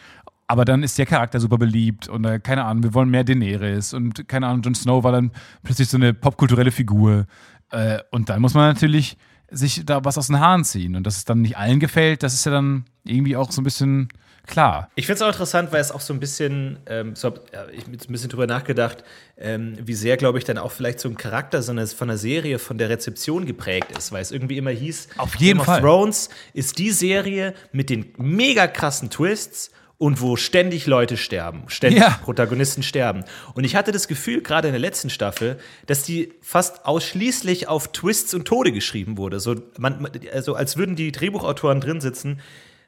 Aber 0.47 0.65
dann 0.65 0.83
ist 0.83 0.99
der 0.99 1.07
Charakter 1.07 1.41
super 1.41 1.57
beliebt 1.57 2.09
und 2.09 2.25
äh, 2.25 2.39
keine 2.39 2.65
Ahnung, 2.65 2.83
wir 2.83 2.95
wollen 2.95 3.09
mehr 3.09 3.25
Daenerys 3.25 3.95
und 3.95 4.29
keine 4.29 4.47
Ahnung, 4.47 4.63
Jon 4.63 4.75
Snow 4.75 5.03
war 5.03 5.13
dann 5.13 5.31
plötzlich 5.63 5.89
so 5.89 5.97
eine 5.97 6.13
popkulturelle 6.13 6.71
Figur. 6.71 7.27
Äh, 7.71 7.99
und 8.11 8.29
dann 8.29 8.43
muss 8.43 8.55
man 8.55 8.69
natürlich 8.69 9.17
sich 9.51 9.85
da 9.85 10.05
was 10.05 10.19
aus 10.19 10.27
den 10.27 10.41
Haaren 10.41 10.65
ziehen. 10.65 10.97
Und 10.97 11.07
dass 11.07 11.17
es 11.17 11.25
dann 11.25 11.41
nicht 11.43 11.57
allen 11.57 11.81
gefällt, 11.81 12.23
das 12.23 12.35
ist 12.35 12.45
ja 12.45 12.53
dann 12.53 12.85
irgendwie 13.05 13.37
auch 13.37 13.51
so 13.53 13.61
ein 13.61 13.65
bisschen 13.65 14.09
klar. 14.47 14.91
Ich 14.95 15.07
finde 15.07 15.17
es 15.17 15.23
auch 15.23 15.29
interessant, 15.29 15.73
weil 15.73 15.81
es 15.81 15.91
auch 15.91 16.01
so 16.01 16.13
ein 16.13 16.21
bisschen, 16.21 16.79
ähm, 16.87 17.15
so 17.17 17.29
hab 17.29 17.53
ja, 17.53 17.67
ich 17.73 17.85
hab 17.85 17.93
jetzt 17.93 18.09
ein 18.09 18.13
bisschen 18.13 18.31
drüber 18.31 18.47
nachgedacht, 18.47 19.05
ähm, 19.37 19.77
wie 19.83 19.95
sehr, 19.95 20.17
glaube 20.17 20.39
ich, 20.39 20.45
dann 20.45 20.59
auch 20.59 20.73
vielleicht 20.73 21.01
so 21.01 21.09
ein 21.09 21.17
Charakter 21.17 21.63
so 21.63 21.73
eine, 21.73 21.87
von 21.87 22.09
der 22.09 22.19
Serie, 22.19 22.59
von 22.59 22.79
der 22.79 22.89
Rezeption 22.89 23.47
geprägt 23.47 23.97
ist, 23.97 24.13
weil 24.13 24.23
es 24.23 24.31
irgendwie 24.31 24.59
immer 24.59 24.71
hieß, 24.71 25.09
Auf 25.19 25.37
jeden 25.37 25.59
Game 25.59 25.65
Fall. 25.65 25.79
of 25.79 25.83
Thrones 25.83 26.29
ist 26.53 26.79
die 26.79 26.91
Serie 26.91 27.55
mit 27.73 27.91
den 27.91 28.13
mega 28.19 28.67
krassen 28.67 29.11
Twists 29.11 29.71
und 30.05 30.21
wo 30.21 30.37
ständig 30.37 30.87
Leute 30.87 31.17
sterben, 31.17 31.63
ständig 31.69 32.03
Ja. 32.03 32.19
Protagonisten 32.23 32.83
sterben. 32.83 33.25
Und 33.55 33.65
ich 33.65 33.75
hatte 33.75 33.91
das 33.91 34.07
Gefühl, 34.07 34.43
gerade 34.43 34.69
in 34.69 34.75
der 34.75 34.81
letzten 34.81 35.09
Staffel, 35.09 35.59
dass 35.87 36.03
die 36.03 36.35
fast 36.43 36.85
ausschließlich 36.85 37.69
auf 37.69 37.91
Twists 37.91 38.35
und 38.35 38.45
Tode 38.45 38.71
geschrieben 38.71 39.17
wurde. 39.17 39.41
So, 39.41 39.57
man, 39.79 40.11
also 40.31 40.57
als 40.57 40.77
würden 40.77 40.95
die 40.95 41.11
Drehbuchautoren 41.11 41.81
drin 41.81 42.03
sitzen, 42.03 42.41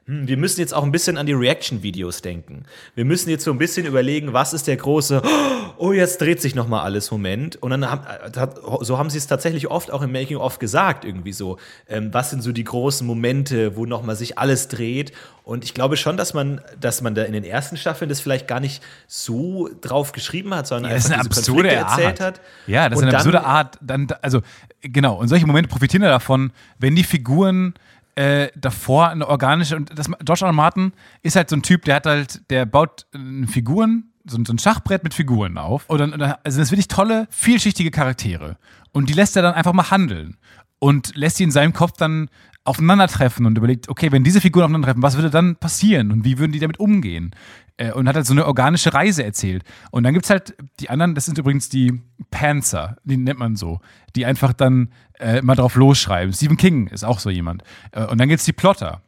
hm, 0.07 0.25
wir 0.25 0.37
müssen 0.37 0.61
jetzt 0.61 0.73
auch 0.73 0.83
ein 0.83 0.91
bisschen 0.93 1.17
an 1.17 1.25
die 1.25 1.33
Reaction-Videos 1.33 2.21
denken. 2.21 2.63
Wir 2.95 3.03
müssen 3.03 3.29
jetzt 3.29 3.43
so 3.43 3.51
ein 3.51 3.57
bisschen 3.57 3.85
überlegen, 3.85 4.31
was 4.31 4.53
ist 4.53 4.65
der 4.67 4.77
große, 4.77 5.21
oh, 5.77 5.91
jetzt 5.91 6.21
dreht 6.21 6.41
sich 6.41 6.55
noch 6.55 6.69
mal 6.69 6.81
alles 6.81 7.11
Moment. 7.11 7.57
Und 7.57 7.71
dann 7.71 7.91
haben, 7.91 8.03
äh, 8.05 8.47
so 8.85 8.97
haben 8.97 9.09
sie 9.09 9.17
es 9.17 9.27
tatsächlich 9.27 9.67
oft 9.69 9.91
auch 9.91 10.01
im 10.01 10.13
Making-of 10.13 10.59
gesagt, 10.59 11.03
irgendwie 11.03 11.33
so. 11.33 11.57
Ähm, 11.89 12.13
was 12.13 12.29
sind 12.29 12.41
so 12.41 12.53
die 12.53 12.63
großen 12.63 13.05
Momente, 13.05 13.75
wo 13.75 13.85
noch 13.85 14.01
mal 14.01 14.15
sich 14.15 14.37
alles 14.37 14.69
dreht? 14.69 15.11
Und 15.43 15.65
ich 15.65 15.73
glaube 15.73 15.97
schon, 15.97 16.15
dass 16.15 16.33
man, 16.33 16.61
dass 16.79 17.01
man 17.01 17.13
da 17.13 17.23
in 17.23 17.33
den 17.33 17.43
ersten 17.43 17.75
Staffeln 17.75 18.07
das 18.07 18.21
vielleicht 18.21 18.47
gar 18.47 18.61
nicht 18.61 18.81
so 19.07 19.69
drauf 19.81 20.13
geschrieben 20.13 20.53
hat, 20.53 20.67
sondern 20.67 20.91
eine 20.91 20.95
einfach 20.95 21.09
diese 21.09 21.19
absurde 21.19 21.69
Konflikte 21.69 21.75
erzählt 21.75 22.21
Art. 22.21 22.35
hat. 22.37 22.41
Ja, 22.65 22.87
das 22.87 22.99
ist 22.99 23.05
eine 23.05 23.15
absurde 23.15 23.43
Art. 23.43 23.77
Dann, 23.81 24.07
also, 24.21 24.41
genau. 24.81 25.15
Und 25.15 25.27
solche 25.27 25.45
Momente 25.45 25.69
profitieren 25.69 26.03
ja 26.03 26.09
davon, 26.09 26.53
wenn 26.79 26.95
die 26.95 27.03
Figuren 27.03 27.73
äh, 28.17 28.49
davor 28.55 29.09
eine 29.09 29.27
organische. 29.27 29.75
Und 29.75 29.97
das, 29.97 30.09
George 30.25 30.45
R. 30.45 30.51
Martin 30.53 30.91
ist 31.21 31.35
halt 31.35 31.49
so 31.49 31.55
ein 31.55 31.61
Typ, 31.61 31.85
der 31.85 31.95
hat 31.95 32.05
halt, 32.05 32.41
der 32.49 32.65
baut 32.65 33.05
äh, 33.13 33.47
Figuren, 33.47 34.11
so, 34.25 34.37
ein- 34.37 34.45
so 34.45 34.53
ein 34.53 34.59
Schachbrett 34.59 35.03
mit 35.03 35.13
Figuren 35.13 35.57
auf. 35.57 35.85
Und 35.87 35.99
dann, 35.99 36.13
und 36.13 36.21
also 36.21 36.59
das 36.59 36.71
wirklich 36.71 36.87
tolle, 36.87 37.27
vielschichtige 37.29 37.91
Charaktere. 37.91 38.57
Und 38.91 39.09
die 39.09 39.13
lässt 39.13 39.35
er 39.35 39.43
dann 39.43 39.53
einfach 39.53 39.73
mal 39.73 39.91
handeln. 39.91 40.37
Und 40.79 41.15
lässt 41.15 41.37
sie 41.37 41.43
in 41.43 41.51
seinem 41.51 41.73
Kopf 41.73 41.93
dann 41.97 42.29
aufeinandertreffen 42.63 43.45
und 43.45 43.57
überlegt, 43.57 43.87
okay, 43.89 44.11
wenn 44.11 44.23
diese 44.23 44.41
Figuren 44.41 44.65
aufeinandertreffen, 44.65 45.01
was 45.03 45.15
würde 45.15 45.29
dann 45.29 45.55
passieren 45.55 46.11
und 46.11 46.25
wie 46.25 46.37
würden 46.37 46.51
die 46.51 46.59
damit 46.59 46.79
umgehen? 46.79 47.31
Äh, 47.77 47.91
und 47.91 48.07
hat 48.07 48.15
halt 48.15 48.25
so 48.25 48.33
eine 48.33 48.45
organische 48.45 48.93
Reise 48.93 49.23
erzählt. 49.23 49.63
Und 49.91 50.03
dann 50.03 50.13
gibt 50.13 50.25
es 50.25 50.29
halt 50.29 50.55
die 50.79 50.89
anderen, 50.89 51.15
das 51.15 51.25
sind 51.25 51.37
übrigens 51.37 51.69
die 51.69 52.01
Panzer, 52.31 52.97
die 53.03 53.17
nennt 53.17 53.39
man 53.39 53.55
so, 53.55 53.79
die 54.15 54.25
einfach 54.25 54.53
dann 54.53 54.89
äh, 55.19 55.41
mal 55.41 55.55
drauf 55.55 55.75
losschreiben. 55.75 56.33
Stephen 56.33 56.57
King 56.57 56.87
ist 56.87 57.03
auch 57.03 57.19
so 57.19 57.29
jemand. 57.29 57.63
Äh, 57.91 58.05
und 58.05 58.17
dann 58.19 58.29
gibt 58.29 58.39
es 58.39 58.45
die 58.45 58.53
Plotter. 58.53 59.01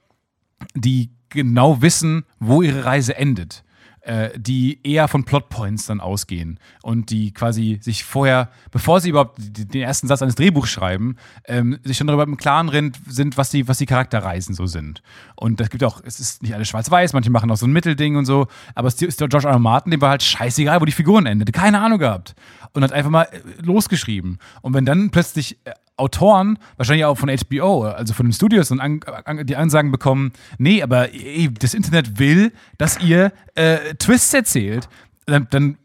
die 0.75 1.11
genau 1.29 1.81
wissen, 1.81 2.25
wo 2.39 2.61
ihre 2.61 2.85
Reise 2.85 3.15
endet 3.15 3.63
äh, 4.09 4.31
die 4.35 4.79
eher 4.83 5.07
von 5.07 5.23
Plotpoints 5.23 5.85
dann 5.85 6.01
ausgehen 6.01 6.59
und 6.81 7.11
die 7.11 7.31
quasi 7.31 7.77
sich 7.79 8.03
vorher, 8.03 8.49
bevor 8.71 9.01
sie 9.01 9.09
überhaupt 9.09 9.37
den 9.37 9.83
ersten 9.83 10.07
Satz 10.07 10.23
eines 10.23 10.33
Drehbuchs 10.33 10.71
schreiben, 10.71 11.15
ähm, 11.45 11.77
sich 11.83 11.97
schon 11.97 12.07
darüber 12.07 12.23
im 12.23 12.35
Klaren 12.35 12.91
sind, 13.07 13.37
was 13.37 13.51
die, 13.51 13.67
was 13.67 13.77
die 13.77 13.85
Charakterreisen 13.85 14.55
so 14.55 14.65
sind. 14.65 15.03
Und 15.35 15.59
das 15.59 15.69
gibt 15.69 15.83
auch, 15.83 16.01
es 16.03 16.19
ist 16.19 16.41
nicht 16.41 16.55
alles 16.55 16.69
schwarz-weiß, 16.69 17.13
manche 17.13 17.29
machen 17.29 17.51
auch 17.51 17.57
so 17.57 17.67
ein 17.67 17.71
Mittelding 17.71 18.15
und 18.15 18.25
so, 18.25 18.47
aber 18.73 18.87
es 18.87 18.99
ist 18.99 19.21
der 19.21 19.27
George 19.27 19.47
R. 19.47 19.53
R. 19.53 19.59
Martin, 19.59 19.91
dem 19.91 20.01
war 20.01 20.09
halt 20.09 20.23
scheißegal, 20.23 20.81
wo 20.81 20.85
die 20.85 20.91
Figuren 20.91 21.27
endeten, 21.27 21.51
keine 21.51 21.79
Ahnung 21.79 21.99
gehabt 21.99 22.33
und 22.73 22.83
hat 22.83 22.91
einfach 22.91 23.11
mal 23.11 23.27
äh, 23.31 23.61
losgeschrieben. 23.61 24.39
Und 24.61 24.73
wenn 24.73 24.85
dann 24.85 25.11
plötzlich 25.11 25.59
äh, 25.65 25.73
Autoren, 25.99 26.57
wahrscheinlich 26.77 27.05
auch 27.05 27.17
von 27.17 27.29
HBO, 27.29 27.83
also 27.83 28.13
von 28.13 28.25
den 28.25 28.33
Studios, 28.33 28.71
und 28.71 28.79
an, 28.79 29.01
an, 29.25 29.45
die 29.45 29.55
Ansagen 29.55 29.91
bekommen, 29.91 30.33
nee, 30.57 30.81
aber 30.81 31.13
ey, 31.13 31.49
das 31.53 31.73
Internet 31.73 32.19
will, 32.19 32.51
dass 32.77 32.99
ihr 33.01 33.31
äh, 33.55 33.95
Twists 33.95 34.33
erzählt, 34.33 34.89
dann, 35.25 35.47
dann 35.49 35.77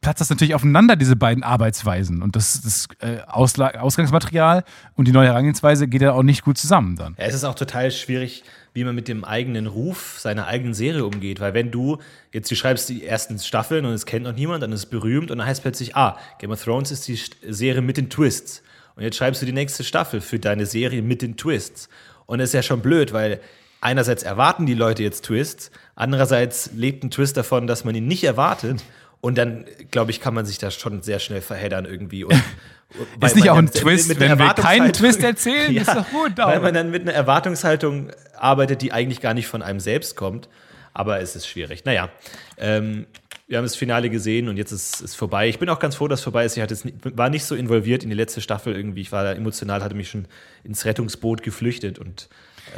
platzt 0.00 0.20
das 0.20 0.30
natürlich 0.30 0.54
aufeinander, 0.54 0.96
diese 0.96 1.16
beiden 1.16 1.42
Arbeitsweisen. 1.42 2.22
Und 2.22 2.36
das, 2.36 2.62
das 2.62 2.88
äh, 3.00 3.20
Ausgangsmaterial 3.26 4.64
und 4.96 5.08
die 5.08 5.12
neue 5.12 5.28
Herangehensweise 5.28 5.88
geht 5.88 6.02
ja 6.02 6.12
auch 6.12 6.22
nicht 6.22 6.42
gut 6.42 6.58
zusammen 6.58 6.96
dann. 6.96 7.14
Ja, 7.18 7.26
es 7.26 7.34
ist 7.34 7.44
auch 7.44 7.54
total 7.54 7.90
schwierig, 7.90 8.42
wie 8.72 8.84
man 8.84 8.94
mit 8.94 9.08
dem 9.08 9.24
eigenen 9.24 9.66
Ruf 9.66 10.18
seiner 10.18 10.46
eigenen 10.46 10.74
Serie 10.74 11.04
umgeht. 11.04 11.40
Weil 11.40 11.54
wenn 11.54 11.70
du 11.70 11.98
jetzt, 12.32 12.50
du 12.50 12.54
schreibst 12.54 12.88
die 12.88 13.04
ersten 13.04 13.38
Staffeln 13.38 13.84
und 13.84 13.92
es 13.92 14.06
kennt 14.06 14.24
noch 14.24 14.34
niemand, 14.34 14.62
dann 14.62 14.72
ist 14.72 14.80
es 14.80 14.86
berühmt 14.86 15.30
und 15.30 15.38
dann 15.38 15.46
heißt 15.46 15.62
plötzlich, 15.62 15.96
ah, 15.96 16.18
Game 16.38 16.50
of 16.50 16.62
Thrones 16.62 16.90
ist 16.90 17.06
die 17.08 17.18
Serie 17.48 17.82
mit 17.82 17.96
den 17.96 18.08
Twists. 18.08 18.62
Und 19.00 19.04
jetzt 19.04 19.16
schreibst 19.16 19.40
du 19.40 19.46
die 19.46 19.54
nächste 19.54 19.82
Staffel 19.82 20.20
für 20.20 20.38
deine 20.38 20.66
Serie 20.66 21.00
mit 21.00 21.22
den 21.22 21.38
Twists. 21.38 21.88
Und 22.26 22.38
das 22.38 22.50
ist 22.50 22.52
ja 22.52 22.62
schon 22.62 22.82
blöd, 22.82 23.14
weil 23.14 23.40
einerseits 23.80 24.22
erwarten 24.22 24.66
die 24.66 24.74
Leute 24.74 25.02
jetzt 25.02 25.24
Twists, 25.24 25.70
andererseits 25.94 26.72
lebt 26.74 27.02
ein 27.02 27.10
Twist 27.10 27.38
davon, 27.38 27.66
dass 27.66 27.82
man 27.82 27.94
ihn 27.94 28.06
nicht 28.06 28.24
erwartet. 28.24 28.84
Und 29.22 29.38
dann, 29.38 29.64
glaube 29.90 30.10
ich, 30.10 30.20
kann 30.20 30.34
man 30.34 30.44
sich 30.44 30.58
da 30.58 30.70
schon 30.70 31.00
sehr 31.00 31.18
schnell 31.18 31.40
verheddern 31.40 31.86
irgendwie. 31.86 32.24
Und, 32.24 32.34
ist 33.24 33.36
nicht 33.36 33.48
auch 33.48 33.56
ein 33.56 33.70
Twist, 33.70 34.20
wenn 34.20 34.38
wir 34.38 34.52
keinen 34.52 34.92
Twist 34.92 35.22
erzählen? 35.22 35.72
ja, 35.72 35.80
ist 35.80 35.94
doch 35.94 36.10
gut. 36.10 36.32
Weil 36.36 36.60
man 36.60 36.74
dann 36.74 36.90
mit 36.90 37.00
einer 37.00 37.14
Erwartungshaltung 37.14 38.10
arbeitet, 38.36 38.82
die 38.82 38.92
eigentlich 38.92 39.22
gar 39.22 39.32
nicht 39.32 39.46
von 39.46 39.62
einem 39.62 39.80
selbst 39.80 40.14
kommt. 40.14 40.50
Aber 40.92 41.20
es 41.20 41.36
ist 41.36 41.48
schwierig. 41.48 41.86
Naja, 41.86 42.10
ähm, 42.58 43.06
wir 43.50 43.58
haben 43.58 43.64
das 43.64 43.74
Finale 43.74 44.10
gesehen 44.10 44.48
und 44.48 44.56
jetzt 44.56 44.70
ist 44.70 45.00
es 45.00 45.16
vorbei. 45.16 45.48
Ich 45.48 45.58
bin 45.58 45.68
auch 45.68 45.80
ganz 45.80 45.96
froh, 45.96 46.06
dass 46.06 46.20
es 46.20 46.24
vorbei 46.24 46.44
ist. 46.44 46.56
Ich 46.56 46.62
hatte 46.62 46.78
war 47.16 47.30
nicht 47.30 47.44
so 47.44 47.56
involviert 47.56 48.04
in 48.04 48.08
die 48.08 48.14
letzte 48.14 48.40
Staffel 48.40 48.76
irgendwie. 48.76 49.00
Ich 49.00 49.10
war 49.10 49.24
da 49.24 49.32
emotional, 49.32 49.82
hatte 49.82 49.96
mich 49.96 50.08
schon 50.08 50.26
ins 50.62 50.84
Rettungsboot 50.84 51.42
geflüchtet 51.42 51.98
und 51.98 52.28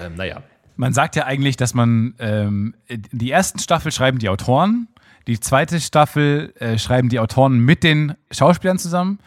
ähm, 0.01 0.14
naja. 0.16 0.43
Man 0.77 0.95
sagt 0.95 1.14
ja 1.14 1.27
eigentlich, 1.27 1.59
dass 1.59 1.75
man 1.75 2.14
ähm, 2.18 2.75
die 2.89 3.31
ersten 3.31 3.59
Staffel 3.59 3.93
schreiben 3.93 4.18
die 4.18 4.31
Autoren, 4.31 4.89
die 5.27 5.39
zweite 5.39 5.79
Staffel 5.79 6.55
äh, 6.57 6.79
schreiben 6.79 7.11
die 7.11 7.20
Autoren 7.20 7.59
mit 7.59 7.85
den 7.85 8.14
Schauspielern 8.31 8.79
zusammen 8.79 9.18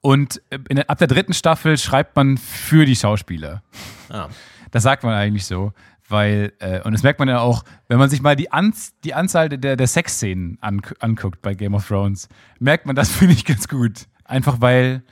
und 0.00 0.40
äh, 0.48 0.58
in, 0.70 0.78
ab 0.80 0.96
der 0.96 1.08
dritten 1.08 1.34
Staffel 1.34 1.76
schreibt 1.76 2.16
man 2.16 2.38
für 2.38 2.86
die 2.86 2.96
Schauspieler. 2.96 3.62
Ah. 4.08 4.28
Das 4.70 4.82
sagt 4.82 5.04
man 5.04 5.12
eigentlich 5.12 5.44
so. 5.44 5.74
Weil, 6.14 6.52
äh, 6.60 6.80
und 6.82 6.92
das 6.92 7.02
merkt 7.02 7.18
man 7.18 7.28
ja 7.28 7.40
auch, 7.40 7.64
wenn 7.88 7.98
man 7.98 8.08
sich 8.08 8.22
mal 8.22 8.36
die, 8.36 8.52
Anz 8.52 8.94
die 9.02 9.14
Anzahl 9.14 9.48
der, 9.48 9.76
der 9.76 9.86
Sexszenen 9.88 10.58
an 10.60 10.80
anguckt 11.00 11.42
bei 11.42 11.54
Game 11.54 11.74
of 11.74 11.88
Thrones, 11.88 12.28
merkt 12.60 12.86
man 12.86 12.94
das, 12.94 13.10
finde 13.16 13.34
ich, 13.34 13.44
ganz 13.44 13.66
gut. 13.66 14.06
Einfach 14.24 14.60
weil 14.60 15.02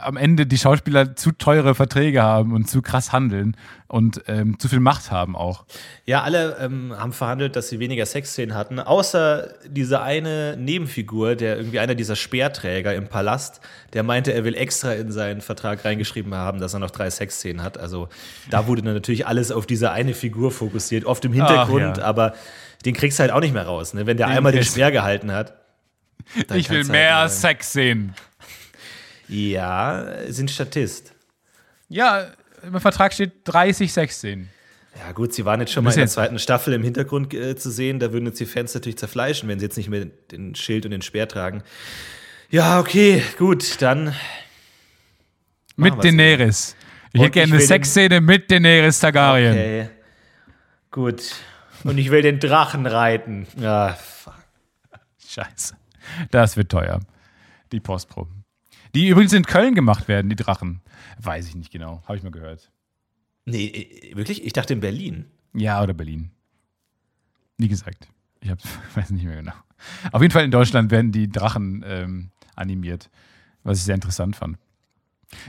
am 0.00 0.16
Ende 0.16 0.46
die 0.46 0.56
Schauspieler 0.56 1.14
zu 1.14 1.32
teure 1.32 1.74
Verträge 1.74 2.22
haben 2.22 2.54
und 2.54 2.70
zu 2.70 2.80
krass 2.80 3.12
handeln 3.12 3.54
und 3.86 4.22
ähm, 4.28 4.58
zu 4.58 4.68
viel 4.68 4.80
Macht 4.80 5.10
haben 5.10 5.36
auch. 5.36 5.66
Ja, 6.06 6.22
alle 6.22 6.56
ähm, 6.58 6.94
haben 6.96 7.12
verhandelt, 7.12 7.54
dass 7.54 7.68
sie 7.68 7.80
weniger 7.80 8.06
Sexszenen 8.06 8.56
hatten, 8.56 8.80
außer 8.80 9.54
diese 9.68 10.00
eine 10.00 10.56
Nebenfigur, 10.56 11.36
der 11.36 11.58
irgendwie 11.58 11.80
einer 11.80 11.94
dieser 11.94 12.16
Speerträger 12.16 12.94
im 12.94 13.08
Palast, 13.08 13.60
der 13.92 14.04
meinte, 14.04 14.32
er 14.32 14.44
will 14.44 14.54
extra 14.54 14.94
in 14.94 15.12
seinen 15.12 15.42
Vertrag 15.42 15.84
reingeschrieben 15.84 16.34
haben, 16.34 16.60
dass 16.60 16.72
er 16.72 16.80
noch 16.80 16.90
drei 16.90 17.10
Sexszenen 17.10 17.62
hat. 17.62 17.76
Also 17.76 18.08
da 18.48 18.66
wurde 18.66 18.80
dann 18.80 18.94
natürlich 18.94 19.26
alles 19.26 19.52
auf 19.52 19.66
diese 19.66 19.90
eine 19.92 20.14
Figur 20.14 20.50
fokussiert, 20.50 21.04
oft 21.04 21.24
im 21.26 21.34
Hintergrund, 21.34 21.96
Ach, 21.96 21.98
ja. 21.98 22.04
aber 22.04 22.34
den 22.86 22.94
kriegst 22.94 23.18
du 23.18 23.22
halt 23.22 23.32
auch 23.32 23.40
nicht 23.40 23.52
mehr 23.54 23.66
raus, 23.66 23.92
ne? 23.92 24.06
wenn 24.06 24.16
der 24.16 24.28
den 24.28 24.36
einmal 24.36 24.52
den 24.52 24.64
Speer 24.64 24.90
gehalten 24.90 25.30
hat. 25.30 25.54
Ich 26.54 26.70
will 26.70 26.84
mehr 26.84 27.18
halt, 27.18 27.32
Sex 27.32 27.74
sehen. 27.74 28.14
Ja, 29.28 30.06
sind 30.28 30.50
Statist. 30.50 31.12
Ja, 31.88 32.30
im 32.62 32.78
Vertrag 32.80 33.12
steht 33.12 33.32
30 33.44 33.92
Sexszenen. 33.92 34.50
Ja, 34.98 35.12
gut, 35.12 35.34
sie 35.34 35.44
waren 35.44 35.60
jetzt 35.60 35.72
schon 35.72 35.84
mal 35.84 35.90
in 35.90 35.96
der 35.96 36.06
zweiten 36.06 36.38
Staffel 36.38 36.72
im 36.72 36.82
Hintergrund 36.82 37.34
äh, 37.34 37.56
zu 37.56 37.70
sehen. 37.70 37.98
Da 37.98 38.12
würden 38.12 38.26
jetzt 38.26 38.38
die 38.38 38.46
Fans 38.46 38.74
natürlich 38.74 38.96
zerfleischen, 38.96 39.48
wenn 39.48 39.58
sie 39.58 39.66
jetzt 39.66 39.76
nicht 39.76 39.88
mehr 39.88 40.06
den 40.30 40.54
Schild 40.54 40.84
und 40.84 40.92
den 40.92 41.02
Speer 41.02 41.26
tragen. 41.26 41.62
Ja, 42.50 42.78
okay, 42.78 43.22
gut, 43.36 43.82
dann. 43.82 44.14
Mit 45.76 46.02
Daenerys. 46.02 46.76
Ich 47.12 47.20
hätte 47.20 47.32
gerne 47.32 47.54
eine 47.54 47.62
Sexszene 47.62 48.20
mit 48.20 48.50
Daenerys 48.50 49.00
Targaryen. 49.00 49.52
Okay. 49.52 49.88
Gut. 50.90 51.34
Und 51.82 51.98
ich 51.98 52.10
will 52.10 52.22
den 52.22 52.38
Drachen 52.38 52.86
reiten. 52.86 53.46
Ja, 53.56 53.94
fuck. 53.94 54.34
Scheiße. 55.28 55.76
Das 56.30 56.56
wird 56.56 56.70
teuer. 56.70 57.00
Die 57.72 57.80
Postproben. 57.80 58.43
Die 58.94 59.08
übrigens 59.08 59.32
in 59.32 59.44
Köln 59.44 59.74
gemacht 59.74 60.08
werden, 60.08 60.28
die 60.28 60.36
Drachen. 60.36 60.80
Weiß 61.20 61.48
ich 61.48 61.54
nicht 61.54 61.72
genau. 61.72 62.02
Habe 62.04 62.16
ich 62.16 62.22
mal 62.22 62.30
gehört. 62.30 62.70
Nee, 63.44 63.66
äh, 63.66 64.16
wirklich? 64.16 64.44
Ich 64.44 64.52
dachte 64.52 64.72
in 64.72 64.80
Berlin. 64.80 65.26
Ja, 65.52 65.82
oder 65.82 65.94
Berlin. 65.94 66.30
Wie 67.58 67.68
gesagt. 67.68 68.08
Ich 68.40 68.50
hab, 68.50 68.58
weiß 68.94 69.10
nicht 69.10 69.24
mehr 69.24 69.36
genau. 69.36 69.54
Auf 70.12 70.22
jeden 70.22 70.32
Fall 70.32 70.44
in 70.44 70.50
Deutschland 70.50 70.90
werden 70.90 71.12
die 71.12 71.28
Drachen 71.28 71.84
ähm, 71.86 72.30
animiert, 72.54 73.10
was 73.64 73.78
ich 73.78 73.84
sehr 73.84 73.94
interessant 73.94 74.36
fand. 74.36 74.58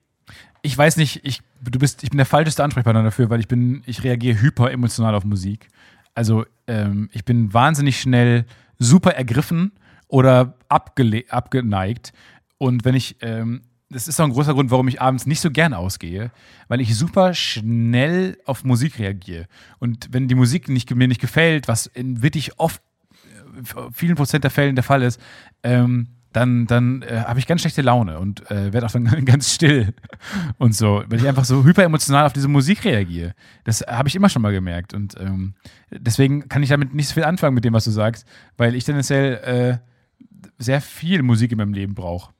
Ich 0.62 0.76
weiß 0.76 0.96
nicht, 0.96 1.20
ich, 1.22 1.42
du 1.62 1.78
bist, 1.78 2.02
ich 2.02 2.10
bin 2.10 2.16
der 2.16 2.26
falscheste 2.26 2.64
Ansprechpartner 2.64 3.02
dafür, 3.02 3.30
weil 3.30 3.40
ich 3.40 3.48
bin, 3.48 3.82
ich 3.86 4.04
reagiere 4.04 4.40
hyper 4.40 4.70
emotional 4.70 5.14
auf 5.14 5.24
Musik. 5.24 5.68
Also 6.14 6.44
ähm, 6.66 7.08
ich 7.12 7.24
bin 7.24 7.52
wahnsinnig 7.52 8.00
schnell 8.00 8.44
super 8.78 9.12
ergriffen 9.12 9.72
oder 10.08 10.54
abgeneigt. 10.68 12.12
Und 12.58 12.84
wenn 12.84 12.94
ich, 12.94 13.16
ähm, 13.20 13.62
das 13.90 14.08
ist 14.08 14.20
auch 14.20 14.24
ein 14.24 14.32
großer 14.32 14.54
Grund, 14.54 14.70
warum 14.70 14.88
ich 14.88 15.00
abends 15.00 15.26
nicht 15.26 15.40
so 15.40 15.50
gern 15.50 15.74
ausgehe, 15.74 16.30
weil 16.68 16.80
ich 16.80 16.96
super 16.96 17.34
schnell 17.34 18.38
auf 18.44 18.64
Musik 18.64 18.98
reagiere. 18.98 19.46
Und 19.78 20.08
wenn 20.12 20.28
die 20.28 20.34
Musik 20.34 20.68
nicht, 20.68 20.94
mir 20.94 21.08
nicht 21.08 21.20
gefällt, 21.20 21.68
was 21.68 21.86
in 21.86 22.22
wirklich 22.22 22.58
oft, 22.58 22.82
äh, 23.56 23.90
vielen 23.92 24.16
Prozent 24.16 24.44
der 24.44 24.50
Fällen 24.50 24.74
der 24.74 24.84
Fall 24.84 25.02
ist, 25.02 25.20
ähm, 25.62 26.08
dann, 26.32 26.66
dann 26.66 27.02
äh, 27.02 27.24
habe 27.26 27.40
ich 27.40 27.46
ganz 27.46 27.60
schlechte 27.60 27.82
Laune 27.82 28.18
und 28.18 28.48
äh, 28.50 28.72
werde 28.72 28.86
auch 28.86 28.92
dann 28.92 29.04
ganz 29.24 29.52
still 29.52 29.92
und 30.58 30.74
so, 30.74 31.02
weil 31.08 31.18
ich 31.18 31.26
einfach 31.26 31.44
so 31.44 31.64
hyperemotional 31.64 32.26
auf 32.26 32.32
diese 32.32 32.48
Musik 32.48 32.84
reagiere. 32.84 33.34
Das 33.64 33.80
habe 33.80 34.08
ich 34.08 34.14
immer 34.14 34.28
schon 34.28 34.42
mal 34.42 34.52
gemerkt 34.52 34.94
und 34.94 35.16
ähm, 35.18 35.54
deswegen 35.90 36.48
kann 36.48 36.62
ich 36.62 36.68
damit 36.68 36.94
nicht 36.94 37.08
so 37.08 37.14
viel 37.14 37.24
anfangen 37.24 37.54
mit 37.54 37.64
dem, 37.64 37.72
was 37.72 37.84
du 37.84 37.90
sagst, 37.90 38.26
weil 38.56 38.74
ich 38.74 38.84
tendenziell 38.84 39.80
äh, 39.82 39.90
sehr 40.58 40.80
viel 40.80 41.22
Musik 41.22 41.52
in 41.52 41.58
meinem 41.58 41.74
Leben 41.74 41.94
brauche. 41.94 42.32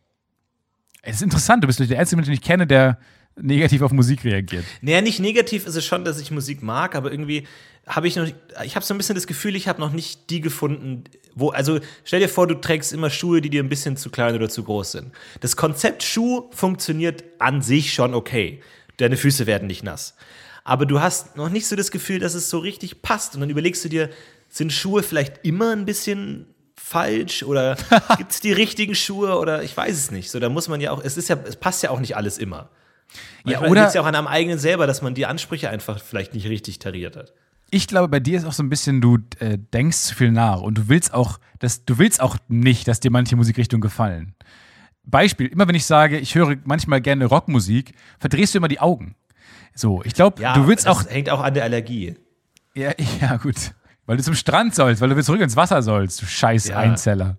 Es 1.03 1.17
ist 1.17 1.23
interessant, 1.23 1.65
du 1.65 1.67
bist 1.67 1.81
der 1.81 1.99
einzige 1.99 2.17
Mensch, 2.17 2.27
den 2.27 2.35
ich 2.35 2.43
kenne, 2.43 2.67
der 2.67 2.99
negativ 3.37 3.83
auf 3.83 3.93
Musik 3.93 4.25
reagiert. 4.25 4.65
Naja, 4.83 5.01
nicht 5.01 5.19
negativ 5.19 5.67
ist 5.67 5.77
es 5.77 5.85
schon, 5.85 6.05
dass 6.05 6.21
ich 6.21 6.31
Musik 6.31 6.63
mag, 6.63 6.95
aber 6.95 7.11
irgendwie 7.11 7.47
habe 7.87 8.07
ich 8.07 8.17
noch, 8.17 8.29
ich 8.65 8.77
habe 8.77 8.85
so 8.85 8.95
ein 8.95 8.99
bisschen 8.99 9.15
das 9.15 9.27
Gefühl, 9.27 9.57
ich 9.57 9.67
habe 9.67 9.81
noch 9.81 9.93
nicht 9.93 10.31
die 10.31 10.41
gefunden, 10.41 11.05
wo, 11.35 11.51
also 11.51 11.81
stell 12.05 12.21
dir 12.21 12.29
vor, 12.29 12.47
du 12.47 12.55
trägst 12.55 12.93
immer 12.93 13.11
Schuhe, 13.11 13.41
die 13.41 13.51
dir 13.51 13.63
ein 13.63 13.69
bisschen 13.69 13.97
zu 13.97 14.11
klein 14.11 14.35
oder 14.35 14.49
zu 14.49 14.65
groß 14.65 14.93
sind. 14.93 15.13
Das 15.41 15.57
Konzept 15.57 16.03
Schuh 16.03 16.51
funktioniert 16.53 17.25
an 17.39 17.63
sich 17.63 17.93
schon 17.93 18.15
okay. 18.15 18.61
Deine 18.97 19.17
Füße 19.17 19.47
werden 19.47 19.67
nicht 19.67 19.83
nass. 19.83 20.15
Aber 20.65 20.87
du 20.87 21.01
hast 21.01 21.37
noch 21.37 21.49
nicht 21.49 21.67
so 21.67 21.77
das 21.77 21.91
Gefühl, 21.91 22.19
dass 22.19 22.35
es 22.35 22.51
so 22.51 22.59
richtig 22.59 23.03
passt. 23.03 23.35
Und 23.35 23.41
dann 23.41 23.51
überlegst 23.51 23.85
du 23.85 23.89
dir, 23.89 24.11
sind 24.49 24.73
Schuhe 24.73 25.03
vielleicht 25.03 25.45
immer 25.45 25.73
ein 25.73 25.85
bisschen 25.85 26.47
falsch 26.77 27.43
oder 27.43 27.77
gibt 28.19 28.33
es 28.33 28.41
die 28.41 28.53
richtigen 28.53 28.95
Schuhe 28.95 29.39
oder 29.39 29.63
ich 29.63 29.77
weiß 29.77 29.97
es 29.97 30.11
nicht. 30.11 30.31
So, 30.31 30.41
da 30.41 30.49
muss 30.49 30.69
man 30.69 30.81
ja 30.81 30.91
auch, 30.91 31.03
es 31.03 31.17
ist 31.17 31.29
ja, 31.29 31.39
es 31.45 31.57
passt 31.57 31.83
ja 31.83 31.91
auch 31.91 32.01
nicht 32.01 32.17
alles 32.17 32.39
immer. 32.39 32.69
Manchmal 33.45 33.65
ja, 33.65 33.71
oder 33.71 33.87
es 33.87 33.95
ja 33.95 34.03
auch 34.03 34.07
an 34.07 34.15
einem 34.15 34.27
eigenen 34.27 34.59
selber, 34.59 34.87
dass 34.87 35.03
man 35.03 35.15
die 35.15 35.27
Ansprüche 35.27 35.71
einfach 35.71 36.01
vielleicht 36.01 36.35
nicht 36.35 36.49
richtig 36.49 36.79
tariert 36.79 37.17
hat 37.17 37.33
ich 37.71 37.87
glaube, 37.87 38.09
bei 38.09 38.21
dir 38.21 38.39
ist 38.39 38.45
auch 38.45 38.53
so 38.53 38.63
ein 38.63 38.69
bisschen, 38.69 39.01
du 39.01 39.19
äh, 39.39 39.59
denkst 39.59 39.99
zu 39.99 40.15
viel 40.15 40.33
nach 40.33 40.61
und 40.61 40.77
du 40.77 40.89
willst 40.89 41.15
auch, 41.15 41.39
dass, 41.59 41.85
du 41.85 41.99
willst 41.99 42.21
auch 42.21 42.37
nicht, 42.49 42.89
dass 42.89 43.01
dir 43.01 43.11
manche 43.11 43.37
Musikrichtungen 43.37 43.81
gefallen. 43.81 44.35
Beispiel, 45.05 45.47
immer 45.47 45.67
wenn 45.67 45.75
ich 45.75 45.87
sage, 45.87 46.19
ich 46.19 46.35
höre 46.35 46.57
manchmal 46.65 47.01
gerne 47.01 47.27
Rockmusik, 47.27 47.95
verdrehst 48.19 48.55
du 48.55 48.59
immer 48.59 48.69
die 48.69 48.81
Augen. 48.81 49.15
So, 49.75 50.03
ich 50.05 50.15
glaube, 50.15 50.43
ja, 50.43 50.55
du 50.55 50.67
willst 50.67 50.87
das 50.87 51.07
auch. 51.07 51.11
hängt 51.11 51.31
auch 51.31 51.41
an 51.41 51.55
der 51.55 51.65
Allergie. 51.65 52.17
Ja, 52.75 52.93
ja, 53.21 53.37
gut. 53.37 53.73
Weil 54.07 54.17
du 54.17 54.23
zum 54.23 54.35
Strand 54.35 54.75
sollst, 54.75 55.01
weil 55.01 55.09
du 55.09 55.23
zurück 55.23 55.41
ins 55.41 55.57
Wasser 55.57 55.83
sollst, 55.83 56.23
du 56.23 56.27
scheiß 56.27 56.69
ja. 56.69 56.77
Einzeller. 56.77 57.39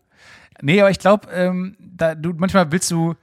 Nee, 0.62 0.80
aber 0.80 0.92
ich 0.92 1.00
glaube, 1.00 1.28
ähm, 1.34 1.76
du, 1.80 2.34
manchmal 2.38 2.72
willst 2.72 2.90
du, 2.92 3.16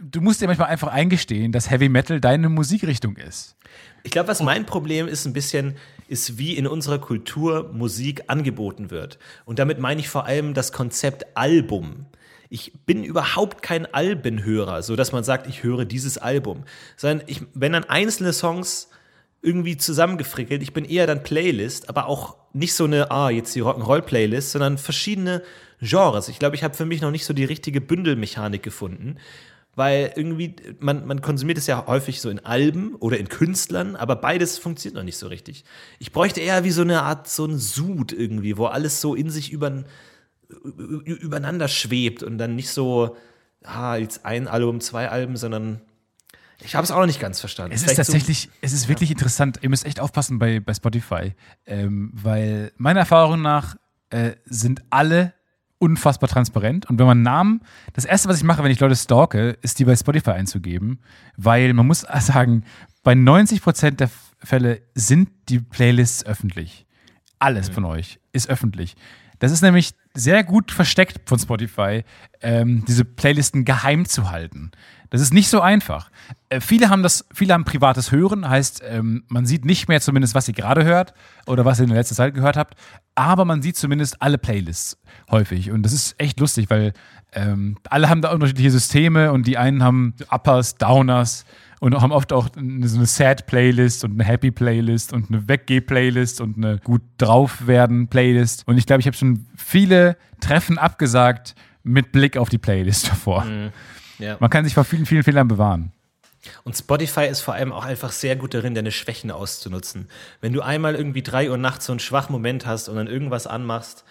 du 0.00 0.20
musst 0.20 0.40
dir 0.40 0.46
manchmal 0.46 0.68
einfach 0.68 0.88
eingestehen, 0.88 1.52
dass 1.52 1.70
Heavy 1.70 1.88
Metal 1.88 2.20
deine 2.20 2.48
Musikrichtung 2.48 3.16
ist. 3.16 3.56
Ich 4.02 4.10
glaube, 4.10 4.28
was 4.28 4.42
mein 4.42 4.66
Problem 4.66 5.06
ist, 5.06 5.26
ein 5.26 5.32
bisschen, 5.32 5.76
ist, 6.12 6.38
wie 6.38 6.56
in 6.56 6.66
unserer 6.66 6.98
Kultur 6.98 7.70
Musik 7.72 8.24
angeboten 8.28 8.90
wird. 8.90 9.18
Und 9.44 9.58
damit 9.58 9.78
meine 9.78 10.00
ich 10.00 10.08
vor 10.08 10.26
allem 10.26 10.54
das 10.54 10.70
Konzept 10.70 11.36
Album. 11.36 12.06
Ich 12.50 12.72
bin 12.84 13.02
überhaupt 13.02 13.62
kein 13.62 13.92
Albenhörer, 13.92 14.82
so 14.82 14.94
dass 14.94 15.10
man 15.10 15.24
sagt, 15.24 15.46
ich 15.46 15.62
höre 15.62 15.86
dieses 15.86 16.18
Album. 16.18 16.64
Sondern 16.96 17.26
ich, 17.26 17.42
wenn 17.54 17.72
dann 17.72 17.84
einzelne 17.84 18.34
Songs 18.34 18.90
irgendwie 19.40 19.76
zusammengefrickelt, 19.76 20.62
ich 20.62 20.74
bin 20.74 20.84
eher 20.84 21.06
dann 21.06 21.22
Playlist, 21.22 21.88
aber 21.88 22.06
auch 22.06 22.36
nicht 22.52 22.74
so 22.74 22.84
eine, 22.84 23.10
ah, 23.10 23.30
jetzt 23.30 23.54
die 23.54 23.62
Rock'n'Roll-Playlist, 23.62 24.52
sondern 24.52 24.78
verschiedene 24.78 25.42
Genres. 25.80 26.28
Ich 26.28 26.38
glaube, 26.38 26.54
ich 26.54 26.62
habe 26.62 26.74
für 26.74 26.84
mich 26.84 27.00
noch 27.00 27.10
nicht 27.10 27.24
so 27.24 27.32
die 27.32 27.44
richtige 27.44 27.80
Bündelmechanik 27.80 28.62
gefunden 28.62 29.16
weil 29.74 30.12
irgendwie, 30.16 30.54
man, 30.80 31.06
man 31.06 31.22
konsumiert 31.22 31.58
es 31.58 31.66
ja 31.66 31.86
häufig 31.86 32.20
so 32.20 32.28
in 32.28 32.44
Alben 32.44 32.94
oder 32.96 33.18
in 33.18 33.28
Künstlern, 33.28 33.96
aber 33.96 34.16
beides 34.16 34.58
funktioniert 34.58 34.96
noch 34.96 35.04
nicht 35.04 35.16
so 35.16 35.28
richtig. 35.28 35.64
Ich 35.98 36.12
bräuchte 36.12 36.40
eher 36.40 36.64
wie 36.64 36.70
so 36.70 36.82
eine 36.82 37.02
Art, 37.02 37.28
so 37.28 37.46
ein 37.46 37.58
Sud 37.58 38.12
irgendwie, 38.12 38.58
wo 38.58 38.66
alles 38.66 39.00
so 39.00 39.14
in 39.14 39.30
sich 39.30 39.50
über, 39.50 39.84
übereinander 40.48 41.68
schwebt 41.68 42.22
und 42.22 42.36
dann 42.36 42.54
nicht 42.54 42.68
so, 42.68 43.16
ah, 43.64 43.96
jetzt 43.96 44.26
ein 44.26 44.46
Album, 44.46 44.80
zwei 44.80 45.08
Alben, 45.08 45.36
sondern 45.36 45.80
ich 46.64 46.74
habe 46.74 46.84
es 46.84 46.90
auch 46.90 46.98
noch 46.98 47.06
nicht 47.06 47.20
ganz 47.20 47.40
verstanden. 47.40 47.74
Es 47.74 47.82
ist 47.82 47.96
tatsächlich, 47.96 48.42
so, 48.42 48.48
es 48.60 48.72
ist 48.72 48.88
wirklich 48.88 49.10
ja. 49.10 49.14
interessant. 49.14 49.58
Ihr 49.62 49.68
müsst 49.68 49.86
echt 49.86 50.00
aufpassen 50.00 50.38
bei, 50.38 50.60
bei 50.60 50.74
Spotify, 50.74 51.34
ähm, 51.66 52.12
weil 52.14 52.72
meiner 52.76 53.00
Erfahrung 53.00 53.42
nach 53.42 53.76
äh, 54.10 54.32
sind 54.44 54.82
alle 54.90 55.32
unfassbar 55.82 56.28
transparent. 56.28 56.88
Und 56.88 57.00
wenn 57.00 57.06
man 57.06 57.22
Namen, 57.22 57.60
das 57.92 58.04
erste, 58.04 58.28
was 58.28 58.36
ich 58.36 58.44
mache, 58.44 58.62
wenn 58.62 58.70
ich 58.70 58.78
Leute 58.78 58.94
stalke, 58.94 59.58
ist 59.62 59.80
die 59.80 59.84
bei 59.84 59.96
Spotify 59.96 60.30
einzugeben, 60.30 61.00
weil 61.36 61.74
man 61.74 61.86
muss 61.86 62.06
sagen, 62.20 62.64
bei 63.02 63.16
90 63.16 63.60
Prozent 63.60 63.98
der 64.00 64.08
Fälle 64.38 64.82
sind 64.94 65.28
die 65.48 65.58
Playlists 65.58 66.24
öffentlich. 66.24 66.86
Alles 67.40 67.68
von 67.68 67.84
euch 67.84 68.20
ist 68.32 68.48
öffentlich. 68.48 68.94
Das 69.40 69.50
ist 69.50 69.62
nämlich 69.62 69.94
sehr 70.14 70.44
gut 70.44 70.70
versteckt 70.70 71.28
von 71.28 71.36
Spotify, 71.36 72.04
ähm, 72.40 72.84
diese 72.86 73.04
Playlisten 73.04 73.64
geheim 73.64 74.04
zu 74.04 74.30
halten. 74.30 74.70
Das 75.12 75.20
ist 75.20 75.34
nicht 75.34 75.50
so 75.50 75.60
einfach. 75.60 76.10
Äh, 76.48 76.60
viele 76.60 76.88
haben 76.88 77.02
das, 77.02 77.26
viele 77.34 77.52
haben 77.52 77.64
privates 77.64 78.12
Hören, 78.12 78.48
heißt, 78.48 78.82
ähm, 78.88 79.24
man 79.28 79.44
sieht 79.44 79.66
nicht 79.66 79.86
mehr 79.86 80.00
zumindest, 80.00 80.34
was 80.34 80.48
ihr 80.48 80.54
gerade 80.54 80.84
hört 80.84 81.12
oder 81.46 81.66
was 81.66 81.78
ihr 81.78 81.82
in 81.82 81.90
der 81.90 81.98
letzten 81.98 82.14
Zeit 82.14 82.32
gehört 82.32 82.56
habt, 82.56 82.76
aber 83.14 83.44
man 83.44 83.60
sieht 83.60 83.76
zumindest 83.76 84.22
alle 84.22 84.38
Playlists 84.38 84.96
häufig. 85.30 85.70
Und 85.70 85.82
das 85.82 85.92
ist 85.92 86.14
echt 86.16 86.40
lustig, 86.40 86.70
weil 86.70 86.94
ähm, 87.34 87.76
alle 87.90 88.08
haben 88.08 88.22
da 88.22 88.32
unterschiedliche 88.32 88.70
Systeme 88.70 89.32
und 89.32 89.46
die 89.46 89.58
einen 89.58 89.82
haben 89.82 90.14
Uppers, 90.30 90.76
Downers 90.76 91.44
und 91.80 91.94
haben 92.00 92.12
oft 92.12 92.32
auch 92.32 92.48
so 92.54 92.58
eine 92.58 93.06
Sad-Playlist 93.06 94.04
und 94.04 94.12
eine 94.12 94.24
Happy-Playlist 94.24 95.12
und 95.12 95.28
eine 95.28 95.46
Weggeh-Playlist 95.46 96.40
und 96.40 96.56
eine 96.56 96.78
gut 96.78 97.02
drauf 97.18 97.66
werden 97.66 98.08
Playlist. 98.08 98.66
Und 98.66 98.78
ich 98.78 98.86
glaube, 98.86 99.00
ich 99.00 99.06
habe 99.06 99.16
schon 99.16 99.44
viele 99.56 100.16
Treffen 100.40 100.78
abgesagt 100.78 101.54
mit 101.82 102.12
Blick 102.12 102.38
auf 102.38 102.48
die 102.48 102.56
Playlist 102.56 103.08
davor. 103.10 103.44
Mhm. 103.44 103.72
Ja. 104.22 104.36
Man 104.38 104.50
kann 104.50 104.64
sich 104.64 104.74
vor 104.74 104.84
vielen, 104.84 105.06
vielen 105.06 105.24
Fehlern 105.24 105.48
bewahren. 105.48 105.92
Und 106.64 106.76
Spotify 106.76 107.26
ist 107.26 107.40
vor 107.40 107.54
allem 107.54 107.72
auch 107.72 107.84
einfach 107.84 108.12
sehr 108.12 108.36
gut 108.36 108.54
darin, 108.54 108.74
deine 108.74 108.90
Schwächen 108.90 109.30
auszunutzen. 109.30 110.08
Wenn 110.40 110.52
du 110.52 110.60
einmal 110.60 110.94
irgendwie 110.94 111.22
drei 111.22 111.50
Uhr 111.50 111.56
nachts 111.56 111.86
so 111.86 111.92
einen 111.92 112.00
schwachen 112.00 112.32
Moment 112.32 112.66
hast 112.66 112.88
und 112.88 112.96
dann 112.96 113.06
irgendwas 113.06 113.46
anmachst, 113.46 114.04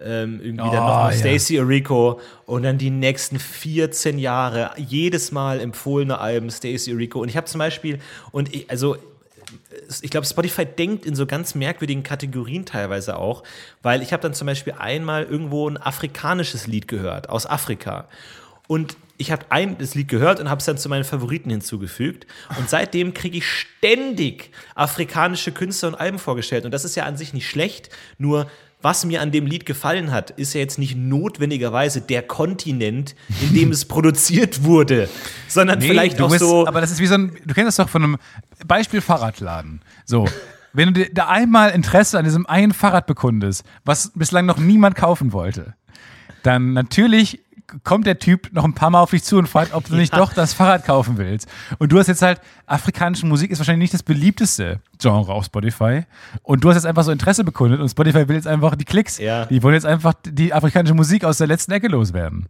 ähm, 0.00 0.40
irgendwie 0.40 0.68
oh, 0.68 0.72
dann 0.72 0.84
nochmal 0.84 1.12
ja. 1.12 1.18
Stacey 1.18 1.58
Orico 1.58 2.20
und 2.46 2.62
dann 2.62 2.78
die 2.78 2.90
nächsten 2.90 3.38
14 3.38 4.18
Jahre 4.18 4.70
jedes 4.76 5.32
Mal 5.32 5.60
empfohlene 5.60 6.18
Alben 6.18 6.50
Stacey 6.50 6.92
Orico. 6.92 7.20
Und 7.20 7.28
ich 7.28 7.36
habe 7.36 7.46
zum 7.46 7.58
Beispiel, 7.58 7.98
und 8.30 8.54
ich, 8.54 8.70
also 8.70 8.96
ich 10.02 10.10
glaube, 10.10 10.26
Spotify 10.26 10.66
denkt 10.66 11.06
in 11.06 11.14
so 11.14 11.26
ganz 11.26 11.54
merkwürdigen 11.54 12.02
Kategorien 12.02 12.66
teilweise 12.66 13.16
auch, 13.16 13.42
weil 13.82 14.02
ich 14.02 14.12
habe 14.12 14.22
dann 14.22 14.34
zum 14.34 14.46
Beispiel 14.46 14.74
einmal 14.78 15.24
irgendwo 15.24 15.68
ein 15.68 15.78
afrikanisches 15.78 16.66
Lied 16.66 16.86
gehört 16.86 17.30
aus 17.30 17.46
Afrika. 17.46 18.06
Und 18.68 18.96
ich 19.16 19.32
habe 19.32 19.46
ein 19.50 19.76
das 19.78 19.96
Lied 19.96 20.06
gehört 20.06 20.38
und 20.38 20.48
habe 20.48 20.60
es 20.60 20.64
dann 20.64 20.78
zu 20.78 20.88
meinen 20.88 21.02
Favoriten 21.02 21.50
hinzugefügt. 21.50 22.26
Und 22.56 22.70
seitdem 22.70 23.12
kriege 23.14 23.38
ich 23.38 23.46
ständig 23.46 24.52
afrikanische 24.76 25.50
Künstler 25.50 25.88
und 25.88 25.94
Alben 25.96 26.20
vorgestellt. 26.20 26.64
Und 26.64 26.70
das 26.70 26.84
ist 26.84 26.94
ja 26.94 27.04
an 27.04 27.16
sich 27.16 27.34
nicht 27.34 27.50
schlecht. 27.50 27.90
Nur 28.18 28.48
was 28.80 29.04
mir 29.04 29.20
an 29.20 29.32
dem 29.32 29.46
Lied 29.46 29.66
gefallen 29.66 30.12
hat, 30.12 30.30
ist 30.30 30.54
ja 30.54 30.60
jetzt 30.60 30.78
nicht 30.78 30.96
notwendigerweise 30.96 32.00
der 32.00 32.22
Kontinent, 32.22 33.16
in 33.40 33.54
dem 33.54 33.72
es 33.72 33.84
produziert 33.88 34.62
wurde, 34.62 35.08
sondern 35.48 35.80
nee, 35.80 35.88
vielleicht 35.88 36.20
auch 36.20 36.30
bist, 36.30 36.40
so. 36.40 36.64
Aber 36.64 36.80
das 36.80 36.92
ist 36.92 37.00
wie 37.00 37.06
so 37.06 37.14
ein, 37.14 37.36
du 37.44 37.54
kennst 37.54 37.66
das 37.66 37.76
doch 37.84 37.88
von 37.88 38.04
einem 38.04 38.16
Beispiel 38.66 39.00
Fahrradladen. 39.00 39.80
So. 40.04 40.26
Wenn 40.74 40.94
du 40.94 41.10
da 41.10 41.26
einmal 41.26 41.70
Interesse 41.70 42.18
an 42.18 42.24
diesem 42.24 42.46
einen 42.46 42.72
Fahrrad 42.72 43.06
bekundest, 43.06 43.64
was 43.84 44.12
bislang 44.14 44.46
noch 44.46 44.58
niemand 44.58 44.94
kaufen 44.94 45.32
wollte, 45.32 45.74
dann 46.44 46.72
natürlich 46.72 47.40
kommt 47.84 48.06
der 48.06 48.18
Typ 48.18 48.52
noch 48.52 48.64
ein 48.64 48.74
paar 48.74 48.90
Mal 48.90 49.00
auf 49.00 49.10
dich 49.10 49.22
zu 49.22 49.36
und 49.36 49.48
fragt, 49.48 49.74
ob 49.74 49.84
du 49.84 49.94
nicht 49.94 50.12
ja. 50.14 50.18
doch 50.18 50.32
das 50.32 50.54
Fahrrad 50.54 50.84
kaufen 50.84 51.18
willst. 51.18 51.48
Und 51.78 51.92
du 51.92 51.98
hast 51.98 52.06
jetzt 52.06 52.22
halt, 52.22 52.40
afrikanische 52.66 53.26
Musik 53.26 53.50
ist 53.50 53.58
wahrscheinlich 53.58 53.90
nicht 53.90 53.94
das 53.94 54.02
beliebteste 54.02 54.80
Genre 54.98 55.32
auf 55.32 55.44
Spotify. 55.44 56.02
Und 56.42 56.64
du 56.64 56.68
hast 56.68 56.76
jetzt 56.76 56.86
einfach 56.86 57.04
so 57.04 57.12
Interesse 57.12 57.44
bekundet 57.44 57.80
und 57.80 57.88
Spotify 57.88 58.28
will 58.28 58.36
jetzt 58.36 58.46
einfach 58.46 58.74
die 58.76 58.84
Klicks. 58.84 59.18
Ja. 59.18 59.46
Die 59.46 59.62
wollen 59.62 59.74
jetzt 59.74 59.86
einfach 59.86 60.14
die 60.24 60.52
afrikanische 60.52 60.94
Musik 60.94 61.24
aus 61.24 61.38
der 61.38 61.46
letzten 61.46 61.72
Ecke 61.72 61.88
loswerden. 61.88 62.48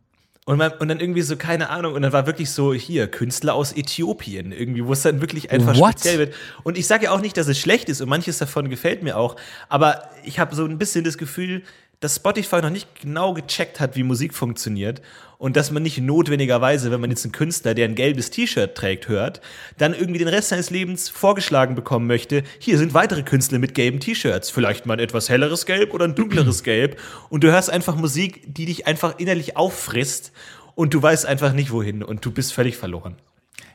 Und, 0.48 0.56
man, 0.56 0.72
und 0.78 0.88
dann 0.88 0.98
irgendwie 0.98 1.20
so, 1.20 1.36
keine 1.36 1.68
Ahnung, 1.68 1.92
und 1.92 2.00
dann 2.00 2.14
war 2.14 2.26
wirklich 2.26 2.50
so, 2.50 2.72
hier, 2.72 3.06
Künstler 3.06 3.54
aus 3.54 3.76
Äthiopien, 3.76 4.50
irgendwie, 4.50 4.82
wo 4.82 4.94
es 4.94 5.02
dann 5.02 5.20
wirklich 5.20 5.50
einfach 5.50 5.76
What? 5.76 5.90
speziell 5.90 6.18
wird. 6.18 6.34
Und 6.62 6.78
ich 6.78 6.86
sage 6.86 7.04
ja 7.04 7.10
auch 7.10 7.20
nicht, 7.20 7.36
dass 7.36 7.48
es 7.48 7.58
schlecht 7.58 7.90
ist 7.90 8.00
und 8.00 8.08
manches 8.08 8.38
davon 8.38 8.70
gefällt 8.70 9.02
mir 9.02 9.18
auch, 9.18 9.36
aber 9.68 10.04
ich 10.24 10.38
habe 10.38 10.54
so 10.54 10.64
ein 10.64 10.78
bisschen 10.78 11.04
das 11.04 11.18
Gefühl, 11.18 11.64
dass 12.00 12.16
Spotify 12.16 12.62
noch 12.62 12.70
nicht 12.70 13.00
genau 13.00 13.34
gecheckt 13.34 13.80
hat, 13.80 13.96
wie 13.96 14.04
Musik 14.04 14.34
funktioniert 14.34 15.02
und 15.38 15.56
dass 15.56 15.70
man 15.70 15.82
nicht 15.82 15.98
notwendigerweise, 15.98 16.90
wenn 16.90 17.00
man 17.00 17.10
jetzt 17.10 17.24
einen 17.24 17.32
Künstler, 17.32 17.74
der 17.74 17.86
ein 17.86 17.94
gelbes 17.94 18.30
T-Shirt 18.30 18.74
trägt, 18.74 19.08
hört, 19.08 19.40
dann 19.78 19.94
irgendwie 19.94 20.18
den 20.18 20.28
Rest 20.28 20.50
seines 20.50 20.70
Lebens 20.70 21.08
vorgeschlagen 21.08 21.74
bekommen 21.74 22.06
möchte, 22.06 22.44
hier 22.58 22.78
sind 22.78 22.94
weitere 22.94 23.22
Künstler 23.22 23.58
mit 23.58 23.74
gelben 23.74 24.00
T-Shirts, 24.00 24.50
vielleicht 24.50 24.86
mal 24.86 24.94
ein 24.94 25.00
etwas 25.00 25.28
helleres 25.28 25.66
Gelb 25.66 25.92
oder 25.94 26.04
ein 26.04 26.14
dunkleres 26.14 26.62
Gelb 26.62 27.00
und 27.30 27.42
du 27.44 27.50
hörst 27.50 27.70
einfach 27.70 27.96
Musik, 27.96 28.42
die 28.46 28.66
dich 28.66 28.86
einfach 28.86 29.18
innerlich 29.18 29.56
auffrisst 29.56 30.32
und 30.74 30.94
du 30.94 31.02
weißt 31.02 31.26
einfach 31.26 31.52
nicht 31.52 31.72
wohin 31.72 32.02
und 32.04 32.24
du 32.24 32.30
bist 32.30 32.52
völlig 32.52 32.76
verloren. 32.76 33.16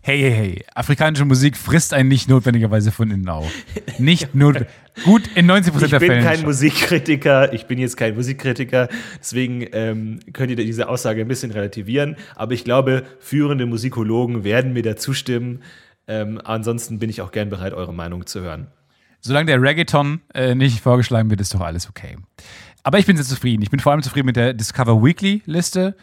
Hey, 0.02 0.20
hey, 0.20 0.32
hey, 0.32 0.66
afrikanische 0.76 1.24
Musik 1.24 1.56
frisst 1.56 1.94
einen 1.94 2.10
nicht 2.10 2.28
notwendigerweise 2.28 2.92
von 2.92 3.10
innen 3.10 3.30
auf. 3.30 3.50
Nicht 4.00 4.36
notwendig. 4.36 4.70
Gut, 5.06 5.24
in 5.36 5.46
90 5.46 5.74
Ich 5.82 5.90
der 5.90 6.00
bin 6.00 6.10
Fälle. 6.10 6.24
kein 6.24 6.38
schon. 6.38 6.46
Musikkritiker, 6.46 7.54
ich 7.54 7.68
bin 7.68 7.80
jetzt 7.80 7.96
kein 7.96 8.14
Musikkritiker, 8.14 8.90
deswegen 9.20 9.66
ähm, 9.72 10.20
könnt 10.34 10.50
ihr 10.50 10.56
diese 10.58 10.90
Aussage 10.90 11.22
ein 11.22 11.28
bisschen 11.28 11.52
relativieren, 11.52 12.18
aber 12.36 12.54
ich 12.54 12.64
glaube, 12.64 13.04
führende 13.20 13.66
Musikologen 13.66 14.44
werden 14.44 14.74
mir 14.74 14.84
da 14.84 14.96
zustimmen. 14.98 15.62
Ähm, 16.08 16.40
ansonsten 16.44 17.00
bin 17.00 17.10
ich 17.10 17.22
auch 17.22 17.32
gern 17.32 17.50
bereit, 17.50 17.74
eure 17.74 17.94
Meinung 17.94 18.26
zu 18.26 18.42
hören. 18.42 18.68
Solange 19.22 19.46
der 19.46 19.62
Reggaeton 19.62 20.20
äh, 20.34 20.54
nicht 20.54 20.82
vorgeschlagen 20.82 21.30
wird, 21.30 21.40
ist 21.40 21.54
doch 21.54 21.62
alles 21.62 21.88
okay. 21.90 22.18
Aber 22.84 23.00
ich 23.00 23.06
bin 23.06 23.16
sehr 23.16 23.26
zufrieden. 23.26 23.64
Ich 23.64 23.70
bin 23.72 23.80
vor 23.80 23.94
allem 23.94 24.02
zufrieden 24.04 24.26
mit 24.26 24.36
der 24.36 24.54
Discover 24.54 25.02
Weekly 25.02 25.42
Liste. 25.46 25.96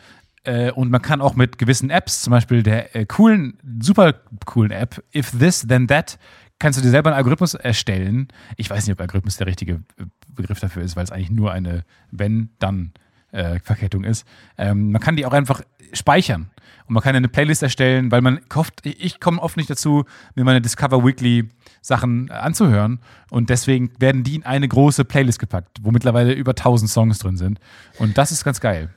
Äh, 0.45 0.71
und 0.73 0.91
man 0.91 1.03
kann 1.03 1.21
auch 1.21 1.35
mit 1.35 1.59
gewissen 1.59 1.91
Apps, 1.91 2.23
zum 2.23 2.31
Beispiel 2.31 2.63
der 2.63 2.97
äh, 2.97 3.05
coolen, 3.05 3.59
super 3.81 4.15
coolen 4.47 4.71
App, 4.71 5.03
If 5.15 5.33
This, 5.39 5.67
Then 5.67 5.87
That, 5.89 6.19
kannst 6.59 6.79
du 6.79 6.83
dir 6.83 6.91
selber 6.91 7.11
einen 7.11 7.17
Algorithmus 7.17 7.55
erstellen. 7.55 8.29
Ich 8.57 8.71
weiß 8.71 8.87
nicht, 8.87 8.93
ob 8.93 9.01
Algorithmus 9.01 9.37
der 9.37 9.47
richtige 9.47 9.75
äh, 9.99 10.05
Begriff 10.35 10.61
dafür 10.61 10.83
ist, 10.83 10.97
weil 10.97 11.05
es 11.05 11.11
eigentlich 11.11 11.31
nur 11.31 11.53
eine 11.53 11.85
Wenn-Dann-Verkettung 12.11 14.05
ist. 14.05 14.27
Ähm, 14.57 14.93
man 14.93 15.01
kann 15.01 15.17
die 15.17 15.27
auch 15.27 15.33
einfach 15.33 15.63
speichern. 15.93 16.51
Und 16.87 16.95
man 16.95 17.03
kann 17.03 17.15
eine 17.15 17.29
Playlist 17.29 17.63
erstellen, 17.63 18.11
weil 18.11 18.21
man 18.21 18.49
kauft, 18.49 18.85
ich 18.85 19.21
komme 19.21 19.41
oft 19.41 19.57
nicht 19.57 19.71
dazu, 19.71 20.05
mir 20.35 20.45
meine 20.45 20.61
Discover 20.61 21.05
Weekly 21.05 21.49
Sachen 21.83 22.31
anzuhören. 22.31 23.01
Und 23.31 23.51
deswegen 23.51 23.93
werden 23.99 24.25
die 24.25 24.35
in 24.35 24.45
eine 24.45 24.67
große 24.67 25.05
Playlist 25.05 25.39
gepackt, 25.39 25.79
wo 25.83 25.91
mittlerweile 25.91 26.33
über 26.33 26.51
1000 26.51 26.91
Songs 26.91 27.19
drin 27.19 27.37
sind. 27.37 27.61
Und 27.99 28.19
das 28.19 28.33
ist 28.33 28.45
ganz 28.45 28.61
geil. 28.61 28.91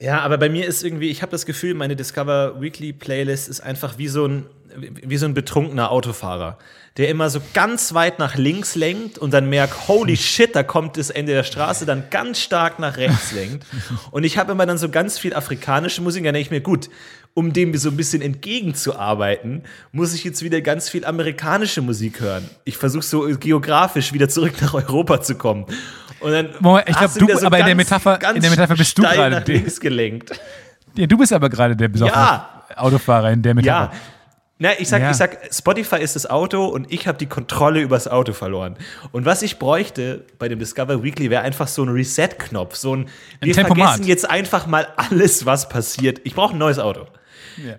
Ja, 0.00 0.20
aber 0.20 0.38
bei 0.38 0.48
mir 0.48 0.66
ist 0.66 0.82
irgendwie, 0.82 1.10
ich 1.10 1.20
habe 1.20 1.30
das 1.30 1.44
Gefühl, 1.44 1.74
meine 1.74 1.94
Discover 1.94 2.60
Weekly 2.60 2.94
Playlist 2.94 3.48
ist 3.48 3.60
einfach 3.60 3.98
wie 3.98 4.08
so 4.08 4.26
ein 4.26 4.46
wie 4.76 5.16
so 5.16 5.26
ein 5.26 5.34
betrunkener 5.34 5.90
Autofahrer, 5.90 6.58
der 6.96 7.08
immer 7.08 7.30
so 7.30 7.40
ganz 7.54 7.94
weit 7.94 8.18
nach 8.18 8.36
links 8.36 8.74
lenkt 8.74 9.18
und 9.18 9.32
dann 9.32 9.48
merkt, 9.48 9.88
holy 9.88 10.16
shit, 10.16 10.54
da 10.54 10.62
kommt 10.62 10.96
das 10.96 11.10
Ende 11.10 11.32
der 11.32 11.44
Straße, 11.44 11.86
dann 11.86 12.04
ganz 12.10 12.40
stark 12.40 12.78
nach 12.78 12.96
rechts 12.96 13.32
lenkt. 13.32 13.66
Und 14.10 14.24
ich 14.24 14.38
habe 14.38 14.52
immer 14.52 14.66
dann 14.66 14.78
so 14.78 14.88
ganz 14.88 15.18
viel 15.18 15.34
afrikanische 15.34 16.02
Musik, 16.02 16.24
dann 16.24 16.34
denke 16.34 16.46
ich 16.46 16.50
mir, 16.50 16.60
gut, 16.60 16.88
um 17.34 17.52
dem 17.52 17.76
so 17.76 17.90
ein 17.90 17.96
bisschen 17.96 18.22
entgegenzuarbeiten, 18.22 19.62
muss 19.92 20.14
ich 20.14 20.24
jetzt 20.24 20.42
wieder 20.42 20.60
ganz 20.60 20.88
viel 20.88 21.04
amerikanische 21.04 21.80
Musik 21.82 22.20
hören. 22.20 22.48
Ich 22.64 22.76
versuche 22.76 23.02
so 23.04 23.20
geografisch 23.38 24.12
wieder 24.12 24.28
zurück 24.28 24.54
nach 24.60 24.74
Europa 24.74 25.20
zu 25.22 25.34
kommen. 25.36 25.66
Und 26.20 26.32
dann 26.32 26.50
Moment, 26.60 26.88
ich 26.88 26.96
hast 26.96 27.16
glaub, 27.16 27.28
du- 27.28 27.34
wieder 27.36 27.46
aber 27.46 27.58
in 27.60 27.66
der 27.66 27.74
ganz- 27.76 27.90
Metapher- 27.90 28.18
ganz 28.18 28.36
in 28.36 28.42
der 28.42 28.50
Metapher 28.50 28.74
bist 28.76 28.98
du 28.98 29.02
gerade 29.02 29.30
nach 29.30 29.46
links 29.46 29.80
gelenkt. 29.80 30.38
Ja, 30.96 31.06
du 31.06 31.16
bist 31.16 31.32
aber 31.32 31.48
gerade 31.48 31.76
der 31.76 31.88
besoffene 31.88 32.16
Ja. 32.20 32.64
Autofahrer 32.76 33.30
in 33.30 33.42
der 33.42 33.54
Metapher. 33.54 33.92
Ja. 33.92 34.00
Na, 34.62 34.70
ich 34.78 34.88
sag, 34.90 35.00
Ja. 35.00 35.10
ich 35.10 35.16
sag, 35.16 35.38
Spotify 35.54 35.96
ist 36.02 36.16
das 36.16 36.28
Auto 36.28 36.66
und 36.66 36.92
ich 36.92 37.08
habe 37.08 37.16
die 37.16 37.24
Kontrolle 37.26 37.80
über 37.80 37.96
das 37.96 38.06
Auto 38.08 38.34
verloren. 38.34 38.76
Und 39.10 39.24
was 39.24 39.40
ich 39.40 39.58
bräuchte 39.58 40.26
bei 40.38 40.48
dem 40.48 40.58
Discover 40.58 41.02
Weekly 41.02 41.30
wäre 41.30 41.40
einfach 41.42 41.66
so 41.66 41.82
ein 41.82 41.88
Reset-Knopf, 41.88 42.74
so 42.74 42.96
ein, 42.96 43.08
wir 43.40 43.54
Tempomat. 43.54 43.88
vergessen 43.92 44.06
jetzt 44.08 44.28
einfach 44.28 44.66
mal 44.66 44.86
alles, 44.96 45.46
was 45.46 45.70
passiert. 45.70 46.20
Ich 46.24 46.34
brauche 46.34 46.54
ein 46.54 46.58
neues 46.58 46.78
Auto. 46.78 47.06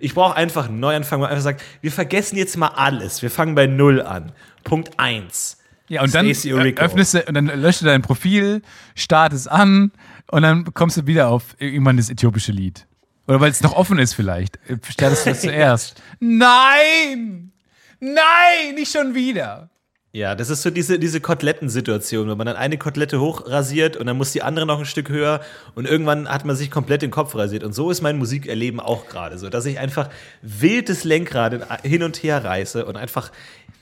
Ich 0.00 0.14
brauche 0.14 0.36
einfach 0.36 0.68
einen 0.68 0.80
Neuanfang, 0.80 1.18
wo 1.18 1.22
man 1.22 1.30
einfach 1.30 1.42
sagt, 1.44 1.62
wir 1.80 1.92
vergessen 1.92 2.36
jetzt 2.36 2.56
mal 2.56 2.68
alles. 2.68 3.22
Wir 3.22 3.30
fangen 3.30 3.54
bei 3.54 3.66
Null 3.66 4.00
an. 4.02 4.32
Punkt 4.64 4.98
eins. 4.98 5.58
Ja, 5.88 6.02
und 6.02 6.14
dann 6.14 6.26
öffnest 6.26 7.14
du 7.14 7.22
und 7.22 7.34
dann 7.34 7.46
löscht 7.60 7.82
du 7.82 7.84
dein 7.84 8.00
Profil, 8.02 8.62
startest 8.94 9.50
an 9.50 9.92
und 10.30 10.42
dann 10.42 10.72
kommst 10.72 10.96
du 10.96 11.06
wieder 11.06 11.28
auf 11.28 11.56
irgendwann 11.58 11.96
das 11.96 12.08
äthiopische 12.08 12.52
Lied. 12.52 12.86
Oder 13.28 13.40
weil 13.40 13.50
es 13.50 13.60
noch 13.62 13.74
offen 13.74 13.98
ist 13.98 14.14
vielleicht. 14.14 14.56
äh, 14.68 14.76
Startest 14.88 15.26
du 15.26 15.30
das 15.30 15.40
zuerst. 15.42 16.02
Nein! 16.20 17.52
Nein, 18.00 18.74
nicht 18.74 18.90
schon 18.92 19.14
wieder. 19.14 19.68
Ja, 20.14 20.34
das 20.34 20.50
ist 20.50 20.60
so 20.60 20.68
diese, 20.68 20.98
diese 20.98 21.22
Kotelettensituation, 21.22 22.28
wenn 22.28 22.36
man 22.36 22.46
dann 22.46 22.56
eine 22.56 22.76
Kotelette 22.76 23.18
hochrasiert 23.18 23.96
und 23.96 24.06
dann 24.06 24.18
muss 24.18 24.32
die 24.32 24.42
andere 24.42 24.66
noch 24.66 24.78
ein 24.78 24.84
Stück 24.84 25.08
höher 25.08 25.40
und 25.74 25.86
irgendwann 25.86 26.28
hat 26.28 26.44
man 26.44 26.54
sich 26.54 26.70
komplett 26.70 27.00
den 27.00 27.10
Kopf 27.10 27.34
rasiert. 27.34 27.64
Und 27.64 27.72
so 27.72 27.90
ist 27.90 28.02
mein 28.02 28.18
Musikerleben 28.18 28.78
auch 28.78 29.06
gerade 29.08 29.38
so, 29.38 29.48
dass 29.48 29.64
ich 29.64 29.78
einfach 29.78 30.10
wildes 30.42 31.04
Lenkrad 31.04 31.54
in- 31.54 31.64
hin 31.90 32.02
und 32.02 32.22
her 32.22 32.44
reiße 32.44 32.84
und 32.84 32.96
einfach, 32.98 33.32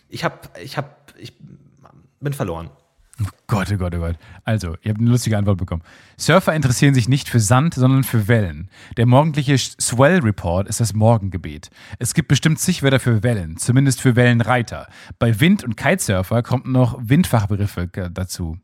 ich 0.08 0.22
hab, 0.22 0.56
ich 0.62 0.76
hab, 0.76 1.12
ich 1.18 1.32
bin 2.20 2.32
verloren. 2.32 2.70
Gott, 3.46 3.68
oh 3.72 3.76
Gott, 3.76 3.94
oh 3.94 3.98
Gott. 3.98 4.16
Also, 4.44 4.76
ihr 4.82 4.90
habt 4.90 5.00
eine 5.00 5.10
lustige 5.10 5.36
Antwort 5.36 5.58
bekommen. 5.58 5.82
Surfer 6.16 6.54
interessieren 6.54 6.94
sich 6.94 7.08
nicht 7.08 7.28
für 7.28 7.40
Sand, 7.40 7.74
sondern 7.74 8.04
für 8.04 8.28
Wellen. 8.28 8.70
Der 8.96 9.06
morgendliche 9.06 9.58
Swell 9.58 10.20
Report 10.20 10.68
ist 10.68 10.80
das 10.80 10.94
Morgengebet. 10.94 11.70
Es 11.98 12.14
gibt 12.14 12.28
bestimmt 12.28 12.58
zig 12.60 12.82
Wörter 12.82 13.00
für 13.00 13.22
Wellen, 13.22 13.56
zumindest 13.56 14.00
für 14.00 14.16
Wellenreiter. 14.16 14.88
Bei 15.18 15.40
Wind- 15.40 15.64
und 15.64 15.76
Kitesurfer 15.76 16.42
kommt 16.42 16.66
noch 16.66 16.98
Windfachbegriffe 17.00 17.88
dazu. 17.88 18.58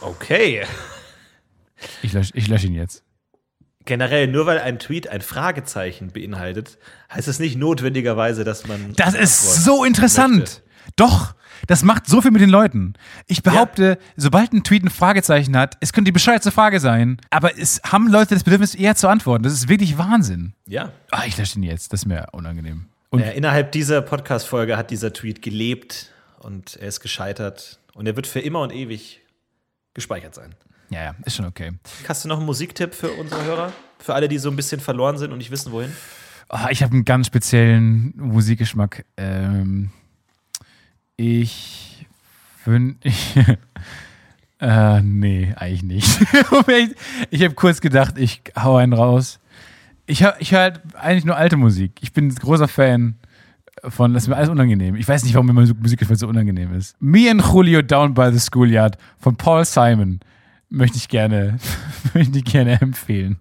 Okay. 0.00 0.64
Ich 2.02 2.12
lösche 2.12 2.32
ich 2.34 2.48
lösch 2.48 2.64
ihn 2.64 2.74
jetzt. 2.74 3.04
Generell, 3.86 4.26
nur 4.26 4.44
weil 4.46 4.58
ein 4.58 4.78
Tweet 4.78 5.08
ein 5.08 5.22
Fragezeichen 5.22 6.12
beinhaltet, 6.12 6.78
heißt 7.12 7.28
es 7.28 7.38
nicht 7.38 7.56
notwendigerweise, 7.56 8.44
dass 8.44 8.66
man. 8.66 8.92
Das 8.96 9.14
ist 9.14 9.64
so 9.64 9.84
interessant. 9.84 10.38
möchte. 10.38 10.62
Doch, 10.96 11.34
das 11.66 11.82
macht 11.82 12.06
so 12.06 12.20
viel 12.22 12.30
mit 12.30 12.40
den 12.40 12.50
Leuten. 12.50 12.94
Ich 13.26 13.42
behaupte, 13.42 13.98
sobald 14.16 14.52
ein 14.52 14.64
Tweet 14.64 14.82
ein 14.84 14.90
Fragezeichen 14.90 15.56
hat, 15.56 15.76
es 15.80 15.92
könnte 15.92 16.08
die 16.08 16.12
bescheuerte 16.12 16.50
Frage 16.50 16.80
sein, 16.80 17.20
aber 17.30 17.58
es 17.58 17.80
haben 17.84 18.08
Leute 18.08 18.34
das 18.34 18.44
Bedürfnis, 18.44 18.74
eher 18.74 18.94
zu 18.96 19.08
antworten. 19.08 19.42
Das 19.42 19.52
ist 19.52 19.68
wirklich 19.68 19.98
Wahnsinn. 19.98 20.54
Ja. 20.66 20.92
Ah, 21.10 21.22
ich 21.26 21.36
lösche 21.36 21.58
ihn 21.58 21.62
jetzt. 21.64 21.92
Das 21.92 22.00
ist 22.00 22.06
mir 22.06 22.26
unangenehm. 22.32 22.86
Und 23.10 23.20
Ja, 23.20 23.26
innerhalb 23.30 23.72
dieser 23.72 24.02
Podcast-Folge 24.02 24.76
hat 24.76 24.90
dieser 24.90 25.12
Tweet 25.12 25.42
gelebt 25.42 26.10
und 26.38 26.76
er 26.76 26.88
ist 26.88 27.00
gescheitert 27.00 27.80
und 27.94 28.06
er 28.06 28.16
wird 28.16 28.26
für 28.26 28.40
immer 28.40 28.60
und 28.60 28.72
ewig 28.72 29.20
gespeichert 29.94 30.34
sein. 30.34 30.54
ja, 30.90 31.02
ja, 31.02 31.14
ist 31.24 31.36
schon 31.36 31.46
okay. 31.46 31.72
Hast 32.08 32.24
du 32.24 32.28
noch 32.28 32.36
einen 32.38 32.46
Musiktipp 32.46 32.94
für 32.94 33.10
unsere 33.12 33.44
Hörer? 33.44 33.72
Für 33.98 34.14
alle, 34.14 34.28
die 34.28 34.38
so 34.38 34.48
ein 34.48 34.56
bisschen 34.56 34.80
verloren 34.80 35.18
sind 35.18 35.32
und 35.32 35.38
nicht 35.38 35.50
wissen, 35.50 35.72
wohin? 35.72 35.92
Ah, 36.48 36.68
ich 36.70 36.82
habe 36.82 36.92
einen 36.94 37.04
ganz 37.04 37.26
speziellen 37.26 38.14
Musikgeschmack. 38.16 39.04
Ähm, 39.16 39.90
ich. 41.20 41.86
Ich, 43.02 43.36
äh, 44.60 45.00
nee, 45.00 45.54
eigentlich 45.56 45.82
nicht. 45.82 46.20
ich 47.30 47.42
habe 47.42 47.54
kurz 47.54 47.80
gedacht, 47.80 48.18
ich 48.18 48.42
hau 48.54 48.76
einen 48.76 48.92
raus. 48.92 49.40
Ich 50.04 50.22
höre 50.22 50.36
ich 50.38 50.52
hör 50.52 50.60
halt 50.60 50.80
eigentlich 50.94 51.24
nur 51.24 51.36
alte 51.36 51.56
Musik. 51.56 51.92
Ich 52.02 52.12
bin 52.12 52.28
ein 52.28 52.34
großer 52.34 52.68
Fan 52.68 53.14
von, 53.84 54.12
das 54.12 54.24
ist 54.24 54.28
mir 54.28 54.36
alles 54.36 54.50
unangenehm. 54.50 54.96
Ich 54.96 55.08
weiß 55.08 55.24
nicht, 55.24 55.34
warum 55.34 55.46
mir 55.46 55.54
Musikgeschmack 55.54 56.18
so 56.18 56.28
unangenehm 56.28 56.74
ist. 56.74 56.94
Me 57.00 57.30
and 57.30 57.42
Julio 57.42 57.80
Down 57.80 58.12
by 58.12 58.30
the 58.30 58.38
Schoolyard 58.38 58.98
von 59.18 59.36
Paul 59.36 59.64
Simon 59.64 60.20
möchte 60.68 60.98
ich 60.98 61.08
gerne, 61.08 61.56
möchte 62.14 62.38
ich 62.38 62.44
gerne 62.44 62.80
empfehlen. 62.80 63.38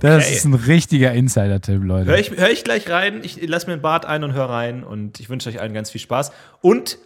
Das 0.00 0.30
ist 0.30 0.44
ein 0.44 0.54
richtiger 0.54 1.12
Insider-Tipp, 1.12 1.82
Leute. 1.82 2.10
Hör 2.10 2.18
ich, 2.18 2.30
hör 2.30 2.50
ich 2.50 2.64
gleich 2.64 2.88
rein. 2.88 3.20
Ich 3.22 3.40
lasse 3.46 3.66
mir 3.66 3.74
ein 3.74 3.82
Bart 3.82 4.06
ein 4.06 4.24
und 4.24 4.32
hör 4.32 4.48
rein 4.48 4.84
und 4.84 5.20
ich 5.20 5.28
wünsche 5.28 5.48
euch 5.48 5.60
allen 5.60 5.74
ganz 5.74 5.90
viel 5.90 6.00
Spaß. 6.00 6.32
Und 6.60 6.98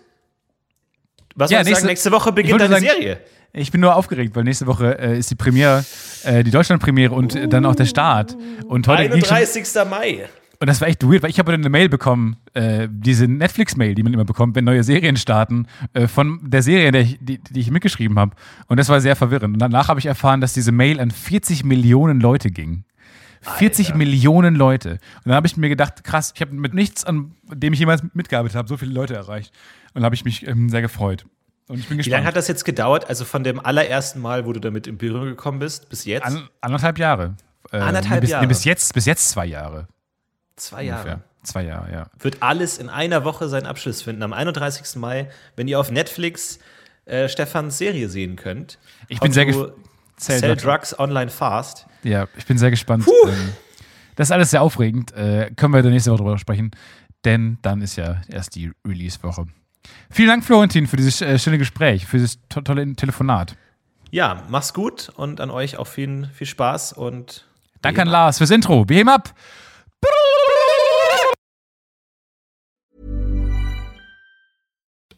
was 1.35 1.51
Ja, 1.51 1.59
nächste- 1.59 1.75
sagen? 1.77 1.87
Nächste 1.87 2.13
Woche 2.13 2.33
beginnt 2.33 2.53
wollte 2.61 2.65
eine 2.67 2.75
sagen- 2.87 2.87
Serie. 3.01 3.21
Ich 3.53 3.71
bin 3.73 3.81
nur 3.81 3.97
aufgeregt, 3.97 4.37
weil 4.37 4.45
nächste 4.45 4.67
Woche 4.67 4.99
äh, 4.99 5.19
ist 5.19 5.31
die 5.31 5.35
Premiere, 5.35 5.83
äh, 6.25 6.45
die 6.45 6.51
Deutschland-Premiere 6.51 7.15
und 7.15 7.35
äh, 7.35 7.49
dann 7.49 7.65
auch 7.65 7.75
der 7.75 7.87
Start. 7.87 8.37
Und 8.67 8.87
heute 8.87 9.09
ging 9.09 9.25
schon, 9.25 9.35
31. 9.37 9.65
Mai. 9.89 10.29
Und 10.59 10.67
das 10.67 10.81
war 10.81 10.89
echt 10.89 11.03
weird, 11.03 11.23
weil 11.23 11.31
ich 11.31 11.39
habe 11.39 11.53
heute 11.53 11.61
eine 11.61 11.69
Mail 11.69 11.89
bekommen, 11.89 12.37
äh, 12.55 12.89
diese 12.91 13.27
Netflix-Mail, 13.27 13.95
die 13.95 14.03
man 14.03 14.13
immer 14.13 14.25
bekommt, 14.25 14.57
wenn 14.57 14.65
neue 14.65 14.83
Serien 14.83 15.17
starten, 15.17 15.67
äh, 15.93 16.07
von 16.07 16.41
der 16.43 16.63
Serie, 16.63 16.93
der 16.93 17.03
ich, 17.03 17.19
die, 17.21 17.39
die 17.39 17.61
ich 17.61 17.71
mitgeschrieben 17.71 18.19
habe. 18.19 18.35
Und 18.67 18.79
das 18.79 18.89
war 18.89 19.01
sehr 19.01 19.17
verwirrend. 19.17 19.55
Und 19.55 19.59
danach 19.59 19.89
habe 19.89 20.01
ich 20.01 20.07
erfahren, 20.07 20.41
dass 20.41 20.53
diese 20.55 20.73
Mail 20.73 21.01
an 21.01 21.11
40 21.11 21.65
Millionen 21.65 22.21
Leute 22.21 22.51
ging. 22.51 22.85
40 23.43 23.95
Millionen 23.95 24.57
Leute. 24.57 24.93
Und 24.93 25.27
dann 25.27 25.35
habe 25.35 25.47
ich 25.47 25.57
mir 25.57 25.69
gedacht, 25.69 26.05
krass, 26.05 26.33
ich 26.35 26.41
habe 26.41 26.55
mit 26.55 26.75
nichts, 26.75 27.05
an 27.05 27.33
dem 27.45 27.73
ich 27.73 27.79
jemals 27.79 28.03
mitgearbeitet 28.13 28.57
habe, 28.57 28.69
so 28.69 28.77
viele 28.77 28.93
Leute 28.93 29.15
erreicht. 29.15 29.53
Und 29.95 30.03
da 30.03 30.07
habe 30.07 30.15
ich 30.15 30.25
mich 30.25 30.47
ähm, 30.47 30.69
sehr 30.69 30.83
gefreut. 30.83 31.25
Und 31.69 31.79
ich 31.79 31.89
bin 31.89 31.95
Wie 31.95 31.99
gespannt. 31.99 32.19
lange 32.19 32.27
hat 32.27 32.37
das 32.37 32.49
jetzt 32.49 32.65
gedauert? 32.65 33.09
Also 33.09 33.25
von 33.25 33.45
dem 33.45 33.61
allerersten 33.61 34.21
Mal, 34.21 34.47
wo 34.47 34.53
du 34.53 34.61
damit 34.61 34.87
in 34.87 34.99
Berührung 34.99 35.27
gekommen 35.27 35.59
bist, 35.59 35.89
bis 35.89 36.05
jetzt? 36.05 36.25
An, 36.25 36.49
anderthalb 36.61 36.99
Jahre. 36.99 37.37
Äh, 37.73 37.79
Anderthalb 37.79 38.21
bis, 38.21 38.31
Jahre. 38.31 38.45
Nee, 38.45 38.49
bis 38.49 38.65
jetzt, 38.65 38.95
bis 38.95 39.07
jetzt 39.07 39.29
zwei 39.29 39.47
Jahre. 39.47 39.89
Zwei 40.57 40.83
Jahre. 40.85 41.01
Ungefähr. 41.03 41.21
Zwei 41.43 41.63
Jahre, 41.65 41.93
ja. 41.93 42.07
Wird 42.19 42.43
alles 42.43 42.79
in 42.79 42.89
einer 42.89 43.25
Woche 43.25 43.49
seinen 43.49 43.67
Abschluss 43.67 44.03
finden. 44.03 44.23
Am 44.25 44.33
31. 44.33 44.97
Mai, 44.97 45.29
wenn 45.55 45.69
ihr 45.69 45.79
auf 45.79 45.91
Netflix 45.93 46.59
äh, 47.05 47.29
Stefans 47.29 47.79
Serie 47.79 48.09
sehen 48.09 48.35
könnt. 48.37 48.79
Ich 49.09 49.21
bin 49.21 49.33
sehr 49.33 49.45
gef- 49.47 49.73
Sell, 50.19 50.41
Sell 50.41 50.57
Drugs 50.57 50.99
Online 50.99 51.31
Fast. 51.31 51.87
Ja, 52.03 52.27
ich 52.37 52.47
bin 52.47 52.59
sehr 52.59 52.71
gespannt. 52.71 53.07
Ähm, 53.29 53.53
das 54.17 54.29
ist 54.29 54.33
alles 54.33 54.51
sehr 54.51 54.63
aufregend. 54.63 55.13
Äh, 55.13 55.53
können 55.55 55.73
wir 55.75 55.83
nächste 55.85 56.11
Woche 56.11 56.19
drüber 56.23 56.39
sprechen, 56.39 56.71
denn 57.25 57.59
dann 57.63 57.81
ist 57.83 57.97
ja 57.97 58.23
erst 58.29 58.55
die 58.57 58.73
Release-Woche. 58.87 59.47
Vielen 60.11 60.29
Dank, 60.29 60.45
Florentin, 60.45 60.87
für 60.89 60.97
dieses 60.97 61.21
äh, 61.21 61.39
schöne 61.39 61.59
Gespräch, 61.59 62.07
für 62.07 62.17
dieses 62.17 62.39
to 62.49 62.61
tolle 62.63 62.93
Telefonat. 62.97 63.57
Ja, 64.11 64.43
mach's 64.49 64.73
gut 64.75 65.11
und 65.17 65.41
an 65.41 65.51
euch 65.51 65.77
auch 65.77 65.87
viel, 65.87 66.29
viel 66.35 66.47
Spaß 66.47 66.95
und. 66.95 67.45
Danke 67.83 68.03
an 68.03 68.09
Lars 68.09 68.39
fürs 68.39 68.51
Intro. 68.51 68.85
Behem 68.85 69.09
ab! 69.09 69.33